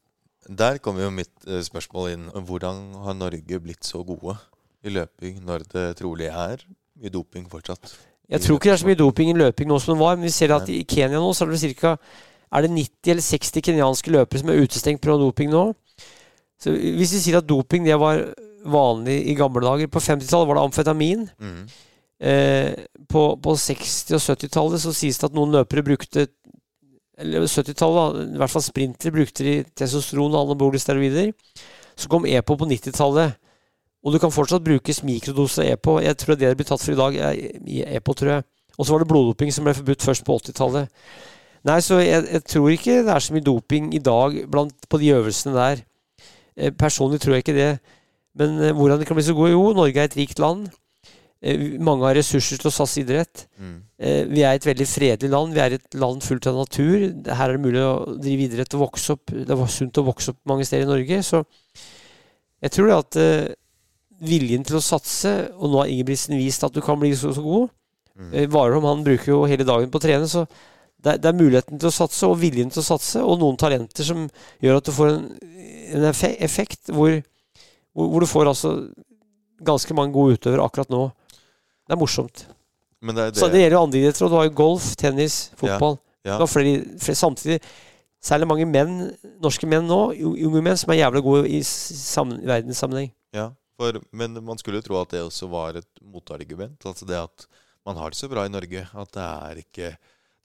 [0.49, 2.28] der kommer jo mitt eh, spørsmål inn.
[2.49, 4.38] Hvordan har Norge blitt så gode
[4.85, 6.62] i løping når det trolig er
[7.01, 7.95] mye doping fortsatt?
[8.31, 10.28] Jeg tror ikke det er så mye doping i løping nå som det var, men
[10.28, 11.97] vi ser at i Kenya nå så er det ca.
[12.51, 15.16] Er det 90 eller 60 kenyanske løpere som er utestengt pga.
[15.18, 15.64] doping nå?
[16.61, 18.24] Så Hvis vi sier at doping det var
[18.68, 21.28] vanlig i gamle dager På 50-tallet var det amfetamin.
[21.41, 21.62] Mm.
[22.20, 22.72] Eh,
[23.09, 26.26] på, på 60- og 70-tallet så sies det at noen løpere brukte
[27.16, 31.33] Eller 70-tallet, i hvert fall sprintere, brukte de testosteron og anabole steroider.
[31.97, 33.39] Så kom EPO på 90-tallet.
[34.01, 35.98] Og du kan fortsatt brukes mikrodoser av EPO.
[36.01, 37.16] Jeg tror det det det blir tatt for i dag.
[37.16, 38.46] er i EPO, tror jeg.
[38.78, 40.88] Og så var det bloddoping som ble forbudt først på 80-tallet.
[41.68, 45.01] Nei, så jeg, jeg tror ikke det er så mye doping i dag blant, på
[45.03, 45.82] de øvelsene der.
[46.57, 47.72] Eh, personlig tror jeg ikke det.
[48.40, 49.53] Men eh, hvordan de kan bli så gode?
[49.53, 50.70] Jo, Norge er et rikt land.
[51.44, 53.44] Eh, mange har ressurser til å satse idrett.
[53.61, 53.76] Mm.
[54.01, 55.53] Eh, vi er et veldig fredelig land.
[55.53, 56.96] Vi er et land fullt av natur.
[57.28, 59.36] Her er det mulig å drive idrett og vokse opp.
[59.36, 61.20] Det var sunt å vokse opp mange steder i Norge.
[61.26, 61.44] Så
[62.64, 63.20] jeg tror det at
[64.20, 67.44] viljen til å satse, og nå har Ingebrigtsen vist at du kan bli så, så
[67.44, 67.68] god
[68.20, 68.34] Mm.
[68.34, 70.42] eh, Warholm han bruker jo hele dagen på å trene, så
[71.00, 74.04] det, det er muligheten til å satse og viljen til å satse, og noen talenter
[74.04, 74.26] som
[74.60, 75.22] gjør at du får en,
[75.94, 77.14] en effekt hvor,
[77.94, 78.72] hvor, hvor du får altså
[79.64, 81.06] ganske mange gode utøvere akkurat nå.
[81.88, 82.44] Det er morsomt.
[83.00, 84.28] Men det er Så det, det gjelder jo andre idretter.
[84.28, 85.96] Du har jo golf, tennis, fotball.
[86.26, 86.34] ja.
[86.36, 87.60] Du har flere, flere samtidig.
[88.20, 88.98] Særlig mange menn,
[89.40, 93.08] norske menn nå, unge menn, som er jævlig gode i sammen, verdenssammenheng.
[93.32, 93.48] Ja,
[93.81, 96.85] for, men man skulle jo tro at det også var et motargument.
[96.87, 97.47] Altså det at
[97.89, 99.91] man har det så bra i Norge at det er ikke,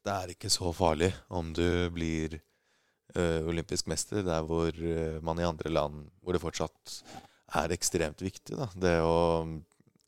[0.06, 5.40] det er ikke så farlig om du blir ø, olympisk mester der hvor eh, man
[5.42, 7.00] i andre land hvor det fortsatt
[7.60, 8.58] er ekstremt viktig.
[8.58, 8.70] Da.
[8.74, 9.16] Det å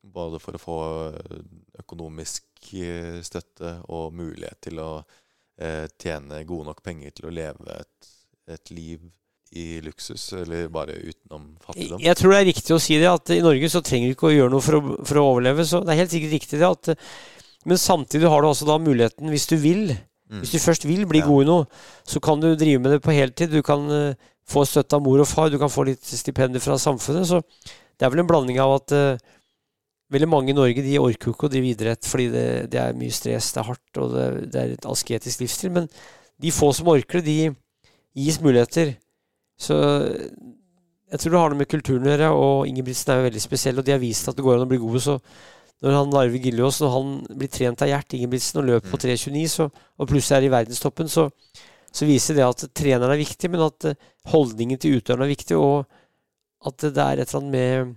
[0.08, 0.76] Både for å få
[1.20, 1.40] eh,
[1.82, 7.76] økonomisk eh, støtte og mulighet til å ø, tjene gode nok penger til å leve
[7.76, 8.08] et,
[8.56, 9.04] et liv
[9.56, 12.02] i luksus, eller bare utenom fattigdom.
[12.04, 14.30] Jeg tror det er riktig å si det, at i Norge så trenger du ikke
[14.30, 15.66] å gjøre noe for å, for å overleve.
[15.66, 16.68] Så det er helt sikkert riktig det.
[16.68, 17.08] At,
[17.68, 20.42] men samtidig har du altså da muligheten, hvis du vil, Mm.
[20.44, 21.26] hvis du først vil bli Ja.
[21.26, 21.68] god i noe,
[22.04, 23.50] så kan du drive med det på heltid.
[23.50, 26.76] Du kan eh, få støtte av mor og far, du kan få litt stipendier fra
[26.76, 27.24] samfunnet.
[27.26, 27.40] Så
[27.98, 29.18] det er vel en blanding av at uh,
[30.12, 33.00] veldig mange i Norge de orker jo ikke å drive idrett fordi det, det er
[33.00, 35.72] mye stress, det er hardt og det, det er et asketisk livsstil.
[35.72, 35.88] Men
[36.44, 37.56] de få som orker det, de
[38.20, 38.98] gis muligheter.
[39.58, 39.78] Så
[41.08, 43.80] jeg tror det har noe med kulturen å gjøre, og Ingebrigtsen er jo veldig spesiell,
[43.80, 45.02] og de har vist at det går an å bli gode.
[45.04, 45.16] Så
[45.86, 49.70] når han Larve Gilliaas, når han blir trent av Gjert Ingebrigtsen og løper på 3.29,
[49.70, 51.30] og plutselig er i verdenstoppen, så,
[51.94, 55.58] så viser det at treneren er viktig, men at eh, holdningen til utøveren er viktig,
[55.62, 57.96] og at det er et eller annet med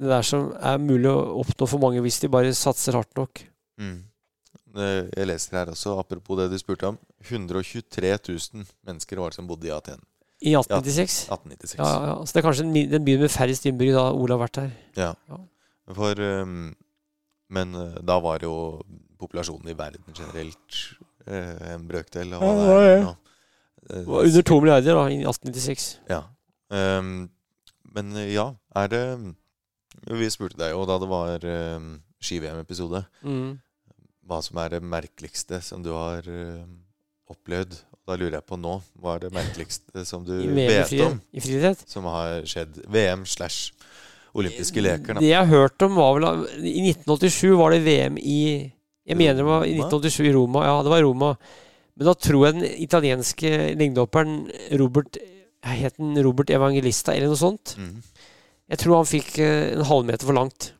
[0.00, 3.42] det der som er mulig å oppnå for mange hvis de bare satser hardt nok.
[3.80, 4.09] Mm.
[4.76, 9.38] Eh, Jeg leser her også, apropos det du spurte om, 123 000 mennesker var det
[9.40, 10.00] som bodde i Aten.
[10.40, 11.28] I 1896.
[11.28, 11.78] 1896.
[11.78, 12.18] Ja, ja, ja.
[12.24, 14.70] Så det er kanskje den byen med færrest innbyggere da Olav har vært der.
[14.96, 15.10] Ja.
[15.28, 15.40] Ja.
[15.94, 16.74] For um,
[17.50, 18.52] Men uh, da var jo
[19.18, 20.76] populasjonen i verden generelt
[21.26, 23.16] uh, en brøkdel av hva Ja, det er nå.
[24.20, 25.88] Under to milliarder da, i 1896.
[26.08, 26.20] Ja.
[26.70, 27.28] Um,
[27.90, 29.02] men ja, er det
[30.06, 31.44] Vi spurte deg jo da det var
[31.76, 31.90] um,
[32.22, 33.58] ski-VM-episode, Mm.
[34.26, 36.80] Hva som er det merkeligste som du har um,
[37.30, 37.78] opplevd.
[38.08, 41.82] Da lurer jeg på nå, hva er det merkeligste som du vet om i friidrett.
[41.88, 42.80] som har skjedd?
[42.90, 43.70] VM slash
[44.36, 45.22] olympiske leker, da.
[45.22, 48.40] Det jeg har hørt om, var vel I 1987 var det VM i
[49.10, 50.64] Jeg mener det var i 1987 i Roma.
[50.68, 51.32] Ja, det var i Roma.
[51.98, 54.44] Men da tror jeg den italienske lengdehopperen
[54.80, 55.18] Robert
[55.60, 57.74] Het han Robert Evangelista eller noe sånt?
[57.76, 57.98] Mm.
[58.70, 60.70] Jeg tror han fikk eh, en halvmeter for langt.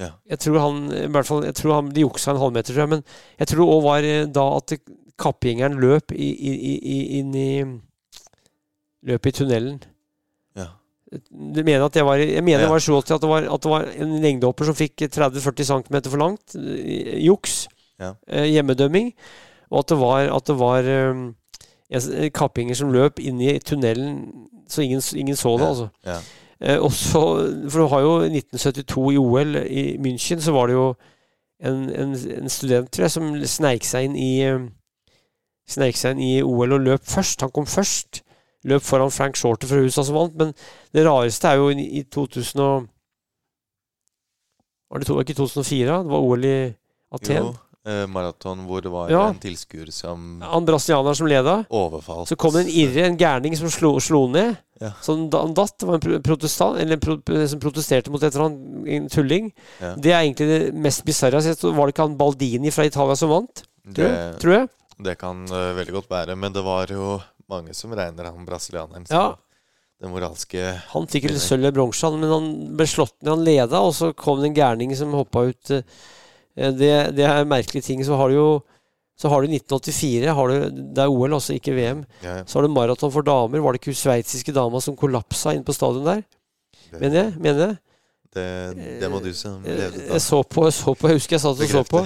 [0.00, 0.10] Ja.
[0.26, 2.88] Jeg tror han i hvert fall, jeg tror han, De juksa en halvmeter, tror jeg.
[2.96, 3.04] Men
[3.38, 4.72] jeg tror det òg var eh, da at
[5.22, 7.50] kappgjengeren løp i, i, i, i- inn i
[9.04, 9.82] Løp i tunnelen.
[10.56, 10.66] ja.
[11.30, 12.68] Du mener at det var, jeg mener Ja.
[12.72, 16.18] var så at det var, at det var en lengdehopper som fikk 30-40 cm for
[16.18, 16.54] langt.
[17.22, 17.68] Juks.
[18.00, 18.14] Ja.
[18.26, 19.12] eh, Hjemmedømming.
[19.70, 21.20] Og at det var, at det var eh,
[21.94, 25.70] en kappgjenger som løp inn i tunnelen, så ingen, ingen så det, Ja.
[25.70, 26.22] altså.
[26.64, 27.20] Eh, også,
[27.68, 30.94] for du har jo 1972 i OL i München, så var det jo
[31.60, 34.64] en, en, en student tror jeg, som sneik seg inn i eh,
[35.64, 37.40] Sneik seg inn i OL og løp først.
[37.40, 38.18] Han kom først.
[38.68, 40.34] Løp foran Frank Shorter fra USA som vant.
[40.36, 40.50] Men
[40.92, 42.90] det rareste er jo i, i 2000 og
[44.92, 45.96] Var det to, ikke 2004?
[46.04, 46.58] Det var OL i
[47.16, 47.36] Aten.
[47.36, 47.54] Jo,
[48.08, 49.26] maraton hvor det var Ja.
[49.28, 51.66] en tilskuer som Han brasilianeren som leda.
[51.68, 54.56] overfalt Så kom det en irre, en gærning, som slo, slo ned.
[54.80, 54.92] Ja.
[55.02, 55.76] Så han datt.
[55.78, 59.52] Det var en protestant, eller en pro, som protesterte mot et eller annet, en tulling.
[59.80, 59.94] Ja.
[59.96, 61.62] Det er egentlig det mest bisarre jeg har sett.
[61.76, 63.62] Var det ikke han Baldini fra Italia som vant?
[63.84, 64.10] Det,
[64.40, 64.68] tror jeg.
[65.04, 67.20] det kan uh, veldig godt være, men det var jo
[67.52, 69.34] mange som regner han brasilianeren som Ja.
[70.00, 73.28] den moralske Han fikk sølv eller bronse, men han ble slått ned.
[73.30, 75.70] Han leda, og så kom det en gærning som hoppa ut.
[75.70, 75.82] eh,
[76.54, 78.04] Det, det er merkelige ting.
[78.06, 78.48] Så har du jo
[79.14, 82.00] så har du 1984, har du, det er OL, altså ikke VM.
[82.24, 83.62] ja, Så har du maraton for damer.
[83.62, 86.24] Var det ikke sveitsiske dama som kollapsa inne på stadion der?
[86.90, 87.34] det, Mener jeg?
[87.38, 87.76] Mener jeg?
[88.34, 88.46] det,
[89.00, 90.16] det må du som levde da.
[90.16, 92.02] Jeg så på, jeg så på, jeg husker jeg satt og så på.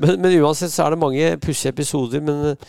[0.00, 2.20] Men, men uansett så er det mange pussige episoder.
[2.24, 2.68] Men eh,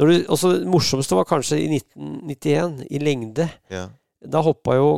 [0.00, 3.48] når du, også det morsomste var kanskje i 1991, i lengde.
[3.72, 3.86] Ja.
[4.24, 4.88] Da hoppa jo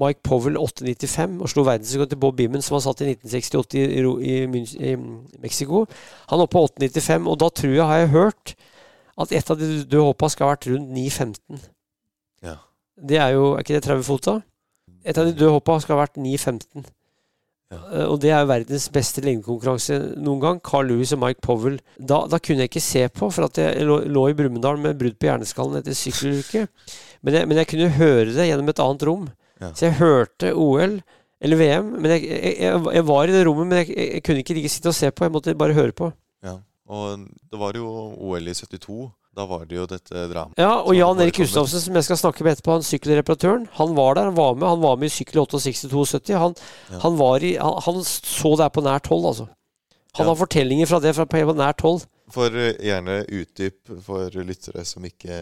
[0.00, 3.84] Mike Powell 8,95 og slo verdensrekord til Bob Beamon, som han satt i 1968 i,
[4.02, 4.94] i, Münch- i
[5.42, 5.84] Mexico.
[6.32, 8.54] Han hoppa 8,95, og da tror jeg, har jeg hørt,
[9.20, 11.62] at et av de døde hoppa skal ha vært rundt 9,15.
[12.42, 12.56] Ja.
[12.98, 14.40] Det er jo Er ikke det 30 fot, da?
[15.04, 16.84] Et av de døde hoppa skal ha vært 9,15.
[17.72, 17.78] Ja.
[17.92, 20.60] Eh, Og det er jo verdens beste lengdekonkurranse noen gang.
[20.64, 21.78] Carl Lewis og Mike Powell.
[21.98, 24.98] Da, da kunne jeg ikke se på, for at jeg lå, lå i Brumunddal med
[25.00, 26.66] brudd på hjerneskallen etter sykkelulykke.
[27.24, 29.24] Men men jeg kunne høre det gjennom et annet rom.
[29.60, 29.70] Ja.
[29.74, 31.00] Så jeg hørte OL,
[31.40, 34.54] eller VM, men jeg, jeg, jeg, var i det rommet, men jeg, jeg kunne ikke
[34.56, 35.24] ligge sitte og se på.
[35.24, 36.12] Jeg måtte bare høre på.
[36.44, 36.56] ja.
[36.84, 37.18] Og
[37.50, 37.86] det var jo
[38.20, 39.10] OL i 72.
[39.34, 40.58] Da var det jo dette dramaet.
[40.60, 44.14] Ja, og Jan Erik Gustavsen, som jeg skal snakke med etterpå, han sykkelreparatøren, han var
[44.14, 44.68] der, han var med.
[44.68, 46.36] Han var med i Sykkel 68-72.
[46.38, 46.54] Han,
[46.92, 46.98] Ja.
[47.02, 49.46] han, var i, han, han så det her på nært hold, altså.
[50.14, 50.28] Han Ja.
[50.30, 52.04] har fortellinger fra det fra på nært hold.
[52.32, 55.34] For eh, gjerne utdyp for lyttere som ikke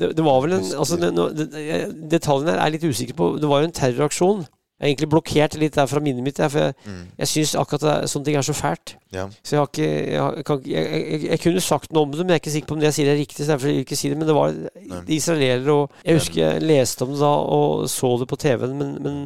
[0.00, 3.30] Det, det var vel en altså, det, det, her er jeg litt usikker på.
[3.40, 4.44] Det var jo en terroraksjon.
[4.76, 7.54] Jeg er egentlig blokkert litt der fra minnet mitt, der, for jeg, mm, jeg syns
[7.56, 8.92] akkurat det, sånne ting er så fælt.
[9.14, 9.24] Ja.
[9.40, 12.36] Så jeg har ikke jeg, kan, jeg, jeg, kunne sagt noe om det, men jeg
[12.36, 13.38] er ikke sikker på om det jeg sier er riktig.
[13.40, 16.42] Så derfor vil jeg ikke si det Men det var de israelere, og jeg husker
[16.42, 19.18] jeg leste om det da og så det på TV-en, men, men,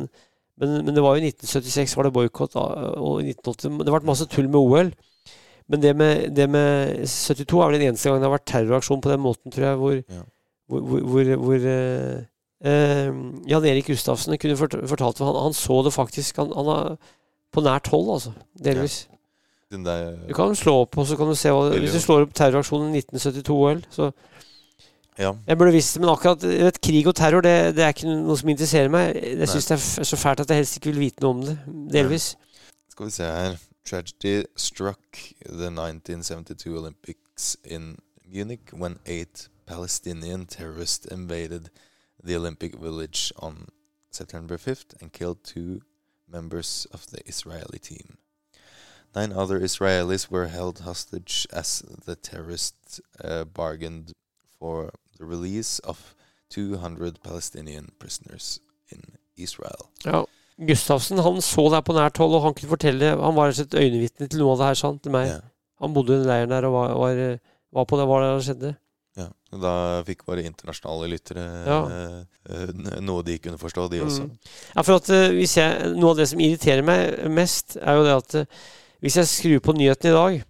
[0.63, 4.11] men, men det var jo i 1976 var det boikott, og i 1980 Det vært
[4.13, 4.95] masse tull med OL.
[5.71, 9.03] Men det med, det med 72 er vel den eneste gangen det har vært terroraksjon
[9.05, 10.25] på den måten, tror jeg, hvor, Ja.
[10.71, 12.25] hvor, hvor, hvor, eh,
[12.67, 13.13] eh,
[13.51, 16.99] Jan Erik Gustavsen kunne fort, fortalt han, han så det faktisk han, han
[17.55, 18.35] på nært hold, altså.
[18.59, 19.05] Delvis.
[19.71, 22.27] Den der, Du kan slå opp, og så kan du se hva, Hvis du slår
[22.27, 24.11] opp terroraksjonen 1972-OL, så
[25.21, 25.35] ja.
[25.47, 28.37] Jeg burde visst det, men akkurat vet, krig og terror det, det er ikke noe
[28.41, 29.19] som interesserer meg.
[29.21, 31.57] Jeg syns det er så fælt at jeg helst ikke vil vite noe om det.
[31.93, 32.33] Delvis.
[32.95, 33.59] Skal vi se her.
[33.85, 35.01] Tragedy struck
[35.45, 37.99] the 1972 Olympics in
[38.29, 41.71] Munich when eight Palestinian terrorists invaded
[42.23, 43.69] the Olympic Village on
[44.11, 45.81] September 5th and killed two
[46.29, 48.19] members of the Israeli team.
[49.15, 54.13] Nine other Israelis were held hostage as the terrorists uh, bargained
[54.59, 56.15] for the release of
[56.51, 59.01] 200 Palestinian prisoners in
[59.37, 59.91] Israel.
[60.05, 60.27] Ja.
[60.69, 63.75] Gustavsen han så det her på nært hold, og han kunne fortelle Han var et
[63.75, 65.31] øyenvitne til noe av det her, sant, til meg.
[65.33, 65.41] Ja.
[65.81, 67.21] Han bodde i den leiren der og var, var,
[67.79, 68.73] var på det, hva det skjedde.
[69.19, 69.27] Ja,
[69.65, 69.73] Da
[70.07, 71.79] fikk våre internasjonale lyttere Ja.
[71.91, 72.21] eh,
[72.53, 74.29] eh, noe de kunne forstå, de også.
[74.29, 74.53] Mm.
[74.77, 78.05] Ja, for at eh, hvis jeg, Noe av det som irriterer meg mest, er jo
[78.07, 78.39] det at
[79.01, 80.45] hvis jeg skrur på nyhetene i dag,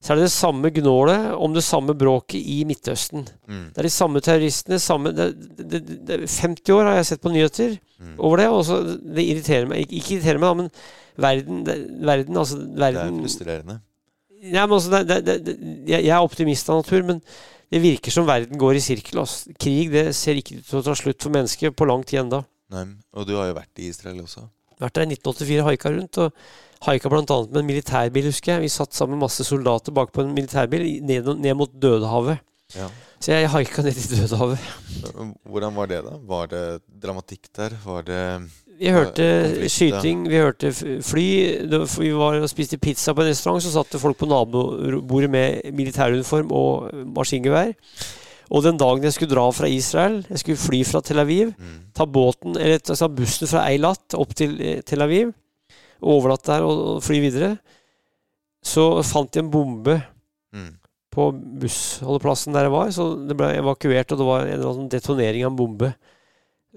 [0.00, 3.26] så er det det samme gnålet om det samme bråket i Midtøsten.
[3.44, 3.66] Mm.
[3.74, 5.26] Det er de samme terroristene, samme det,
[5.58, 8.14] det, det, det, 50 år har jeg sett på nyheter Mm.
[8.16, 9.82] over det, og så det irriterer meg.
[9.84, 10.68] Ikke, ikke irriterer meg, men
[11.20, 11.58] verden,
[12.00, 13.74] verden, altså verden Det er frustrerende.
[14.40, 15.02] Ja, men altså,
[15.90, 17.20] jeg er optimist av natur, men
[17.68, 19.20] det virker som verden går i sirkel.
[19.20, 19.52] Altså.
[19.60, 22.40] Krig det ser ikke ut til å ta slutt for mennesket på lang tid enda.
[22.72, 24.46] Nei, og du har jo vært i Israel også.
[24.80, 26.18] Vært der i 1984, haika rundt.
[26.24, 26.32] og
[26.86, 27.24] Haika bl.a.
[27.50, 28.64] med en militærbil, husker jeg.
[28.64, 32.40] Vi satt sammen med masse soldater bak på en militærbil ned, ned mot Dødehavet.
[32.72, 32.86] Ja.
[33.20, 34.70] Så jeg haika ned til Dødehavet.
[35.44, 36.16] Hvordan var det, da?
[36.30, 36.64] Var det
[37.02, 37.76] dramatikk der?
[37.84, 38.22] Var det
[38.80, 40.72] Vi hørte konflikt, skyting, vi hørte
[41.04, 41.26] fly.
[41.68, 45.76] Vi var og spiste pizza på en restaurant, så satt det folk på nabobordet med
[45.76, 47.74] militæruniform og maskingevær.
[48.50, 51.76] Og den dagen jeg skulle dra fra Israel, jeg skulle fly fra Tel Aviv, mm.
[51.94, 55.30] ta båten, eller ta bussen fra Eilat opp til eh, Tel Aviv,
[56.00, 57.54] og overnatte der og, og fly videre,
[58.64, 60.00] så fant de en bombe
[60.52, 60.72] Mm.
[61.14, 61.28] på
[61.62, 65.44] bussholdeplassen der jeg var, så det ble evakuert, og det var en eller annen detonering
[65.46, 65.92] av en bombe.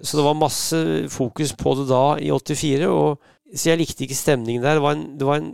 [0.01, 0.77] Så det var masse
[1.09, 3.17] fokus på det da, i 84, og
[3.55, 4.77] så jeg likte ikke stemningen der.
[4.77, 5.49] Det var en, det var en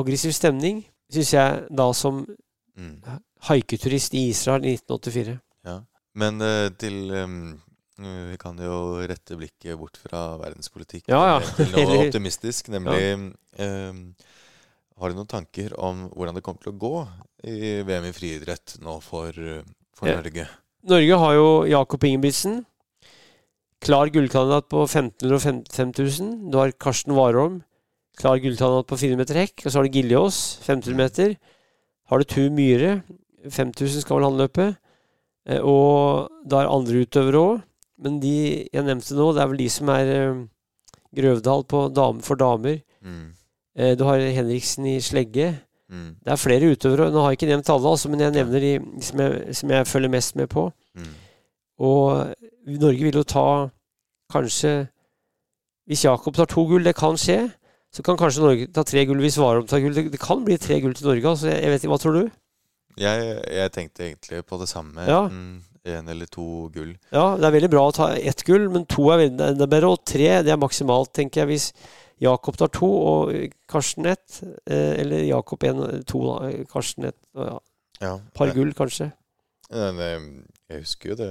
[0.00, 0.80] aggressiv stemning,
[1.12, 2.24] syns jeg, da som
[2.78, 3.02] Mm.
[3.48, 5.38] haiketurist i Israel i 1984.
[5.66, 5.80] Ja.
[6.14, 7.60] Men uh, til um,
[7.98, 11.38] Vi kan jo rette blikket bort fra verdenspolitikk Ja, ja.
[11.56, 13.00] til noe optimistisk, nemlig
[13.58, 14.04] um,
[14.98, 16.92] Har du noen tanker om hvordan det kommer til å gå
[17.50, 19.34] i VM i friidrett nå for,
[19.98, 20.18] for Ja.
[20.20, 20.46] Norge?
[20.88, 22.60] Norge har jo Jakob Ingebrigtsen.
[23.82, 26.30] Klar gullkandidat på 1500 og 5000.
[26.50, 27.60] Du har Karsten Warholm.
[28.18, 29.62] Klar gullkandidat på 400 meter hekk.
[29.66, 31.34] Og så har du Giljås, 1500 meter.
[32.10, 32.96] Har du Tur Myhre.
[33.46, 34.66] 5000 skal vel han løpe.
[35.46, 37.62] Eh, Og da er andre utøvere òg.
[38.02, 38.32] Men de
[38.72, 40.42] jeg nevnte nå, det er vel de som er eh,
[41.18, 42.80] Grøvdal på dame, for damer.
[43.02, 43.32] Mm.
[43.78, 45.54] Eh, Du har Henriksen i slegge.
[45.90, 46.10] Mm.
[46.24, 47.08] Det er flere utøvere.
[47.10, 48.72] Nå har jeg ikke nevnt alle, altså, men jeg nevner de
[49.02, 50.66] som jeg, som jeg følger mest med på.
[50.98, 51.14] Mm.
[51.78, 52.34] Og
[52.68, 53.46] Norge vil jo ta
[54.32, 54.88] kanskje
[55.88, 57.46] Hvis Jakob tar to gull, det kan skje,
[57.94, 59.94] så kan kanskje Norge ta tre gull hvis Warholm tar gull.
[59.96, 61.24] Det, det kan bli tre gull til Norge.
[61.30, 62.28] altså jeg, jeg vet ikke, Hva tror du?
[62.98, 65.06] Jeg, jeg tenkte egentlig på det samme.
[65.08, 65.22] Ja.
[65.88, 66.96] En eller to gull.
[67.12, 69.90] Ja, Det er veldig bra å ta ett gull, men to er enda bedre.
[69.94, 71.72] Og tre det er maksimalt, tenker jeg, hvis
[72.20, 73.32] Jakob tar to og
[73.70, 74.40] Karsten ett.
[74.66, 76.52] Eh, eller Jakob én, to, da.
[76.70, 77.16] Karsten ett.
[77.36, 77.58] Ja,
[78.00, 78.18] Ja.
[78.34, 79.12] par gull, kanskje.
[79.70, 81.28] Men, eh, Jeg husker jo det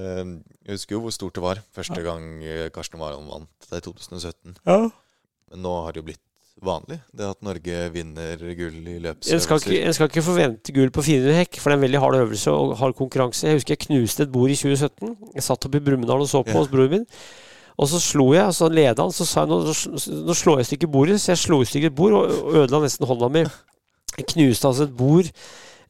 [0.66, 3.50] Jeg husker jo hvor stort det var første gang eh, Karsten Warholm vant.
[3.70, 4.56] Det er i 2017.
[4.66, 4.90] Ja.
[5.52, 6.24] Men nå har det jo blitt
[6.64, 9.94] vanlig, det at Norge vinner gull i En skal, ikke, løpsøvelser.
[9.98, 12.78] skal ikke forvente gull på 400 hekk, for det er en veldig hard øvelse og
[12.80, 13.46] hard konkurranse.
[13.48, 15.14] Jeg husker jeg knuste et bord i 2017.
[15.36, 16.58] Jeg satt oppe i Brumunddal og så på Ja.
[16.62, 17.06] hos broren min.
[17.78, 19.12] Og så slo jeg, og så leda han.
[19.14, 19.60] Så sa jeg nå,
[20.26, 21.20] nå slår jeg i stykker bordet.
[21.22, 23.44] Så jeg slo i stykker et bord og og ødela nesten hånda mi.
[24.18, 25.30] Jeg knuste altså et bord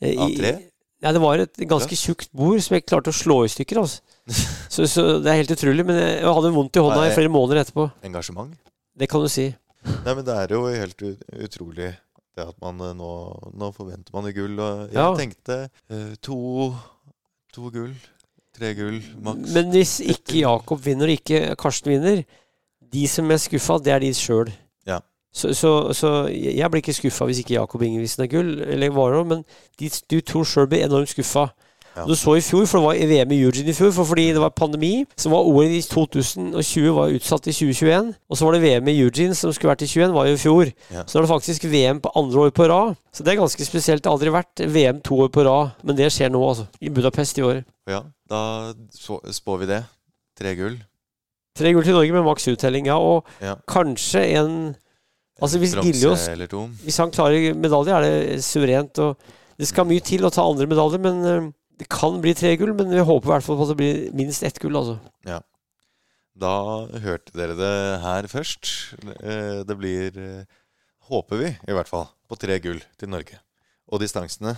[0.02, 0.58] eh, i.
[1.02, 3.80] Ja, det var et ganske tjukt bord som jeg klarte å slå i stykker.
[3.80, 4.02] altså.
[4.74, 5.86] Så, så det er helt utrolig.
[5.88, 7.86] Men jeg, jeg hadde vondt i hånda i flere måneder etterpå.
[8.04, 8.52] Engasjement?
[8.98, 9.54] Det kan du si.
[10.06, 11.02] Nei, men det er jo helt
[11.48, 11.94] utrolig
[12.38, 13.10] det at man eh, nå,
[13.58, 14.60] nå forventer man gull.
[14.62, 15.10] Og jeg Ja.
[15.18, 15.58] tenkte
[15.92, 16.38] uh, to,
[17.54, 17.94] to gull,
[18.56, 19.54] tre gull maks.
[19.56, 22.24] Men hvis ikke Jakob vinner, og ikke Karsten vinner
[22.88, 24.52] De som er skuffa, det er de sjøl.
[24.88, 25.02] Ja.
[25.34, 29.26] Så, så, så jeg blir ikke skuffa hvis ikke Jakob Ingebrigtsen er gull, eller varer,
[29.28, 29.44] men
[29.80, 31.50] de, du tror sjøl blir enormt skuffa.
[31.98, 32.04] Ja.
[32.06, 34.42] Du så i fjor, for det var VM i Eugene i fjor, for fordi det
[34.44, 38.12] var pandemi, så var OL i 2020 var utsatt i 2021.
[38.30, 40.42] Og så var det VM i Eugene som skulle vært i 2021, var jo i
[40.44, 40.72] fjor.
[40.94, 41.06] Ja.
[41.10, 42.94] Så nå er det faktisk VM på andre år på rad.
[43.10, 44.04] Så det er ganske spesielt.
[44.06, 46.68] Det har aldri vært VM to år på rad, men det skjer nå, altså.
[46.86, 47.64] I Budapest i år.
[47.90, 48.44] Ja, da
[49.34, 49.82] spår vi det.
[50.38, 50.78] Tre gull.
[51.58, 53.00] Tre gull til Norge med maks uttelling, ja.
[53.02, 53.56] Og Ja.
[53.68, 54.76] kanskje en
[55.42, 56.24] Altså hvis Giljås.
[56.82, 58.98] Hvis han klarer medalje, er det suverent.
[58.98, 59.18] Og
[59.60, 62.74] det skal mye til å ta andre medaljer, men eh, det kan bli tre gull.
[62.78, 64.98] Men vi håper i hvert fall på at det blir minst ett gull, altså.
[65.28, 65.42] Ja.
[66.38, 66.54] Da
[67.02, 67.74] hørte dere det
[68.04, 68.70] her først.
[69.24, 70.44] Eh, Det blir, eh,
[71.10, 73.40] håper vi i hvert fall, på tre gull til Norge.
[73.90, 74.58] Og distansene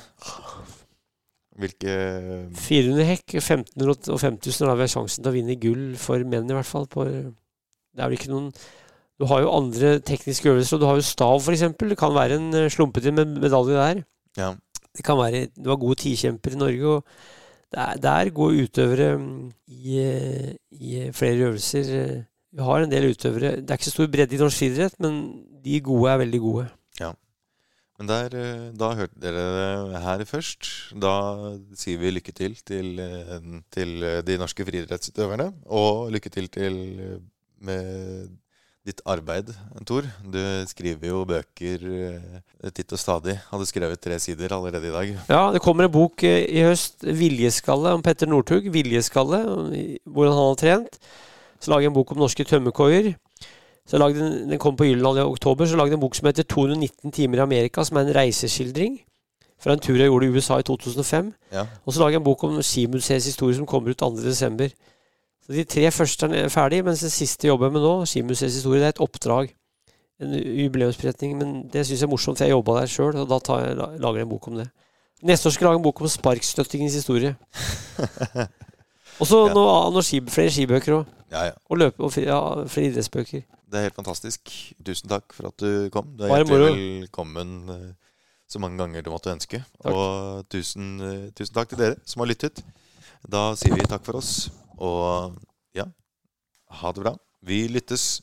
[1.60, 1.94] Hvilke
[2.56, 6.48] 400 hekk, 1500 og 5000 da har vi sjansen til å vinne gull for menn,
[6.48, 6.86] i hvert fall.
[6.88, 8.54] På, det er vel ikke noen
[9.20, 11.66] Du har jo andre tekniske øvelser, og du har jo stav, f.eks.
[11.76, 14.04] Det kan være en eh, slumpete med medalje der.
[14.40, 14.54] Ja.
[14.98, 17.06] Det kan være Du har gode tikjemper i Norge, og
[17.70, 21.94] det er, det er gode utøvere mm, i, eh, i flere øvelser.
[22.02, 22.24] eh.
[22.52, 23.56] Vi har en del utøvere.
[23.62, 25.20] Det er ikke så stor bredde i norsk friidrett, men
[25.64, 26.66] de gode er veldig gode.
[27.00, 27.12] Ja.
[28.00, 29.44] Men der, eh, da hørte dere
[29.92, 30.70] det her først.
[31.04, 31.14] Da
[31.78, 35.52] sier vi lykke til til, eh, til eh, de norske friidrettsutøverne.
[35.68, 37.20] Og lykke til til eh,
[37.62, 38.30] med
[38.88, 39.52] ditt arbeid,
[39.88, 40.06] Tor.
[40.24, 40.40] Du
[40.70, 43.36] skriver jo bøker eh, titt og stadig.
[43.52, 45.12] Hadde skrevet tre sider allerede i dag.
[45.30, 48.70] Ja, det kommer en bok eh, i høst, 'Viljeskalle', om Petter Northug.
[48.72, 49.44] 'Viljeskalle',
[50.06, 51.00] hvordan han har trent.
[51.60, 53.14] Så lager jeg en bok om norske tømmerkoier.
[53.90, 55.66] Så lagde en, Den kom på Gyldendal i oktober.
[55.66, 59.00] Så lagde jeg en bok som heter 219 timer i Amerika, som er en reiseskildring
[59.60, 61.34] fra en tur jeg gjorde i USA i 2005.
[61.52, 61.66] Ja.
[61.86, 64.72] Og så lager jeg en bok om Skimuseets historie som kommer ut 2.12.
[65.50, 68.92] Så de tre første er ferdig, mens det siste jobber med nå, Skimuseets historie, det
[68.92, 69.50] er et oppdrag.
[70.22, 71.34] En jubileumsberetning.
[71.40, 73.78] Men det syns jeg er morsomt, for jeg jobba der sjøl, og da tar jeg,
[74.04, 74.68] lager jeg en bok om det.
[75.26, 77.34] Neste år skal jeg lage en bok om sparkstøttingens historie.
[79.20, 79.54] Og så Ja.
[79.54, 81.06] noe, flere skibøker òg.
[81.32, 81.56] Ja, ja.
[81.70, 82.38] Og løpe og ja,
[82.72, 83.42] flere idrettsbøker.
[83.70, 84.50] Det er helt fantastisk.
[84.86, 86.16] Tusen takk for at du kom.
[86.18, 87.90] Du er hjertelig velkommen eh,
[88.50, 89.60] så mange ganger du måtte ønske.
[89.84, 89.92] Takk.
[89.94, 92.64] Og tusen, eh, tusen takk til dere som har lyttet.
[93.30, 94.50] Da sier vi takk for oss,
[94.80, 95.36] og
[95.76, 95.86] ja,
[96.80, 97.14] ha det bra.
[97.46, 98.20] Vi lyttes.